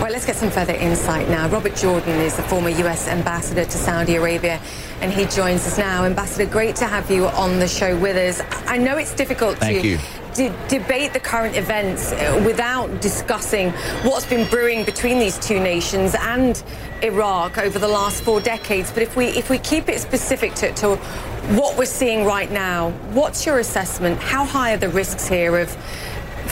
Well, 0.00 0.12
let's 0.12 0.24
get 0.24 0.36
some 0.36 0.50
further 0.50 0.74
insight 0.74 1.28
now. 1.28 1.48
Robert 1.48 1.74
Jordan 1.74 2.20
is 2.20 2.36
the 2.36 2.42
former 2.44 2.68
U.S. 2.70 3.08
ambassador 3.08 3.64
to 3.64 3.70
Saudi 3.70 4.14
Arabia, 4.14 4.60
and 5.00 5.12
he 5.12 5.24
joins 5.26 5.66
us 5.66 5.78
now. 5.78 6.04
Ambassador, 6.04 6.46
great 6.46 6.76
to 6.76 6.86
have 6.86 7.10
you 7.10 7.26
on 7.26 7.58
the 7.58 7.68
show 7.68 7.98
with 7.98 8.16
us. 8.16 8.40
I 8.66 8.78
know 8.78 8.96
it's 8.96 9.14
difficult 9.14 9.58
Thank 9.58 9.82
to 9.82 9.88
you 9.88 9.98
de- 10.38 10.68
debate 10.68 11.12
the 11.12 11.20
current 11.20 11.56
events 11.56 12.12
uh, 12.12 12.42
without 12.46 13.00
discussing 13.00 13.70
what's 14.04 14.24
been 14.24 14.48
brewing 14.48 14.84
between 14.84 15.18
these 15.18 15.36
two 15.38 15.58
nations 15.58 16.14
and 16.18 16.62
Iraq 17.02 17.58
over 17.58 17.78
the 17.78 17.88
last 17.88 18.22
four 18.22 18.40
decades. 18.40 18.90
But 18.90 19.02
if 19.02 19.16
we 19.16 19.26
if 19.26 19.50
we 19.50 19.58
keep 19.58 19.88
it 19.88 20.00
specific 20.00 20.54
to, 20.54 20.72
to 20.74 20.96
what 21.56 21.76
we're 21.76 21.86
seeing 21.86 22.24
right 22.24 22.50
now, 22.50 22.90
what's 23.12 23.44
your 23.44 23.58
assessment? 23.58 24.18
How 24.20 24.44
high 24.44 24.74
are 24.74 24.78
the 24.78 24.88
risks 24.88 25.26
here 25.26 25.58
of 25.58 25.68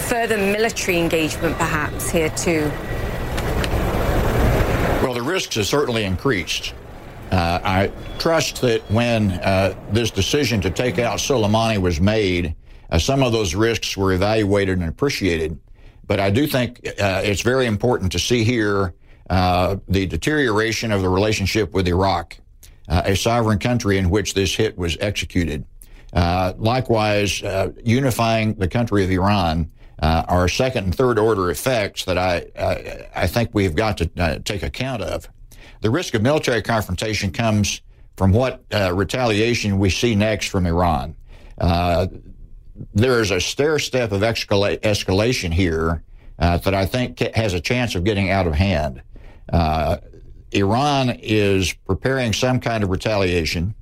further 0.09 0.37
military 0.37 0.99
engagement, 0.99 1.57
perhaps 1.57 2.11
here 2.11 2.31
too? 2.31 2.71
Well, 5.03 5.15
the 5.15 5.23
risks 5.23 5.55
have 5.55 5.67
certainly 5.67 6.05
increased. 6.05 6.75
Uh, 7.31 7.61
I 7.65 7.93
trust 8.19 8.61
that 8.63 8.83
when 8.91 9.33
uh, 9.33 9.75
this 9.91 10.11
decision 10.11 10.61
to 10.61 10.71
take 10.71 10.99
out 10.99 11.19
Soleimani 11.19 11.79
was 11.79 12.01
made, 12.01 12.55
uh, 12.91 12.99
some 12.99 13.23
of 13.23 13.33
those 13.33 13.55
risks 13.55 13.97
were 13.97 14.13
evaluated 14.13 14.79
and 14.79 14.89
appreciated. 14.89 15.59
But 16.07 16.21
I 16.21 16.31
do 16.31 16.47
think 16.47 16.81
uh, 16.87 17.23
it's 17.25 17.43
very 17.43 17.67
important 17.67 18.13
to 18.13 18.19
see 18.19 18.45
here 18.45 18.95
uh, 19.29 19.77
the 19.89 20.07
deterioration 20.07 20.93
of 20.93 21.03
the 21.03 21.09
relationship 21.09 21.73
with 21.73 21.89
Iraq, 21.89 22.37
uh, 22.89 23.03
a 23.05 23.17
sovereign 23.17 23.59
country 23.59 23.99
in 23.99 24.09
which 24.09 24.35
this 24.35 24.55
hit 24.55 24.79
was 24.79 24.97
executed. 25.01 25.65
Uh, 26.13 26.53
likewise, 26.59 27.43
uh, 27.43 27.73
unifying 27.85 28.55
the 28.55 28.69
country 28.69 29.03
of 29.03 29.11
Iran 29.11 29.71
are 30.01 30.47
second 30.47 30.85
and 30.85 30.95
third 30.95 31.19
order 31.19 31.51
effects 31.51 32.05
that 32.05 32.17
I, 32.17 32.47
I, 32.57 33.09
I 33.23 33.27
think 33.27 33.51
we've 33.53 33.75
got 33.75 33.99
to 33.99 34.41
take 34.45 34.63
account 34.63 35.03
of. 35.03 35.29
The 35.81 35.91
risk 35.91 36.15
of 36.15 36.23
military 36.23 36.63
confrontation 36.63 37.31
comes 37.31 37.81
from 38.17 38.33
what 38.33 38.65
retaliation 38.93 39.79
we 39.79 39.91
see 39.91 40.15
next 40.15 40.49
from 40.49 40.67
Iran 40.67 41.15
there 42.95 43.21
is 43.21 43.31
a 43.31 43.41
stair 43.41 43.79
step 43.79 44.13
of 44.13 44.23
escala- 44.23 44.79
escalation 44.81 45.53
here 45.53 46.03
uh, 46.39 46.59
that 46.59 46.75
I 46.75 46.87
think 46.87 47.19
has 47.35 47.55
a 47.55 47.61
chance 47.61 47.95
of 47.95 48.05
getting 48.05 48.31
out 48.31 48.47
of 48.47 48.55
hand. 48.55 49.03
Uh, 49.53 49.99
Iran 50.53 51.11
is 51.11 51.73
preparing 51.73 52.33
some 52.33 52.61
kind 52.61 52.85
of 52.85 52.91
retaliation. 52.91 53.75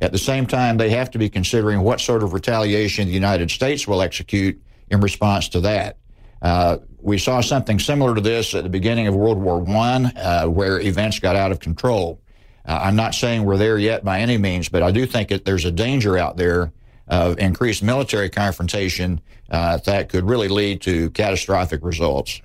At 0.00 0.12
the 0.12 0.18
same 0.18 0.46
time, 0.46 0.78
they 0.78 0.90
have 0.90 1.10
to 1.10 1.18
be 1.18 1.28
considering 1.28 1.80
what 1.82 2.00
sort 2.00 2.22
of 2.22 2.32
retaliation 2.32 3.06
the 3.06 3.14
United 3.14 3.50
States 3.50 3.86
will 3.86 4.00
execute 4.00 4.60
in 4.90 5.00
response 5.00 5.48
to 5.50 5.60
that. 5.60 5.98
Uh, 6.42 6.78
we 7.02 7.18
saw 7.18 7.40
something 7.40 7.78
similar 7.78 8.14
to 8.14 8.20
this 8.20 8.54
at 8.54 8.62
the 8.62 8.70
beginning 8.70 9.06
of 9.06 9.14
World 9.14 9.38
War 9.38 9.64
I, 9.68 10.12
uh, 10.16 10.48
where 10.48 10.80
events 10.80 11.18
got 11.18 11.36
out 11.36 11.52
of 11.52 11.60
control. 11.60 12.20
Uh, 12.66 12.78
I'm 12.82 12.96
not 12.96 13.14
saying 13.14 13.44
we're 13.44 13.56
there 13.56 13.78
yet 13.78 14.04
by 14.04 14.20
any 14.20 14.36
means, 14.36 14.68
but 14.68 14.82
I 14.82 14.90
do 14.90 15.06
think 15.06 15.28
that 15.30 15.44
there's 15.44 15.64
a 15.64 15.70
danger 15.70 16.18
out 16.18 16.36
there 16.36 16.72
of 17.08 17.38
increased 17.38 17.82
military 17.82 18.30
confrontation 18.30 19.20
uh, 19.50 19.78
that 19.78 20.08
could 20.08 20.28
really 20.28 20.48
lead 20.48 20.80
to 20.82 21.10
catastrophic 21.10 21.82
results. 21.82 22.40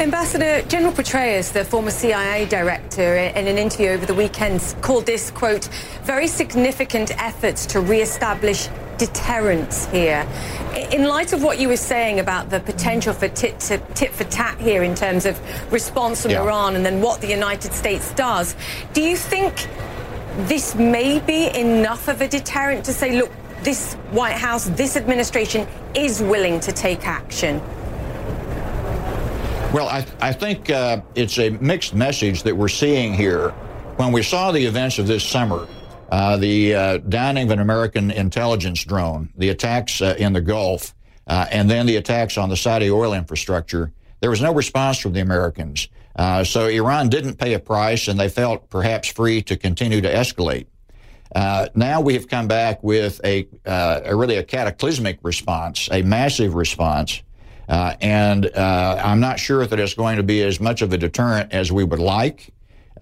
Ambassador 0.00 0.62
General 0.68 0.92
Petraeus, 0.92 1.52
the 1.52 1.64
former 1.64 1.90
CIA 1.90 2.46
director, 2.46 3.16
in 3.16 3.46
an 3.46 3.58
interview 3.58 3.90
over 3.90 4.06
the 4.06 4.14
weekend, 4.14 4.74
called 4.80 5.06
this, 5.06 5.30
quote, 5.30 5.66
very 6.02 6.26
significant 6.26 7.10
efforts 7.22 7.66
to 7.66 7.80
re-establish 7.80 8.68
deterrence 8.98 9.86
here. 9.86 10.26
In 10.92 11.04
light 11.04 11.32
of 11.32 11.42
what 11.42 11.58
you 11.58 11.68
were 11.68 11.76
saying 11.76 12.20
about 12.20 12.50
the 12.50 12.60
potential 12.60 13.14
for 13.14 13.28
tit, 13.28 13.58
to, 13.60 13.78
tit 13.94 14.12
for 14.12 14.24
tat 14.24 14.58
here 14.60 14.82
in 14.82 14.94
terms 14.94 15.26
of 15.26 15.40
response 15.72 16.22
from 16.22 16.32
yeah. 16.32 16.42
Iran 16.42 16.76
and 16.76 16.84
then 16.84 17.00
what 17.00 17.20
the 17.20 17.28
United 17.28 17.72
States 17.72 18.12
does, 18.14 18.54
do 18.92 19.02
you 19.02 19.16
think 19.16 19.68
this 20.46 20.74
may 20.74 21.20
be 21.20 21.48
enough 21.58 22.08
of 22.08 22.20
a 22.20 22.28
deterrent 22.28 22.84
to 22.84 22.92
say, 22.92 23.18
look, 23.18 23.30
this 23.62 23.94
White 24.10 24.36
House, 24.36 24.66
this 24.70 24.96
administration 24.96 25.66
is 25.94 26.22
willing 26.22 26.60
to 26.60 26.72
take 26.72 27.06
action? 27.06 27.60
Well, 29.72 29.88
I, 29.88 30.06
I 30.20 30.32
think 30.32 30.70
uh, 30.70 31.02
it's 31.14 31.38
a 31.38 31.50
mixed 31.50 31.94
message 31.94 32.42
that 32.44 32.56
we're 32.56 32.68
seeing 32.68 33.12
here. 33.12 33.50
When 33.96 34.12
we 34.12 34.22
saw 34.22 34.52
the 34.52 34.64
events 34.64 34.98
of 34.98 35.06
this 35.06 35.24
summer, 35.24 35.66
the 36.10 36.74
uh, 36.74 36.98
downing 36.98 37.44
of 37.44 37.50
an 37.50 37.60
American 37.60 38.10
intelligence 38.10 38.84
drone, 38.84 39.30
the 39.36 39.50
attacks 39.50 40.00
uh, 40.00 40.14
in 40.18 40.32
the 40.32 40.40
Gulf, 40.40 40.94
uh, 41.26 41.46
and 41.50 41.70
then 41.70 41.86
the 41.86 41.96
attacks 41.96 42.38
on 42.38 42.48
the 42.48 42.56
Saudi 42.56 42.90
oil 42.90 43.12
infrastructure, 43.12 43.92
there 44.20 44.30
was 44.30 44.40
no 44.40 44.52
response 44.52 44.98
from 44.98 45.12
the 45.12 45.20
Americans. 45.20 45.88
Uh, 46.16 46.42
so 46.42 46.66
Iran 46.66 47.08
didn't 47.08 47.36
pay 47.36 47.54
a 47.54 47.60
price, 47.60 48.08
and 48.08 48.18
they 48.18 48.28
felt 48.28 48.68
perhaps 48.70 49.08
free 49.08 49.42
to 49.42 49.56
continue 49.56 50.00
to 50.00 50.12
escalate. 50.12 50.66
Uh, 51.34 51.68
now 51.74 52.00
we 52.00 52.14
have 52.14 52.26
come 52.26 52.48
back 52.48 52.82
with 52.82 53.20
a, 53.24 53.46
uh, 53.66 54.00
a, 54.04 54.16
really 54.16 54.36
a 54.36 54.42
cataclysmic 54.42 55.18
response, 55.22 55.88
a 55.92 56.02
massive 56.02 56.54
response, 56.54 57.22
uh, 57.68 57.94
and 58.00 58.46
uh, 58.46 59.00
I'm 59.04 59.20
not 59.20 59.38
sure 59.38 59.66
that 59.66 59.78
it's 59.78 59.94
going 59.94 60.16
to 60.16 60.22
be 60.22 60.42
as 60.42 60.58
much 60.58 60.80
of 60.80 60.92
a 60.92 60.98
deterrent 60.98 61.52
as 61.52 61.70
we 61.70 61.84
would 61.84 61.98
like, 62.00 62.52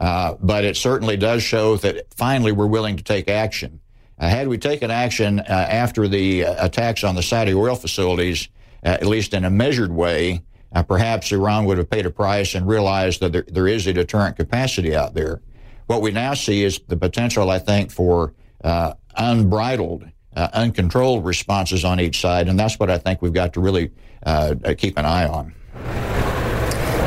uh, 0.00 0.34
but 0.40 0.64
it 0.64 0.76
certainly 0.76 1.16
does 1.16 1.42
show 1.42 1.76
that 1.76 2.12
finally 2.14 2.52
we're 2.52 2.66
willing 2.66 2.96
to 2.96 3.04
take 3.04 3.28
action. 3.28 3.80
had 4.18 4.48
we 4.48 4.58
taken 4.58 4.90
action 4.90 5.40
after 5.40 6.08
the 6.08 6.42
attacks 6.42 7.04
on 7.04 7.14
the 7.14 7.22
Saudi 7.22 7.54
oil 7.54 7.76
facilities, 7.76 8.48
at 8.82 9.06
least 9.06 9.34
in 9.34 9.44
a 9.44 9.50
measured 9.50 9.92
way, 9.92 10.42
uh, 10.72 10.82
perhaps 10.82 11.32
Iran 11.32 11.64
would 11.64 11.78
have 11.78 11.88
paid 11.88 12.06
a 12.06 12.10
price 12.10 12.54
and 12.54 12.66
realized 12.66 13.20
that 13.20 13.32
there, 13.32 13.44
there 13.48 13.68
is 13.68 13.86
a 13.86 13.92
deterrent 13.92 14.36
capacity 14.36 14.94
out 14.94 15.14
there. 15.14 15.40
What 15.86 16.02
we 16.02 16.10
now 16.10 16.34
see 16.34 16.64
is 16.64 16.80
the 16.88 16.96
potential, 16.96 17.50
I 17.50 17.58
think, 17.58 17.90
for 17.90 18.34
uh, 18.62 18.94
unbridled, 19.16 20.04
uh, 20.34 20.48
uncontrolled 20.52 21.24
responses 21.24 21.84
on 21.84 22.00
each 22.00 22.20
side, 22.20 22.48
and 22.48 22.58
that's 22.58 22.78
what 22.78 22.90
I 22.90 22.98
think 22.98 23.22
we've 23.22 23.32
got 23.32 23.54
to 23.54 23.60
really 23.60 23.90
uh, 24.24 24.54
keep 24.76 24.98
an 24.98 25.06
eye 25.06 25.26
on. 25.26 25.54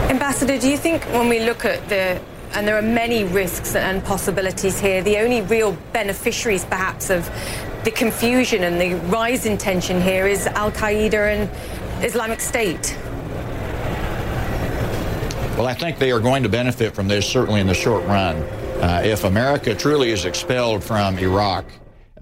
Ambassador, 0.10 0.58
do 0.58 0.70
you 0.70 0.78
think 0.78 1.04
when 1.14 1.30
we 1.30 1.40
look 1.40 1.66
at 1.66 1.88
the 1.90 2.20
and 2.54 2.68
there 2.68 2.78
are 2.78 2.82
many 2.82 3.24
risks 3.24 3.76
and 3.76 4.04
possibilities 4.04 4.80
here. 4.80 5.02
The 5.02 5.18
only 5.18 5.42
real 5.42 5.78
beneficiaries, 5.94 6.66
perhaps, 6.66 7.10
of 7.10 7.30
the 7.84 7.92
confusion 7.92 8.64
and 8.64 8.80
the 8.80 8.96
rise 9.10 9.46
in 9.46 9.58
tension 9.58 10.02
here 10.02 10.28
is 10.28 10.48
Al 10.48 10.72
Qaeda 10.72 11.14
and 11.14 12.04
Islamic 12.04 12.42
State. 12.42 12.98
Well, 15.58 15.68
I 15.68 15.74
think 15.74 16.00
they 16.00 16.12
are 16.12 16.20
going 16.20 16.44
to 16.44 16.50
benefit 16.50 16.96
from 16.96 17.08
this, 17.08 17.28
certainly 17.28 17.60
in 17.60 17.68
the 17.68 17.74
short 17.74 18.06
run. 18.06 18.38
Uh, 18.82 19.02
if 19.04 19.26
America 19.26 19.76
truly 19.76 20.12
is 20.12 20.26
expelled 20.26 20.84
from 20.84 21.18
Iraq, 21.20 21.66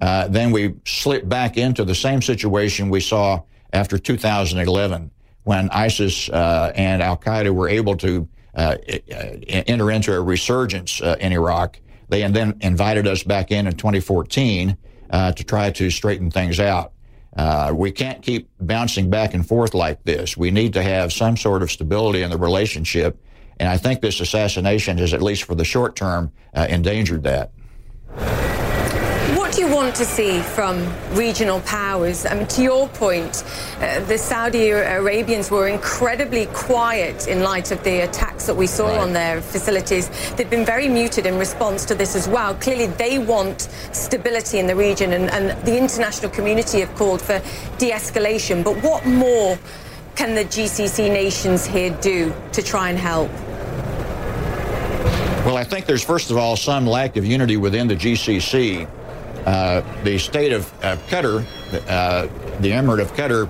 uh, 0.00 0.28
then 0.28 0.50
we 0.50 0.74
slip 0.84 1.28
back 1.28 1.56
into 1.56 1.84
the 1.84 1.94
same 1.94 2.20
situation 2.20 2.90
we 2.90 3.00
saw 3.00 3.40
after 3.72 3.98
2011 3.98 5.10
when 5.44 5.70
ISIS 5.70 6.28
uh, 6.30 6.72
and 6.74 7.02
Al 7.02 7.16
Qaeda 7.16 7.50
were 7.50 7.68
able 7.68 7.96
to 7.96 8.28
enter 8.58 9.90
into 9.90 10.14
a 10.14 10.20
resurgence 10.20 11.00
uh, 11.00 11.16
in 11.20 11.32
Iraq. 11.32 11.80
They 12.08 12.26
then 12.26 12.56
invited 12.60 13.06
us 13.06 13.22
back 13.22 13.50
in 13.50 13.66
in 13.66 13.74
2014 13.74 14.76
uh, 15.10 15.32
to 15.32 15.44
try 15.44 15.70
to 15.70 15.90
straighten 15.90 16.30
things 16.30 16.58
out. 16.58 16.92
Uh, 17.36 17.72
we 17.74 17.92
can't 17.92 18.22
keep 18.22 18.48
bouncing 18.60 19.10
back 19.10 19.34
and 19.34 19.46
forth 19.46 19.74
like 19.74 20.02
this. 20.04 20.36
We 20.36 20.50
need 20.50 20.72
to 20.72 20.82
have 20.82 21.12
some 21.12 21.36
sort 21.36 21.62
of 21.62 21.70
stability 21.70 22.22
in 22.22 22.30
the 22.30 22.38
relationship 22.38 23.20
and 23.58 23.68
I 23.68 23.76
think 23.76 24.00
this 24.00 24.20
assassination 24.20 24.98
has, 24.98 25.12
at 25.12 25.22
least 25.22 25.44
for 25.44 25.54
the 25.54 25.64
short 25.64 25.96
term, 25.96 26.32
uh, 26.54 26.66
endangered 26.68 27.24
that. 27.24 27.50
What 29.58 29.64
do 29.64 29.70
you 29.70 29.76
want 29.76 29.96
to 29.96 30.04
see 30.04 30.40
from 30.40 30.86
regional 31.16 31.58
powers? 31.62 32.24
I 32.24 32.34
mean, 32.34 32.46
to 32.46 32.62
your 32.62 32.86
point, 32.90 33.42
uh, 33.80 33.98
the 34.04 34.16
Saudi 34.16 34.70
Arabians 34.70 35.50
were 35.50 35.66
incredibly 35.66 36.46
quiet 36.46 37.26
in 37.26 37.42
light 37.42 37.72
of 37.72 37.82
the 37.82 38.04
attacks 38.04 38.46
that 38.46 38.54
we 38.54 38.68
saw 38.68 38.86
right. 38.86 39.00
on 39.00 39.12
their 39.12 39.42
facilities. 39.42 40.10
They've 40.36 40.48
been 40.48 40.64
very 40.64 40.88
muted 40.88 41.26
in 41.26 41.36
response 41.38 41.84
to 41.86 41.96
this 41.96 42.14
as 42.14 42.28
well. 42.28 42.54
Clearly, 42.54 42.86
they 42.86 43.18
want 43.18 43.62
stability 43.90 44.60
in 44.60 44.68
the 44.68 44.76
region, 44.76 45.12
and, 45.12 45.28
and 45.28 45.60
the 45.66 45.76
international 45.76 46.30
community 46.30 46.78
have 46.78 46.94
called 46.94 47.20
for 47.20 47.42
de 47.78 47.90
escalation. 47.90 48.62
But 48.62 48.80
what 48.84 49.06
more 49.06 49.58
can 50.14 50.36
the 50.36 50.44
GCC 50.44 51.10
nations 51.12 51.66
here 51.66 51.90
do 52.00 52.32
to 52.52 52.62
try 52.62 52.90
and 52.90 52.98
help? 52.98 53.28
Well, 55.44 55.56
I 55.56 55.64
think 55.64 55.86
there's, 55.86 56.04
first 56.04 56.30
of 56.30 56.36
all, 56.36 56.54
some 56.54 56.86
lack 56.86 57.16
of 57.16 57.24
unity 57.24 57.56
within 57.56 57.88
the 57.88 57.96
GCC. 57.96 58.88
Uh, 59.48 59.82
the 60.04 60.18
state 60.18 60.52
of, 60.52 60.70
of 60.84 60.98
Qatar, 61.06 61.42
uh, 61.88 62.26
the 62.60 62.70
Emirate 62.70 63.00
of 63.00 63.14
Qatar, 63.14 63.48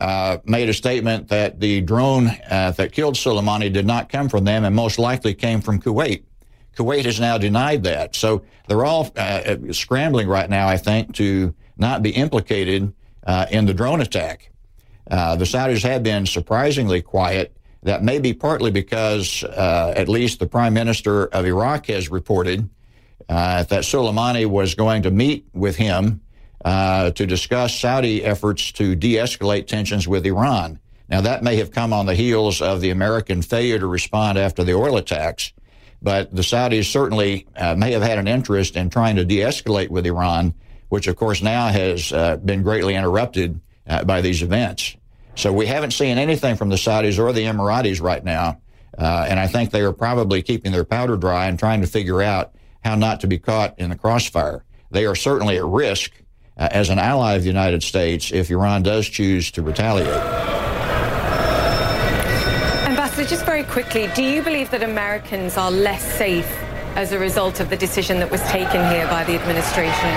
uh, 0.00 0.38
made 0.46 0.70
a 0.70 0.72
statement 0.72 1.28
that 1.28 1.60
the 1.60 1.82
drone 1.82 2.28
uh, 2.50 2.70
that 2.70 2.92
killed 2.92 3.14
Soleimani 3.14 3.70
did 3.70 3.86
not 3.86 4.08
come 4.08 4.30
from 4.30 4.44
them 4.44 4.64
and 4.64 4.74
most 4.74 4.98
likely 4.98 5.34
came 5.34 5.60
from 5.60 5.82
Kuwait. 5.82 6.22
Kuwait 6.78 7.04
has 7.04 7.20
now 7.20 7.36
denied 7.36 7.82
that. 7.82 8.16
So 8.16 8.42
they're 8.68 8.86
all 8.86 9.12
uh, 9.18 9.56
scrambling 9.72 10.28
right 10.28 10.48
now, 10.48 10.66
I 10.66 10.78
think, 10.78 11.14
to 11.16 11.54
not 11.76 12.02
be 12.02 12.12
implicated 12.12 12.94
uh, 13.26 13.44
in 13.50 13.66
the 13.66 13.74
drone 13.74 14.00
attack. 14.00 14.50
the 15.10 15.44
Saudis 15.44 15.82
have 15.82 16.02
been 16.02 16.24
surprisingly 16.24 17.02
quiet 17.02 17.54
that 17.82 18.02
may 18.02 18.18
be 18.18 18.32
partly 18.32 18.70
because 18.70 19.44
at 19.44 20.08
least 20.08 20.38
the 20.38 20.46
prime 20.46 20.72
minister 20.72 21.26
of 21.26 21.44
Iraq 21.44 21.88
has 21.88 22.10
reported 22.10 22.66
that 23.28 23.68
Soleimani 23.68 24.46
was 24.46 24.74
going 24.74 25.02
to 25.02 25.10
meet 25.10 25.46
with 25.52 25.76
him 25.76 26.20
uh, 26.64 27.10
to 27.10 27.26
discuss 27.26 27.78
Saudi 27.78 28.24
efforts 28.24 28.72
to 28.72 28.94
de 28.94 29.14
escalate 29.14 29.66
tensions 29.66 30.08
with 30.08 30.24
Iran. 30.24 30.78
Now, 31.08 31.20
that 31.20 31.42
may 31.42 31.56
have 31.56 31.70
come 31.70 31.92
on 31.92 32.06
the 32.06 32.14
heels 32.14 32.62
of 32.62 32.80
the 32.80 32.90
American 32.90 33.42
failure 33.42 33.78
to 33.78 33.86
respond 33.86 34.38
after 34.38 34.64
the 34.64 34.72
oil 34.72 34.96
attacks, 34.96 35.52
but 36.00 36.34
the 36.34 36.42
Saudis 36.42 36.86
certainly 36.86 37.46
uh, 37.56 37.74
may 37.74 37.92
have 37.92 38.02
had 38.02 38.18
an 38.18 38.26
interest 38.26 38.76
in 38.76 38.88
trying 38.88 39.16
to 39.16 39.24
de 39.24 39.40
escalate 39.40 39.90
with 39.90 40.06
Iran, 40.06 40.54
which, 40.88 41.06
of 41.06 41.16
course, 41.16 41.42
now 41.42 41.68
has 41.68 42.12
uh, 42.12 42.36
been 42.36 42.62
greatly 42.62 42.94
interrupted 42.94 43.60
uh, 43.86 44.04
by 44.04 44.22
these 44.22 44.42
events. 44.42 44.96
So 45.34 45.52
we 45.52 45.66
haven't 45.66 45.90
seen 45.90 46.16
anything 46.16 46.56
from 46.56 46.70
the 46.70 46.76
Saudis 46.76 47.18
or 47.18 47.32
the 47.32 47.44
Emiratis 47.44 48.00
right 48.00 48.24
now. 48.24 48.60
Uh, 48.96 49.26
and 49.28 49.40
I 49.40 49.48
think 49.48 49.70
they 49.70 49.82
are 49.82 49.92
probably 49.92 50.40
keeping 50.42 50.72
their 50.72 50.84
powder 50.84 51.16
dry 51.16 51.46
and 51.46 51.58
trying 51.58 51.80
to 51.80 51.86
figure 51.86 52.22
out 52.22 52.54
how 52.84 52.94
not 52.94 53.20
to 53.20 53.26
be 53.26 53.38
caught 53.38 53.78
in 53.78 53.90
the 53.90 53.96
crossfire. 53.96 54.64
They 54.90 55.06
are 55.06 55.14
certainly 55.14 55.56
at 55.56 55.64
risk 55.64 56.12
uh, 56.56 56.68
as 56.70 56.90
an 56.90 56.98
ally 56.98 57.34
of 57.34 57.42
the 57.42 57.48
United 57.48 57.82
States 57.82 58.30
if 58.30 58.50
Iran 58.50 58.82
does 58.82 59.08
choose 59.08 59.50
to 59.52 59.62
retaliate. 59.62 60.08
Ambassador, 62.86 63.24
just 63.24 63.44
very 63.46 63.64
quickly, 63.64 64.08
do 64.14 64.22
you 64.22 64.42
believe 64.42 64.70
that 64.70 64.82
Americans 64.82 65.56
are 65.56 65.70
less 65.70 66.04
safe 66.16 66.50
as 66.94 67.12
a 67.12 67.18
result 67.18 67.58
of 67.58 67.70
the 67.70 67.76
decision 67.76 68.20
that 68.20 68.30
was 68.30 68.42
taken 68.42 68.88
here 68.92 69.06
by 69.08 69.24
the 69.24 69.34
administration? 69.34 70.12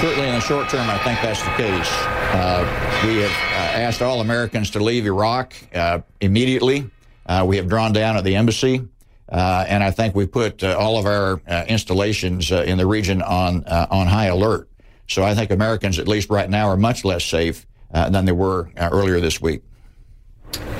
Certainly 0.00 0.28
in 0.30 0.34
the 0.34 0.40
short 0.40 0.68
term, 0.68 0.90
I 0.90 0.98
think 1.04 1.20
that's 1.22 1.42
the 1.44 1.50
case. 1.50 1.90
Uh, 2.34 3.06
we 3.06 3.18
have 3.18 3.30
uh, 3.30 3.82
asked 3.86 4.02
all 4.02 4.20
Americans 4.20 4.70
to 4.70 4.82
leave 4.82 5.06
Iraq 5.06 5.54
uh, 5.74 6.00
immediately. 6.20 6.90
Uh, 7.24 7.44
we 7.46 7.56
have 7.58 7.68
drawn 7.68 7.92
down 7.92 8.16
at 8.16 8.24
the 8.24 8.34
embassy. 8.34 8.88
Uh, 9.32 9.64
and 9.66 9.82
I 9.82 9.90
think 9.90 10.14
we 10.14 10.26
put 10.26 10.62
uh, 10.62 10.76
all 10.78 10.98
of 10.98 11.06
our 11.06 11.40
uh, 11.48 11.64
installations 11.66 12.52
uh, 12.52 12.64
in 12.66 12.76
the 12.76 12.86
region 12.86 13.22
on 13.22 13.64
uh, 13.64 13.86
on 13.90 14.06
high 14.06 14.26
alert. 14.26 14.68
So 15.08 15.24
I 15.24 15.34
think 15.34 15.50
Americans, 15.50 15.98
at 15.98 16.06
least 16.06 16.28
right 16.28 16.48
now, 16.48 16.68
are 16.68 16.76
much 16.76 17.04
less 17.04 17.24
safe 17.24 17.66
than 17.90 18.24
they 18.24 18.32
were 18.32 18.70
earlier 18.78 19.20
this 19.20 19.40
week. 19.40 19.62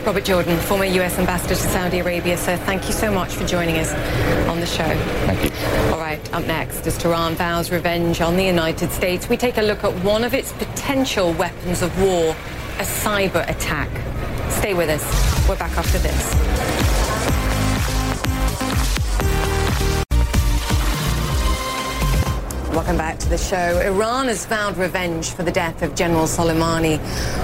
Robert 0.06 0.24
Jordan, 0.24 0.56
former 0.58 0.84
U.S. 0.84 1.18
ambassador 1.18 1.54
to 1.54 1.60
Saudi 1.60 1.98
Arabia. 1.98 2.36
Sir, 2.36 2.56
thank 2.56 2.86
you 2.86 2.92
so 2.92 3.12
much 3.12 3.34
for 3.34 3.46
joining 3.46 3.76
us 3.78 3.92
on 4.48 4.60
the 4.60 4.66
show. 4.66 4.88
Thank 5.26 5.44
you. 5.44 5.92
All 5.92 6.00
right, 6.00 6.34
up 6.34 6.46
next, 6.46 6.86
as 6.86 6.96
Tehran 6.96 7.34
vows 7.34 7.70
revenge 7.70 8.20
on 8.20 8.36
the 8.36 8.44
United 8.44 8.90
States, 8.90 9.28
we 9.28 9.36
take 9.36 9.58
a 9.58 9.62
look 9.62 9.84
at 9.84 9.92
one 10.04 10.24
of 10.24 10.34
its 10.34 10.52
potential 10.52 11.32
weapons 11.34 11.82
of 11.82 12.00
war, 12.00 12.34
a 12.78 12.84
cyber 12.84 13.48
attack. 13.48 13.90
Stay 14.50 14.72
with 14.72 14.88
us. 14.88 15.48
We're 15.48 15.56
back 15.56 15.76
after 15.76 15.98
this. 15.98 16.81
Welcome 22.72 22.96
back 22.96 23.18
to 23.18 23.28
the 23.28 23.36
show. 23.36 23.80
Iran 23.80 24.28
has 24.28 24.46
vowed 24.46 24.78
revenge 24.78 25.32
for 25.32 25.42
the 25.42 25.52
death 25.52 25.82
of 25.82 25.94
General 25.94 26.24
Soleimani. 26.24 26.98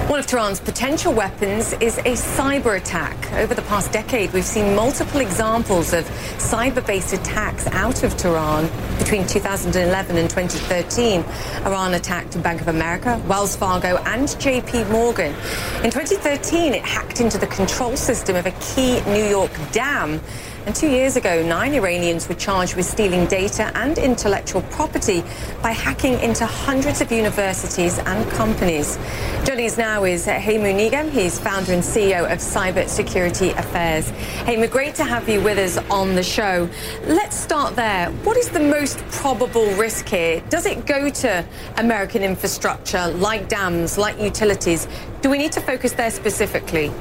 One 0.09 0.19
of 0.19 0.25
Tehran's 0.25 0.59
potential 0.59 1.13
weapons 1.13 1.73
is 1.73 1.99
a 1.99 2.13
cyber 2.15 2.77
attack. 2.77 3.31
Over 3.33 3.53
the 3.53 3.61
past 3.61 3.91
decade, 3.91 4.33
we've 4.33 4.43
seen 4.43 4.75
multiple 4.75 5.19
examples 5.19 5.93
of 5.93 6.03
cyber-based 6.39 7.13
attacks 7.13 7.67
out 7.67 8.01
of 8.01 8.17
Tehran. 8.17 8.71
Between 8.97 9.27
2011 9.27 10.17
and 10.17 10.27
2013, 10.31 11.23
Iran 11.63 11.93
attacked 11.93 12.41
Bank 12.41 12.61
of 12.61 12.67
America, 12.67 13.21
Wells 13.27 13.55
Fargo, 13.55 13.97
and 13.97 14.27
JP 14.27 14.89
Morgan. 14.89 15.35
In 15.83 15.91
2013, 15.91 16.73
it 16.73 16.81
hacked 16.81 17.21
into 17.21 17.37
the 17.37 17.47
control 17.47 17.95
system 17.95 18.35
of 18.35 18.47
a 18.47 18.51
key 18.53 18.99
New 19.01 19.25
York 19.25 19.51
dam 19.71 20.19
and 20.65 20.75
two 20.75 20.89
years 20.89 21.15
ago, 21.15 21.41
nine 21.43 21.73
Iranians 21.73 22.27
were 22.27 22.35
charged 22.35 22.75
with 22.75 22.85
stealing 22.85 23.25
data 23.25 23.71
and 23.75 23.97
intellectual 23.97 24.61
property 24.63 25.23
by 25.61 25.71
hacking 25.71 26.19
into 26.19 26.45
hundreds 26.45 27.01
of 27.01 27.11
universities 27.11 27.97
and 27.99 28.29
companies. 28.31 28.97
Joining 29.45 29.65
us 29.65 29.77
now 29.77 30.03
is 30.03 30.25
Hemu 30.27 30.73
Nigam. 30.73 31.09
He's 31.09 31.39
founder 31.39 31.73
and 31.73 31.81
CEO 31.81 32.31
of 32.31 32.39
Cyber 32.39 32.87
Security 32.87 33.51
Affairs. 33.51 34.11
Hemu, 34.45 34.69
great 34.69 34.95
to 34.95 35.03
have 35.03 35.27
you 35.29 35.41
with 35.41 35.57
us 35.57 35.77
on 35.89 36.15
the 36.15 36.23
show. 36.23 36.69
Let's 37.05 37.35
start 37.35 37.75
there. 37.75 38.11
What 38.23 38.37
is 38.37 38.49
the 38.49 38.59
most 38.59 38.99
probable 39.11 39.71
risk 39.75 40.07
here? 40.07 40.41
Does 40.49 40.65
it 40.65 40.85
go 40.85 41.09
to 41.09 41.45
American 41.77 42.21
infrastructure 42.21 43.07
like 43.07 43.47
dams, 43.49 43.97
like 43.97 44.19
utilities? 44.19 44.87
Do 45.21 45.29
we 45.29 45.37
need 45.37 45.51
to 45.53 45.61
focus 45.61 45.93
there 45.93 46.11
specifically? 46.11 46.91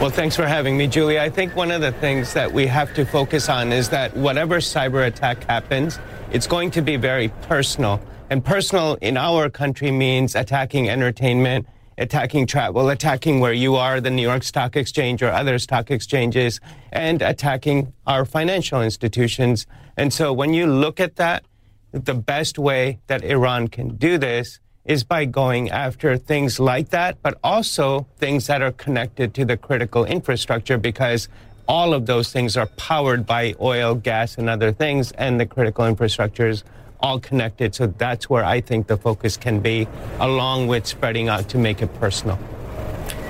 Well, 0.00 0.10
thanks 0.10 0.36
for 0.36 0.46
having 0.46 0.76
me, 0.76 0.86
Julie. 0.86 1.18
I 1.18 1.28
think 1.28 1.56
one 1.56 1.72
of 1.72 1.80
the 1.80 1.90
things 1.90 2.32
that 2.32 2.52
we 2.52 2.68
have 2.68 2.94
to 2.94 3.04
focus 3.04 3.48
on 3.48 3.72
is 3.72 3.88
that 3.88 4.16
whatever 4.16 4.58
cyber 4.58 5.04
attack 5.04 5.42
happens, 5.42 5.98
it's 6.30 6.46
going 6.46 6.70
to 6.70 6.82
be 6.82 6.94
very 6.94 7.30
personal. 7.42 8.00
And 8.30 8.44
personal 8.44 8.94
in 9.00 9.16
our 9.16 9.50
country 9.50 9.90
means 9.90 10.36
attacking 10.36 10.88
entertainment, 10.88 11.66
attacking 11.98 12.46
travel, 12.46 12.90
attacking 12.90 13.40
where 13.40 13.52
you 13.52 13.74
are, 13.74 14.00
the 14.00 14.08
New 14.08 14.22
York 14.22 14.44
Stock 14.44 14.76
Exchange 14.76 15.20
or 15.20 15.32
other 15.32 15.58
stock 15.58 15.90
exchanges, 15.90 16.60
and 16.92 17.20
attacking 17.20 17.92
our 18.06 18.24
financial 18.24 18.80
institutions. 18.80 19.66
And 19.96 20.12
so 20.12 20.32
when 20.32 20.54
you 20.54 20.68
look 20.68 21.00
at 21.00 21.16
that, 21.16 21.44
the 21.90 22.14
best 22.14 22.56
way 22.56 23.00
that 23.08 23.24
Iran 23.24 23.66
can 23.66 23.96
do 23.96 24.16
this 24.16 24.60
is 24.84 25.04
by 25.04 25.24
going 25.24 25.70
after 25.70 26.16
things 26.16 26.58
like 26.58 26.88
that, 26.90 27.20
but 27.22 27.38
also 27.44 28.06
things 28.16 28.46
that 28.46 28.62
are 28.62 28.72
connected 28.72 29.34
to 29.34 29.44
the 29.44 29.56
critical 29.56 30.04
infrastructure 30.04 30.78
because 30.78 31.28
all 31.68 31.92
of 31.92 32.06
those 32.06 32.32
things 32.32 32.56
are 32.56 32.66
powered 32.66 33.26
by 33.26 33.54
oil, 33.60 33.94
gas, 33.94 34.38
and 34.38 34.48
other 34.48 34.72
things, 34.72 35.12
and 35.12 35.38
the 35.38 35.46
critical 35.46 35.84
infrastructure 35.84 36.48
is 36.48 36.64
all 37.00 37.20
connected. 37.20 37.74
So 37.74 37.86
that's 37.86 38.30
where 38.30 38.44
I 38.44 38.60
think 38.60 38.86
the 38.86 38.96
focus 38.96 39.36
can 39.36 39.60
be, 39.60 39.86
along 40.18 40.66
with 40.66 40.86
spreading 40.86 41.28
out 41.28 41.48
to 41.50 41.58
make 41.58 41.82
it 41.82 41.92
personal. 42.00 42.38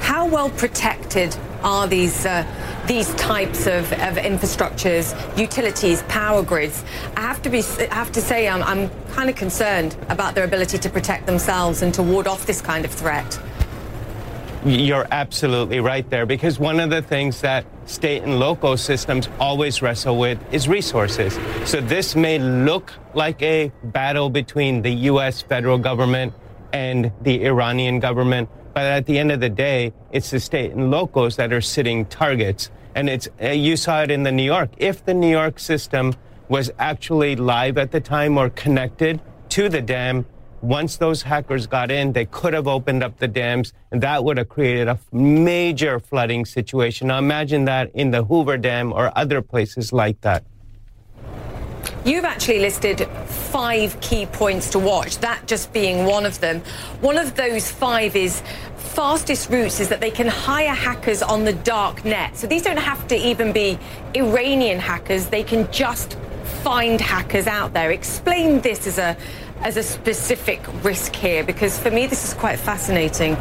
How 0.00 0.26
well 0.26 0.50
protected 0.50 1.36
are 1.62 1.86
these 1.86 2.24
uh, 2.24 2.44
these 2.86 3.12
types 3.14 3.66
of, 3.66 3.92
of, 3.92 4.16
infrastructures, 4.16 5.14
utilities, 5.36 6.02
power 6.04 6.42
grids? 6.42 6.84
I 7.16 7.20
have 7.20 7.42
to 7.42 7.50
be 7.50 7.62
I 7.90 7.94
have 7.94 8.12
to 8.12 8.20
say 8.20 8.48
I'm, 8.48 8.62
I'm 8.62 8.90
kind 9.12 9.28
of 9.28 9.36
concerned 9.36 9.96
about 10.08 10.34
their 10.34 10.44
ability 10.44 10.78
to 10.78 10.88
protect 10.88 11.26
themselves 11.26 11.82
and 11.82 11.92
to 11.94 12.02
ward 12.02 12.26
off 12.26 12.46
this 12.46 12.60
kind 12.60 12.84
of 12.84 12.90
threat. 12.90 13.38
You're 14.64 15.06
absolutely 15.12 15.78
right 15.80 16.08
there 16.10 16.26
because 16.26 16.58
one 16.58 16.80
of 16.80 16.90
the 16.90 17.00
things 17.00 17.40
that 17.42 17.64
state 17.86 18.24
and 18.24 18.40
local 18.40 18.76
systems 18.76 19.28
always 19.38 19.80
wrestle 19.82 20.18
with 20.18 20.38
is 20.52 20.68
resources. 20.68 21.38
So 21.64 21.80
this 21.80 22.16
may 22.16 22.38
look 22.38 22.92
like 23.14 23.40
a 23.40 23.72
battle 23.84 24.28
between 24.30 24.82
the 24.82 24.90
US 25.10 25.42
federal 25.42 25.78
government 25.78 26.34
and 26.72 27.12
the 27.22 27.44
Iranian 27.46 28.00
government, 28.00 28.48
but 28.74 28.84
at 28.84 29.06
the 29.06 29.18
end 29.18 29.32
of 29.32 29.40
the 29.40 29.48
day, 29.48 29.92
it's 30.12 30.30
the 30.30 30.40
state 30.40 30.72
and 30.72 30.90
locals 30.90 31.36
that 31.36 31.52
are 31.52 31.60
sitting 31.60 32.06
targets. 32.06 32.70
And 32.94 33.08
it's 33.08 33.28
uh, 33.42 33.48
you 33.48 33.76
saw 33.76 34.02
it 34.02 34.10
in 34.10 34.22
the 34.22 34.32
New 34.32 34.44
York. 34.44 34.70
If 34.78 35.04
the 35.04 35.14
New 35.14 35.30
York 35.30 35.58
system 35.58 36.14
was 36.48 36.70
actually 36.78 37.36
live 37.36 37.78
at 37.78 37.92
the 37.92 38.00
time 38.00 38.38
or 38.38 38.50
connected 38.50 39.20
to 39.50 39.68
the 39.68 39.82
dam, 39.82 40.26
once 40.60 40.96
those 40.96 41.22
hackers 41.22 41.66
got 41.66 41.90
in, 41.90 42.12
they 42.12 42.24
could 42.24 42.52
have 42.52 42.66
opened 42.66 43.02
up 43.04 43.18
the 43.18 43.28
dams, 43.28 43.72
and 43.92 44.02
that 44.02 44.24
would 44.24 44.38
have 44.38 44.48
created 44.48 44.88
a 44.88 44.98
major 45.12 46.00
flooding 46.00 46.44
situation. 46.44 47.08
Now 47.08 47.18
imagine 47.18 47.64
that 47.66 47.90
in 47.94 48.10
the 48.10 48.24
Hoover 48.24 48.56
Dam 48.56 48.92
or 48.92 49.12
other 49.16 49.40
places 49.42 49.92
like 49.92 50.20
that. 50.22 50.44
You've 52.04 52.24
actually 52.24 52.60
listed 52.60 53.06
five 53.26 54.00
key 54.00 54.26
points 54.26 54.70
to 54.70 54.78
watch, 54.78 55.18
that 55.18 55.46
just 55.46 55.72
being 55.72 56.06
one 56.06 56.24
of 56.24 56.40
them. 56.40 56.60
One 57.00 57.18
of 57.18 57.34
those 57.34 57.70
five 57.70 58.16
is 58.16 58.42
fastest 58.76 59.50
routes 59.50 59.80
is 59.80 59.88
that 59.88 60.00
they 60.00 60.10
can 60.10 60.26
hire 60.26 60.74
hackers 60.74 61.22
on 61.22 61.44
the 61.44 61.52
dark 61.52 62.04
net. 62.04 62.36
So 62.36 62.46
these 62.46 62.62
don't 62.62 62.78
have 62.78 63.06
to 63.08 63.16
even 63.16 63.52
be 63.52 63.78
Iranian 64.14 64.78
hackers, 64.78 65.26
they 65.26 65.42
can 65.42 65.70
just 65.70 66.16
find 66.62 67.00
hackers 67.00 67.46
out 67.46 67.72
there. 67.74 67.90
Explain 67.90 68.60
this 68.60 68.86
as 68.86 68.98
a 68.98 69.16
as 69.60 69.76
a 69.76 69.82
specific 69.82 70.60
risk 70.84 71.16
here 71.16 71.42
because 71.42 71.78
for 71.78 71.90
me 71.90 72.06
this 72.06 72.24
is 72.24 72.32
quite 72.34 72.58
fascinating. 72.58 73.36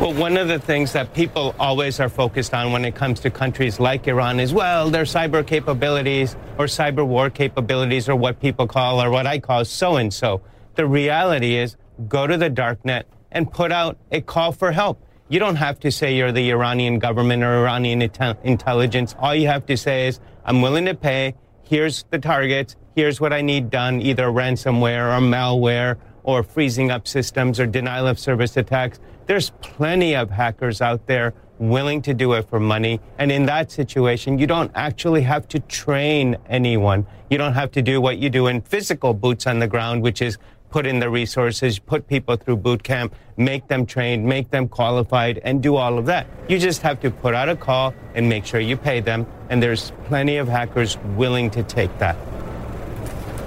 Well, 0.00 0.14
one 0.14 0.38
of 0.38 0.48
the 0.48 0.58
things 0.58 0.94
that 0.94 1.12
people 1.12 1.54
always 1.58 2.00
are 2.00 2.08
focused 2.08 2.54
on 2.54 2.72
when 2.72 2.86
it 2.86 2.94
comes 2.94 3.20
to 3.20 3.30
countries 3.30 3.78
like 3.78 4.08
Iran 4.08 4.40
is, 4.40 4.50
well, 4.50 4.88
their 4.88 5.04
cyber 5.04 5.46
capabilities 5.46 6.36
or 6.56 6.64
cyber 6.64 7.06
war 7.06 7.28
capabilities 7.28 8.08
or 8.08 8.16
what 8.16 8.40
people 8.40 8.66
call 8.66 9.02
or 9.02 9.10
what 9.10 9.26
I 9.26 9.38
call 9.38 9.62
so 9.66 9.96
and 9.96 10.10
so. 10.10 10.40
The 10.76 10.86
reality 10.86 11.56
is 11.56 11.76
go 12.08 12.26
to 12.26 12.38
the 12.38 12.48
darknet 12.48 13.02
and 13.30 13.52
put 13.52 13.72
out 13.72 13.98
a 14.10 14.22
call 14.22 14.52
for 14.52 14.72
help. 14.72 15.04
You 15.28 15.38
don't 15.38 15.56
have 15.56 15.78
to 15.80 15.92
say 15.92 16.16
you're 16.16 16.32
the 16.32 16.50
Iranian 16.50 16.98
government 16.98 17.42
or 17.42 17.58
Iranian 17.58 18.00
intelligence. 18.00 19.14
All 19.18 19.34
you 19.34 19.48
have 19.48 19.66
to 19.66 19.76
say 19.76 20.08
is, 20.08 20.18
I'm 20.46 20.62
willing 20.62 20.86
to 20.86 20.94
pay. 20.94 21.34
Here's 21.62 22.06
the 22.08 22.18
targets. 22.18 22.74
Here's 22.96 23.20
what 23.20 23.34
I 23.34 23.42
need 23.42 23.68
done, 23.68 24.00
either 24.00 24.28
ransomware 24.28 25.14
or 25.14 25.20
malware 25.20 25.98
or 26.22 26.42
freezing 26.42 26.90
up 26.90 27.06
systems 27.06 27.60
or 27.60 27.66
denial 27.66 28.06
of 28.06 28.18
service 28.18 28.56
attacks 28.56 28.98
there's 29.30 29.50
plenty 29.62 30.16
of 30.16 30.28
hackers 30.28 30.80
out 30.80 31.06
there 31.06 31.32
willing 31.60 32.02
to 32.02 32.12
do 32.12 32.32
it 32.32 32.48
for 32.48 32.58
money. 32.58 32.98
And 33.16 33.30
in 33.30 33.46
that 33.46 33.70
situation, 33.70 34.40
you 34.40 34.46
don't 34.48 34.72
actually 34.74 35.22
have 35.22 35.46
to 35.50 35.60
train 35.60 36.36
anyone. 36.48 37.06
You 37.30 37.38
don't 37.38 37.52
have 37.52 37.70
to 37.72 37.80
do 37.80 38.00
what 38.00 38.18
you 38.18 38.28
do 38.28 38.48
in 38.48 38.60
physical 38.60 39.14
boots 39.14 39.46
on 39.46 39.60
the 39.60 39.68
ground, 39.68 40.02
which 40.02 40.20
is 40.20 40.36
put 40.70 40.84
in 40.84 40.98
the 40.98 41.08
resources, 41.08 41.78
put 41.78 42.08
people 42.08 42.34
through 42.34 42.56
boot 42.56 42.82
camp, 42.82 43.14
make 43.36 43.68
them 43.68 43.86
trained, 43.86 44.26
make 44.26 44.50
them 44.50 44.66
qualified, 44.66 45.38
and 45.44 45.62
do 45.62 45.76
all 45.76 45.96
of 45.96 46.06
that. 46.06 46.26
You 46.48 46.58
just 46.58 46.82
have 46.82 46.98
to 47.02 47.10
put 47.12 47.32
out 47.32 47.48
a 47.48 47.54
call 47.54 47.94
and 48.16 48.28
make 48.28 48.44
sure 48.44 48.58
you 48.58 48.76
pay 48.76 48.98
them. 48.98 49.28
And 49.48 49.62
there's 49.62 49.92
plenty 50.06 50.38
of 50.38 50.48
hackers 50.48 50.98
willing 51.14 51.50
to 51.50 51.62
take 51.62 51.96
that. 51.98 52.16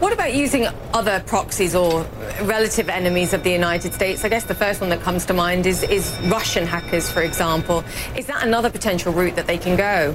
What 0.03 0.11
about 0.11 0.33
using 0.33 0.67
other 0.93 1.23
proxies 1.25 1.73
or 1.75 2.05
relative 2.41 2.89
enemies 2.89 3.31
of 3.31 3.41
the 3.45 3.51
United 3.51 3.93
States? 3.93 4.25
I 4.25 4.27
guess 4.27 4.43
the 4.43 4.53
first 4.53 4.81
one 4.81 4.89
that 4.89 4.99
comes 4.99 5.25
to 5.27 5.33
mind 5.33 5.65
is, 5.65 5.81
is 5.83 6.13
Russian 6.25 6.65
hackers, 6.65 7.09
for 7.09 7.21
example. 7.21 7.85
Is 8.17 8.25
that 8.25 8.45
another 8.45 8.69
potential 8.69 9.13
route 9.13 9.37
that 9.37 9.47
they 9.47 9.57
can 9.57 9.77
go? 9.77 10.13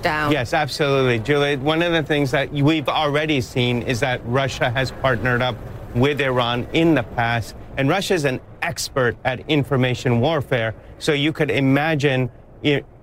Down. 0.00 0.32
Yes, 0.32 0.54
absolutely, 0.54 1.18
Julie. 1.18 1.56
One 1.56 1.82
of 1.82 1.92
the 1.92 2.02
things 2.02 2.30
that 2.30 2.50
we've 2.50 2.88
already 2.88 3.42
seen 3.42 3.82
is 3.82 4.00
that 4.00 4.22
Russia 4.24 4.70
has 4.70 4.90
partnered 4.90 5.42
up 5.42 5.56
with 5.94 6.18
Iran 6.22 6.66
in 6.72 6.94
the 6.94 7.02
past, 7.02 7.54
and 7.76 7.90
Russia 7.90 8.14
is 8.14 8.24
an 8.24 8.40
expert 8.62 9.18
at 9.26 9.46
information 9.50 10.20
warfare. 10.20 10.74
So 10.98 11.12
you 11.12 11.34
could 11.34 11.50
imagine 11.50 12.30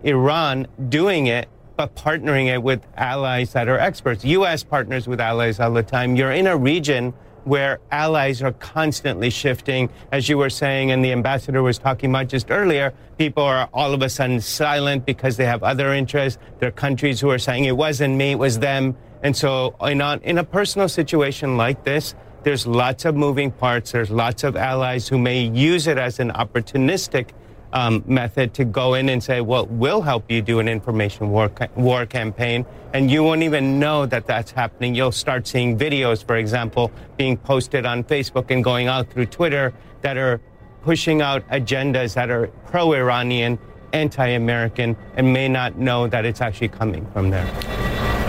Iran 0.02 0.66
doing 0.90 1.28
it 1.28 1.48
but 1.78 1.96
partnering 1.96 2.48
it 2.48 2.62
with 2.62 2.86
allies 2.98 3.54
that 3.54 3.70
are 3.70 3.78
experts. 3.78 4.26
U.S. 4.26 4.64
partners 4.64 5.08
with 5.08 5.22
allies 5.22 5.60
all 5.60 5.72
the 5.72 5.84
time. 5.84 6.16
You're 6.16 6.32
in 6.32 6.48
a 6.48 6.58
region 6.58 7.14
where 7.44 7.80
allies 7.92 8.42
are 8.42 8.52
constantly 8.54 9.30
shifting. 9.30 9.90
As 10.12 10.28
you 10.28 10.38
were 10.38 10.50
saying, 10.50 10.92
and 10.92 11.06
the 11.06 11.14
ambassador 11.14 11.64
was 11.64 11.78
talking 11.78 12.10
about 12.10 12.28
just 12.28 12.52
earlier, 12.52 12.94
people 13.18 13.44
are 13.44 13.70
all 13.74 13.94
of 13.94 14.02
a 14.02 14.10
sudden 14.10 14.42
silent 14.42 15.06
because 15.06 15.38
they 15.38 15.46
have 15.46 15.64
other 15.64 15.94
interests. 15.94 16.40
There 16.60 16.68
are 16.70 16.74
countries 16.74 17.22
who 17.22 17.30
are 17.30 17.40
saying 17.40 17.66
it 17.66 17.78
wasn't 17.78 18.16
me, 18.16 18.32
it 18.32 18.40
was 18.40 18.60
them. 18.60 18.98
And 19.24 19.36
so, 19.36 19.76
in 19.82 20.02
a, 20.02 20.20
in 20.24 20.40
a 20.40 20.44
personal 20.44 20.90
situation 20.90 21.58
like 21.58 21.84
this, 21.84 22.16
there's 22.44 22.68
lots 22.68 23.06
of 23.06 23.16
moving 23.16 23.52
parts. 23.52 23.92
There's 23.92 24.12
lots 24.12 24.44
of 24.44 24.56
allies 24.56 25.08
who 25.08 25.18
may 25.18 25.44
use 25.44 25.88
it 25.88 25.98
as 25.98 26.20
an 26.20 26.32
opportunistic 26.32 27.30
um, 27.74 28.04
method 28.08 28.54
to 28.56 28.66
go 28.66 28.94
in 28.94 29.10
and 29.10 29.24
say, 29.24 29.42
well, 29.42 29.66
we'll 29.68 30.02
help 30.02 30.30
you 30.32 30.42
do 30.42 30.60
an 30.60 30.68
information 30.68 31.30
war, 31.30 31.50
ca- 31.50 31.68
war 31.76 32.06
campaign. 32.06 32.66
And 32.94 33.12
you 33.12 33.24
won't 33.24 33.44
even 33.44 33.80
know 33.80 34.06
that 34.06 34.26
that's 34.26 34.52
happening. 34.52 34.96
You'll 34.96 35.12
start 35.12 35.48
seeing 35.48 35.78
videos, 35.78 36.26
for 36.26 36.38
example, 36.38 36.92
being 37.18 37.38
posted 37.38 37.86
on 37.86 38.04
Facebook 38.04 38.50
and 38.50 38.64
going 38.64 38.88
out 38.88 39.10
through 39.10 39.28
Twitter 39.28 39.74
that 40.02 40.18
are 40.18 40.40
pushing 40.84 41.22
out 41.22 41.48
agendas 41.50 42.14
that 42.14 42.30
are 42.30 42.48
pro 42.68 42.94
Iranian, 42.94 43.60
anti 43.94 44.30
American, 44.30 44.96
and 45.16 45.34
may 45.34 45.48
not 45.48 45.78
know 45.78 46.08
that 46.08 46.26
it's 46.26 46.42
actually 46.42 46.70
coming 46.70 47.06
from 47.12 47.30
there. 47.30 47.87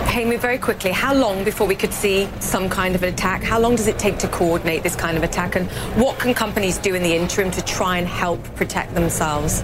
Hemu, 0.09 0.39
very 0.39 0.57
quickly, 0.57 0.91
how 0.91 1.13
long 1.13 1.43
before 1.43 1.67
we 1.67 1.75
could 1.75 1.93
see 1.93 2.27
some 2.39 2.67
kind 2.67 2.95
of 2.95 3.03
an 3.03 3.13
attack? 3.13 3.43
How 3.43 3.59
long 3.59 3.75
does 3.75 3.85
it 3.85 3.99
take 3.99 4.17
to 4.19 4.27
coordinate 4.27 4.81
this 4.81 4.95
kind 4.95 5.15
of 5.15 5.23
attack? 5.23 5.55
And 5.55 5.69
what 6.01 6.17
can 6.17 6.33
companies 6.33 6.79
do 6.79 6.95
in 6.95 7.03
the 7.03 7.13
interim 7.13 7.51
to 7.51 7.63
try 7.63 7.99
and 7.99 8.07
help 8.07 8.43
protect 8.55 8.95
themselves? 8.95 9.61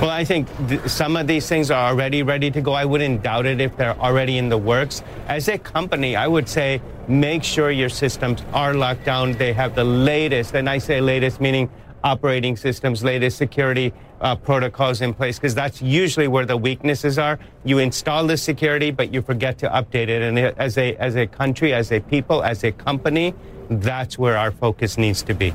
Well, 0.00 0.08
I 0.08 0.24
think 0.24 0.48
th- 0.68 0.80
some 0.88 1.18
of 1.18 1.26
these 1.26 1.50
things 1.50 1.70
are 1.70 1.90
already 1.90 2.22
ready 2.22 2.50
to 2.50 2.62
go. 2.62 2.72
I 2.72 2.86
wouldn't 2.86 3.22
doubt 3.22 3.44
it 3.44 3.60
if 3.60 3.76
they're 3.76 3.96
already 4.00 4.38
in 4.38 4.48
the 4.48 4.56
works. 4.56 5.02
As 5.28 5.48
a 5.48 5.58
company, 5.58 6.16
I 6.16 6.26
would 6.26 6.48
say 6.48 6.80
make 7.06 7.44
sure 7.44 7.70
your 7.70 7.90
systems 7.90 8.42
are 8.54 8.72
locked 8.72 9.04
down. 9.04 9.32
They 9.32 9.52
have 9.52 9.74
the 9.74 9.84
latest, 9.84 10.54
and 10.54 10.68
I 10.68 10.78
say 10.78 11.02
latest 11.02 11.42
meaning 11.42 11.68
operating 12.02 12.56
systems, 12.56 13.04
latest 13.04 13.36
security 13.36 13.92
uh, 14.22 14.36
protocols 14.36 15.00
in 15.00 15.12
place, 15.12 15.38
because 15.38 15.54
that's 15.54 15.82
usually 15.82 16.28
where 16.28 16.46
the 16.46 16.56
weaknesses 16.56 17.18
are. 17.18 17.38
You 17.64 17.78
install 17.78 18.26
the 18.26 18.36
security, 18.36 18.90
but 18.90 19.12
you 19.12 19.20
forget 19.20 19.58
to 19.58 19.68
update 19.68 20.08
it. 20.08 20.22
And 20.22 20.38
as 20.38 20.78
a, 20.78 20.96
as 20.96 21.16
a 21.16 21.26
country, 21.26 21.74
as 21.74 21.92
a 21.92 22.00
people, 22.00 22.42
as 22.42 22.64
a 22.64 22.72
company, 22.72 23.34
that's 23.68 24.18
where 24.18 24.36
our 24.36 24.50
focus 24.50 24.96
needs 24.96 25.22
to 25.22 25.34
be. 25.34 25.52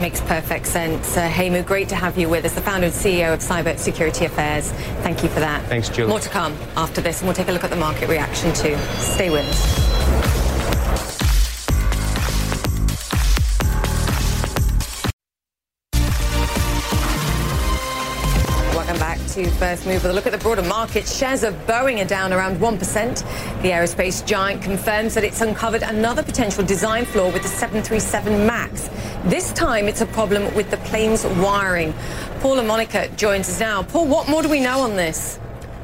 Makes 0.00 0.20
perfect 0.22 0.66
sense. 0.66 1.16
Uh, 1.16 1.28
Hemu, 1.28 1.64
great 1.64 1.88
to 1.88 1.96
have 1.96 2.18
you 2.18 2.28
with 2.28 2.44
us, 2.44 2.54
the 2.54 2.60
founder 2.60 2.86
and 2.86 2.94
CEO 2.94 3.32
of 3.32 3.40
Cyber 3.40 3.78
Security 3.78 4.26
Affairs. 4.26 4.70
Thank 5.02 5.22
you 5.22 5.28
for 5.30 5.40
that. 5.40 5.64
Thanks, 5.66 5.88
Julie. 5.88 6.10
More 6.10 6.20
to 6.20 6.28
come 6.28 6.54
after 6.76 7.00
this, 7.00 7.20
and 7.20 7.28
we'll 7.28 7.34
take 7.34 7.48
a 7.48 7.52
look 7.52 7.64
at 7.64 7.70
the 7.70 7.76
market 7.76 8.08
reaction 8.08 8.52
too. 8.52 8.76
Stay 8.98 9.30
with 9.30 9.46
us. 9.46 9.95
First 19.50 19.86
move 19.86 20.02
with 20.02 20.10
a 20.10 20.12
look 20.12 20.26
at 20.26 20.32
the 20.32 20.38
broader 20.38 20.62
market. 20.62 21.06
Shares 21.06 21.42
of 21.42 21.54
Boeing 21.66 22.02
are 22.02 22.08
down 22.08 22.32
around 22.32 22.58
1%. 22.58 23.62
The 23.62 23.70
aerospace 23.70 24.26
giant 24.26 24.62
confirms 24.62 25.14
that 25.14 25.24
it's 25.24 25.40
uncovered 25.40 25.82
another 25.82 26.22
potential 26.22 26.64
design 26.64 27.04
flaw 27.04 27.32
with 27.32 27.42
the 27.42 27.48
737 27.48 28.46
MAX. 28.46 28.88
This 29.24 29.52
time 29.52 29.88
it's 29.88 30.02
a 30.02 30.06
problem 30.06 30.54
with 30.54 30.70
the 30.70 30.76
plane's 30.78 31.24
wiring. 31.24 31.94
Paul 32.40 32.56
La 32.56 32.62
Monica 32.62 33.08
joins 33.16 33.48
us 33.48 33.58
now. 33.58 33.82
Paul, 33.82 34.06
what 34.06 34.28
more 34.28 34.42
do 34.42 34.48
we 34.48 34.60
know 34.60 34.80
on 34.80 34.96
this? 34.96 35.38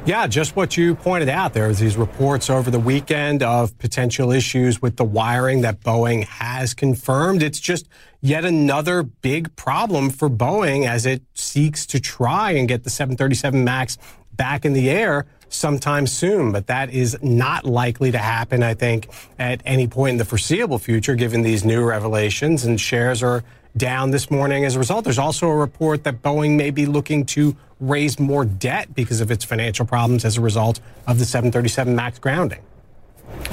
Yeah, 0.04 0.26
just 0.26 0.56
what 0.56 0.76
you 0.76 0.96
pointed 0.96 1.28
out. 1.28 1.54
There 1.54 1.68
was 1.68 1.78
these 1.78 1.96
reports 1.96 2.50
over 2.50 2.72
the 2.72 2.80
weekend 2.80 3.42
of 3.42 3.78
potential 3.78 4.32
issues 4.32 4.82
with 4.82 4.96
the 4.96 5.04
wiring 5.04 5.60
that 5.60 5.80
Boeing 5.80 6.24
has 6.24 6.74
confirmed. 6.74 7.42
It's 7.42 7.60
just 7.60 7.88
yet 8.22 8.44
another 8.44 9.02
big 9.02 9.54
problem 9.56 10.08
for 10.08 10.30
Boeing 10.30 10.86
as 10.86 11.04
it 11.04 11.22
seeks 11.34 11.84
to 11.86 12.00
try 12.00 12.52
and 12.52 12.66
get 12.68 12.84
the 12.84 12.90
737 12.90 13.62
MAX 13.62 13.98
back 14.32 14.64
in 14.64 14.72
the 14.72 14.88
air 14.88 15.26
sometime 15.48 16.06
soon. 16.06 16.52
But 16.52 16.68
that 16.68 16.90
is 16.90 17.18
not 17.20 17.64
likely 17.66 18.10
to 18.12 18.18
happen, 18.18 18.62
I 18.62 18.74
think, 18.74 19.08
at 19.38 19.60
any 19.66 19.86
point 19.86 20.12
in 20.12 20.18
the 20.18 20.24
foreseeable 20.24 20.78
future, 20.78 21.14
given 21.14 21.42
these 21.42 21.64
new 21.64 21.84
revelations. 21.84 22.64
And 22.64 22.80
shares 22.80 23.22
are 23.22 23.44
down 23.76 24.12
this 24.12 24.30
morning 24.30 24.64
as 24.64 24.76
a 24.76 24.78
result. 24.78 25.04
There's 25.04 25.18
also 25.18 25.48
a 25.48 25.56
report 25.56 26.04
that 26.04 26.22
Boeing 26.22 26.56
may 26.56 26.70
be 26.70 26.86
looking 26.86 27.26
to 27.26 27.56
raise 27.80 28.18
more 28.18 28.44
debt 28.44 28.94
because 28.94 29.20
of 29.20 29.30
its 29.30 29.44
financial 29.44 29.84
problems 29.84 30.24
as 30.24 30.38
a 30.38 30.40
result 30.40 30.80
of 31.06 31.18
the 31.18 31.24
737 31.24 31.94
MAX 31.94 32.18
grounding. 32.18 32.60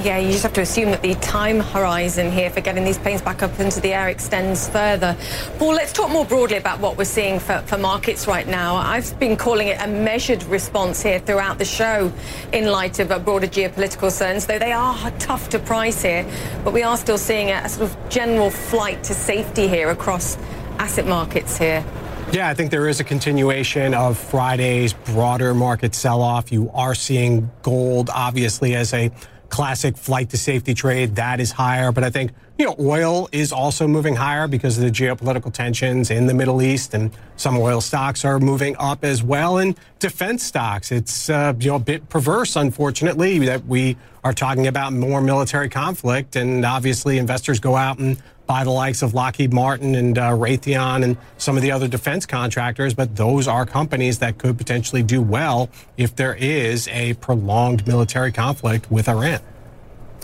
Yeah, 0.02 0.16
you 0.16 0.30
just 0.30 0.44
have 0.44 0.54
to 0.54 0.62
assume 0.62 0.92
that 0.92 1.02
the 1.02 1.14
time 1.16 1.60
horizon 1.60 2.32
here 2.32 2.48
for 2.48 2.62
getting 2.62 2.84
these 2.84 2.96
planes 2.96 3.20
back 3.20 3.42
up 3.42 3.60
into 3.60 3.82
the 3.82 3.92
air 3.92 4.08
extends 4.08 4.66
further. 4.66 5.14
Paul, 5.58 5.74
let's 5.74 5.92
talk 5.92 6.10
more 6.10 6.24
broadly 6.24 6.56
about 6.56 6.80
what 6.80 6.96
we're 6.96 7.04
seeing 7.04 7.38
for, 7.38 7.58
for 7.66 7.76
markets 7.76 8.26
right 8.26 8.48
now. 8.48 8.76
I've 8.76 9.18
been 9.20 9.36
calling 9.36 9.68
it 9.68 9.78
a 9.78 9.86
measured 9.86 10.42
response 10.44 11.02
here 11.02 11.18
throughout 11.18 11.58
the 11.58 11.66
show 11.66 12.10
in 12.54 12.64
light 12.70 12.98
of 12.98 13.08
broader 13.26 13.46
geopolitical 13.46 13.98
concerns, 13.98 14.46
though 14.46 14.58
they 14.58 14.72
are 14.72 15.10
tough 15.18 15.50
to 15.50 15.58
price 15.58 16.00
here. 16.00 16.26
But 16.64 16.72
we 16.72 16.82
are 16.82 16.96
still 16.96 17.18
seeing 17.18 17.50
a, 17.50 17.60
a 17.64 17.68
sort 17.68 17.90
of 17.90 18.08
general 18.08 18.48
flight 18.48 19.04
to 19.04 19.12
safety 19.12 19.68
here 19.68 19.90
across 19.90 20.38
asset 20.78 21.06
markets 21.06 21.58
here. 21.58 21.84
Yeah, 22.32 22.48
I 22.48 22.54
think 22.54 22.70
there 22.70 22.88
is 22.88 23.00
a 23.00 23.04
continuation 23.04 23.92
of 23.92 24.16
Friday's 24.16 24.94
broader 24.94 25.52
market 25.52 25.94
sell 25.94 26.22
off. 26.22 26.50
You 26.50 26.70
are 26.72 26.94
seeing 26.94 27.50
gold, 27.60 28.08
obviously, 28.08 28.76
as 28.76 28.94
a 28.94 29.10
classic 29.50 29.96
flight 29.96 30.30
to 30.30 30.38
safety 30.38 30.74
trade. 30.74 31.16
That 31.16 31.40
is 31.40 31.52
higher. 31.52 31.92
But 31.92 32.04
I 32.04 32.10
think 32.10 32.32
you 32.60 32.66
know, 32.66 32.76
oil 32.78 33.26
is 33.32 33.52
also 33.52 33.88
moving 33.88 34.14
higher 34.14 34.46
because 34.46 34.76
of 34.76 34.84
the 34.84 34.90
geopolitical 34.90 35.50
tensions 35.50 36.10
in 36.10 36.26
the 36.26 36.34
Middle 36.34 36.60
East, 36.60 36.92
and 36.92 37.10
some 37.36 37.56
oil 37.56 37.80
stocks 37.80 38.22
are 38.22 38.38
moving 38.38 38.76
up 38.78 39.02
as 39.02 39.22
well. 39.22 39.56
And 39.56 39.74
defense 39.98 40.44
stocks, 40.44 40.92
it's 40.92 41.30
uh, 41.30 41.54
you 41.58 41.70
know 41.70 41.76
a 41.76 41.78
bit 41.78 42.10
perverse, 42.10 42.56
unfortunately, 42.56 43.38
that 43.46 43.64
we 43.64 43.96
are 44.24 44.34
talking 44.34 44.66
about 44.66 44.92
more 44.92 45.22
military 45.22 45.70
conflict, 45.70 46.36
and 46.36 46.66
obviously 46.66 47.16
investors 47.16 47.60
go 47.60 47.76
out 47.76 47.98
and 47.98 48.22
buy 48.46 48.62
the 48.62 48.70
likes 48.70 49.00
of 49.00 49.14
Lockheed 49.14 49.54
Martin 49.54 49.94
and 49.94 50.18
uh, 50.18 50.32
Raytheon 50.32 51.02
and 51.02 51.16
some 51.38 51.56
of 51.56 51.62
the 51.62 51.70
other 51.70 51.88
defense 51.88 52.26
contractors, 52.26 52.92
but 52.92 53.16
those 53.16 53.48
are 53.48 53.64
companies 53.64 54.18
that 54.18 54.36
could 54.36 54.58
potentially 54.58 55.02
do 55.02 55.22
well 55.22 55.70
if 55.96 56.14
there 56.14 56.34
is 56.34 56.88
a 56.88 57.14
prolonged 57.14 57.86
military 57.86 58.32
conflict 58.32 58.90
with 58.90 59.08
Iran. 59.08 59.40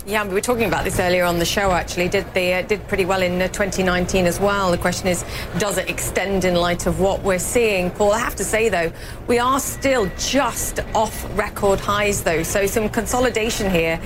Yeah, 0.07 0.25
we 0.25 0.35
were 0.35 0.41
talking 0.41 0.67
about 0.67 0.85
this 0.85 1.01
earlier 1.01 1.25
on 1.25 1.41
the 1.41 1.45
show. 1.45 1.73
Actually, 1.73 2.09
did 2.09 2.33
they 2.33 2.55
uh, 2.55 2.63
did 2.63 2.87
pretty 2.87 3.05
well 3.05 3.23
in 3.23 3.43
uh, 3.43 3.49
2019 3.49 4.27
as 4.27 4.39
well? 4.39 4.71
The 4.71 4.79
question 4.79 5.09
is, 5.09 5.25
does 5.59 5.79
it 5.79 5.91
extend 5.91 6.45
in 6.45 6.55
light 6.55 6.87
of 6.87 7.01
what 7.01 7.25
we're 7.25 7.41
seeing? 7.41 7.91
Paul, 7.91 8.13
I 8.13 8.21
have 8.21 8.37
to 8.37 8.45
say 8.45 8.69
though, 8.69 8.93
we 9.27 9.41
are 9.41 9.59
still 9.59 10.09
just 10.17 10.79
off 10.95 11.27
record 11.37 11.81
highs 11.81 12.23
though, 12.23 12.45
so 12.45 12.67
some 12.67 12.89
consolidation 12.89 13.69
here. 13.69 14.01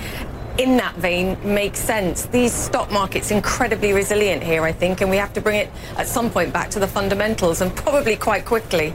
In 0.61 0.77
that 0.77 0.95
vein, 0.97 1.39
makes 1.43 1.79
sense. 1.79 2.27
These 2.27 2.53
stock 2.53 2.93
markets 2.93 3.31
incredibly 3.31 3.95
resilient 3.95 4.43
here, 4.43 4.63
I 4.63 4.73
think, 4.73 5.01
and 5.01 5.09
we 5.09 5.17
have 5.17 5.33
to 5.33 5.41
bring 5.41 5.59
it 5.59 5.71
at 5.97 6.07
some 6.07 6.29
point 6.29 6.53
back 6.53 6.69
to 6.73 6.79
the 6.79 6.87
fundamentals, 6.87 7.63
and 7.63 7.75
probably 7.75 8.15
quite 8.15 8.45
quickly. 8.45 8.93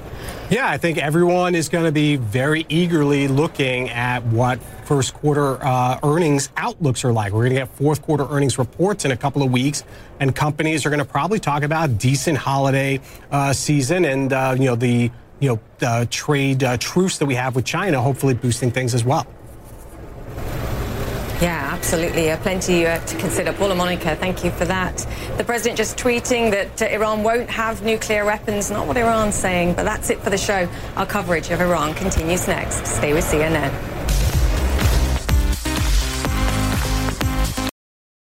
Yeah, 0.52 0.70
I 0.70 0.78
think 0.78 1.00
everyone 1.00 1.56
is 1.56 1.68
going 1.68 1.86
to 1.86 1.92
be 1.92 2.18
very 2.18 2.68
eagerly 2.70 3.28
looking 3.28 3.90
at 3.90 4.24
what 4.26 4.62
first 4.86 5.16
quarter 5.16 5.58
uh, 5.66 6.00
earnings 6.04 6.50
outlooks 6.56 7.04
are 7.04 7.12
like. 7.12 7.34
We're 7.34 7.46
going 7.46 7.56
to 7.56 7.62
get 7.62 7.70
fourth 7.70 8.04
quarter 8.04 8.28
earnings 8.30 8.60
reports 8.60 9.04
in 9.04 9.10
a 9.10 9.18
couple 9.18 9.42
of 9.42 9.52
weeks, 9.52 9.84
and 10.20 10.36
companies 10.36 10.86
are 10.86 10.92
going 10.92 11.00
to 11.00 11.04
probably 11.04 11.40
talk 11.40 11.64
about 11.64 11.98
decent 11.98 12.38
holiday 12.38 13.02
uh, 13.32 13.54
season 13.54 14.06
and 14.06 14.32
uh, 14.32 14.56
you 14.56 14.66
know 14.66 14.76
the 14.76 15.10
you 15.40 15.50
know 15.50 15.60
the 15.80 16.08
trade 16.12 16.64
uh, 16.64 16.78
truce 16.78 17.18
that 17.18 17.26
we 17.26 17.34
have 17.34 17.56
with 17.56 17.66
China, 17.66 18.00
hopefully 18.00 18.36
boosting 18.36 18.70
things 18.70 18.94
as 18.94 19.04
well. 19.04 19.26
Yeah, 21.42 21.70
absolutely. 21.74 22.32
Uh, 22.32 22.38
plenty 22.38 22.86
uh, 22.86 22.98
to 22.98 23.18
consider. 23.18 23.52
Paul 23.52 23.68
La 23.68 23.76
Monica, 23.76 24.16
thank 24.16 24.46
you 24.46 24.52
for 24.52 24.64
that. 24.66 25.06
The 25.38 25.44
president 25.44 25.78
just 25.78 25.98
tweeting 25.98 26.50
that 26.52 26.82
uh, 26.82 26.86
Iran 26.86 27.24
won't 27.24 27.50
have 27.50 27.84
nuclear 27.84 28.24
weapons. 28.24 28.72
Not 28.72 28.88
what 28.88 28.96
Iran's 28.96 29.36
saying, 29.36 29.74
but 29.74 29.84
that's 29.84 30.10
it 30.10 30.20
for 30.20 30.30
the 30.30 30.38
show. 30.38 30.70
Our 30.96 31.06
coverage 31.06 31.50
of 31.52 31.60
Iran 31.60 31.94
continues 31.94 32.48
next. 32.48 32.88
Stay 32.88 33.14
with 33.14 33.26
CNN. 33.26 33.70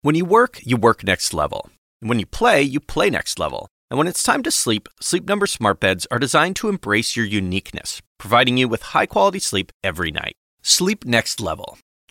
When 0.00 0.14
you 0.14 0.24
work, 0.24 0.60
you 0.64 0.78
work 0.78 1.04
next 1.04 1.34
level. 1.34 1.68
And 2.00 2.08
when 2.08 2.18
you 2.18 2.26
play, 2.26 2.62
you 2.62 2.80
play 2.80 3.10
next 3.10 3.38
level. 3.38 3.68
And 3.90 3.98
when 3.98 4.08
it's 4.08 4.22
time 4.22 4.42
to 4.44 4.50
sleep, 4.50 4.88
Sleep 5.02 5.28
Number 5.28 5.46
smart 5.46 5.80
beds 5.80 6.06
are 6.10 6.18
designed 6.18 6.56
to 6.56 6.70
embrace 6.70 7.14
your 7.14 7.26
uniqueness, 7.26 8.00
providing 8.18 8.56
you 8.56 8.68
with 8.68 8.82
high-quality 8.94 9.38
sleep 9.38 9.70
every 9.84 10.10
night. 10.10 10.32
Sleep 10.62 11.04
next 11.04 11.42
level. 11.42 11.76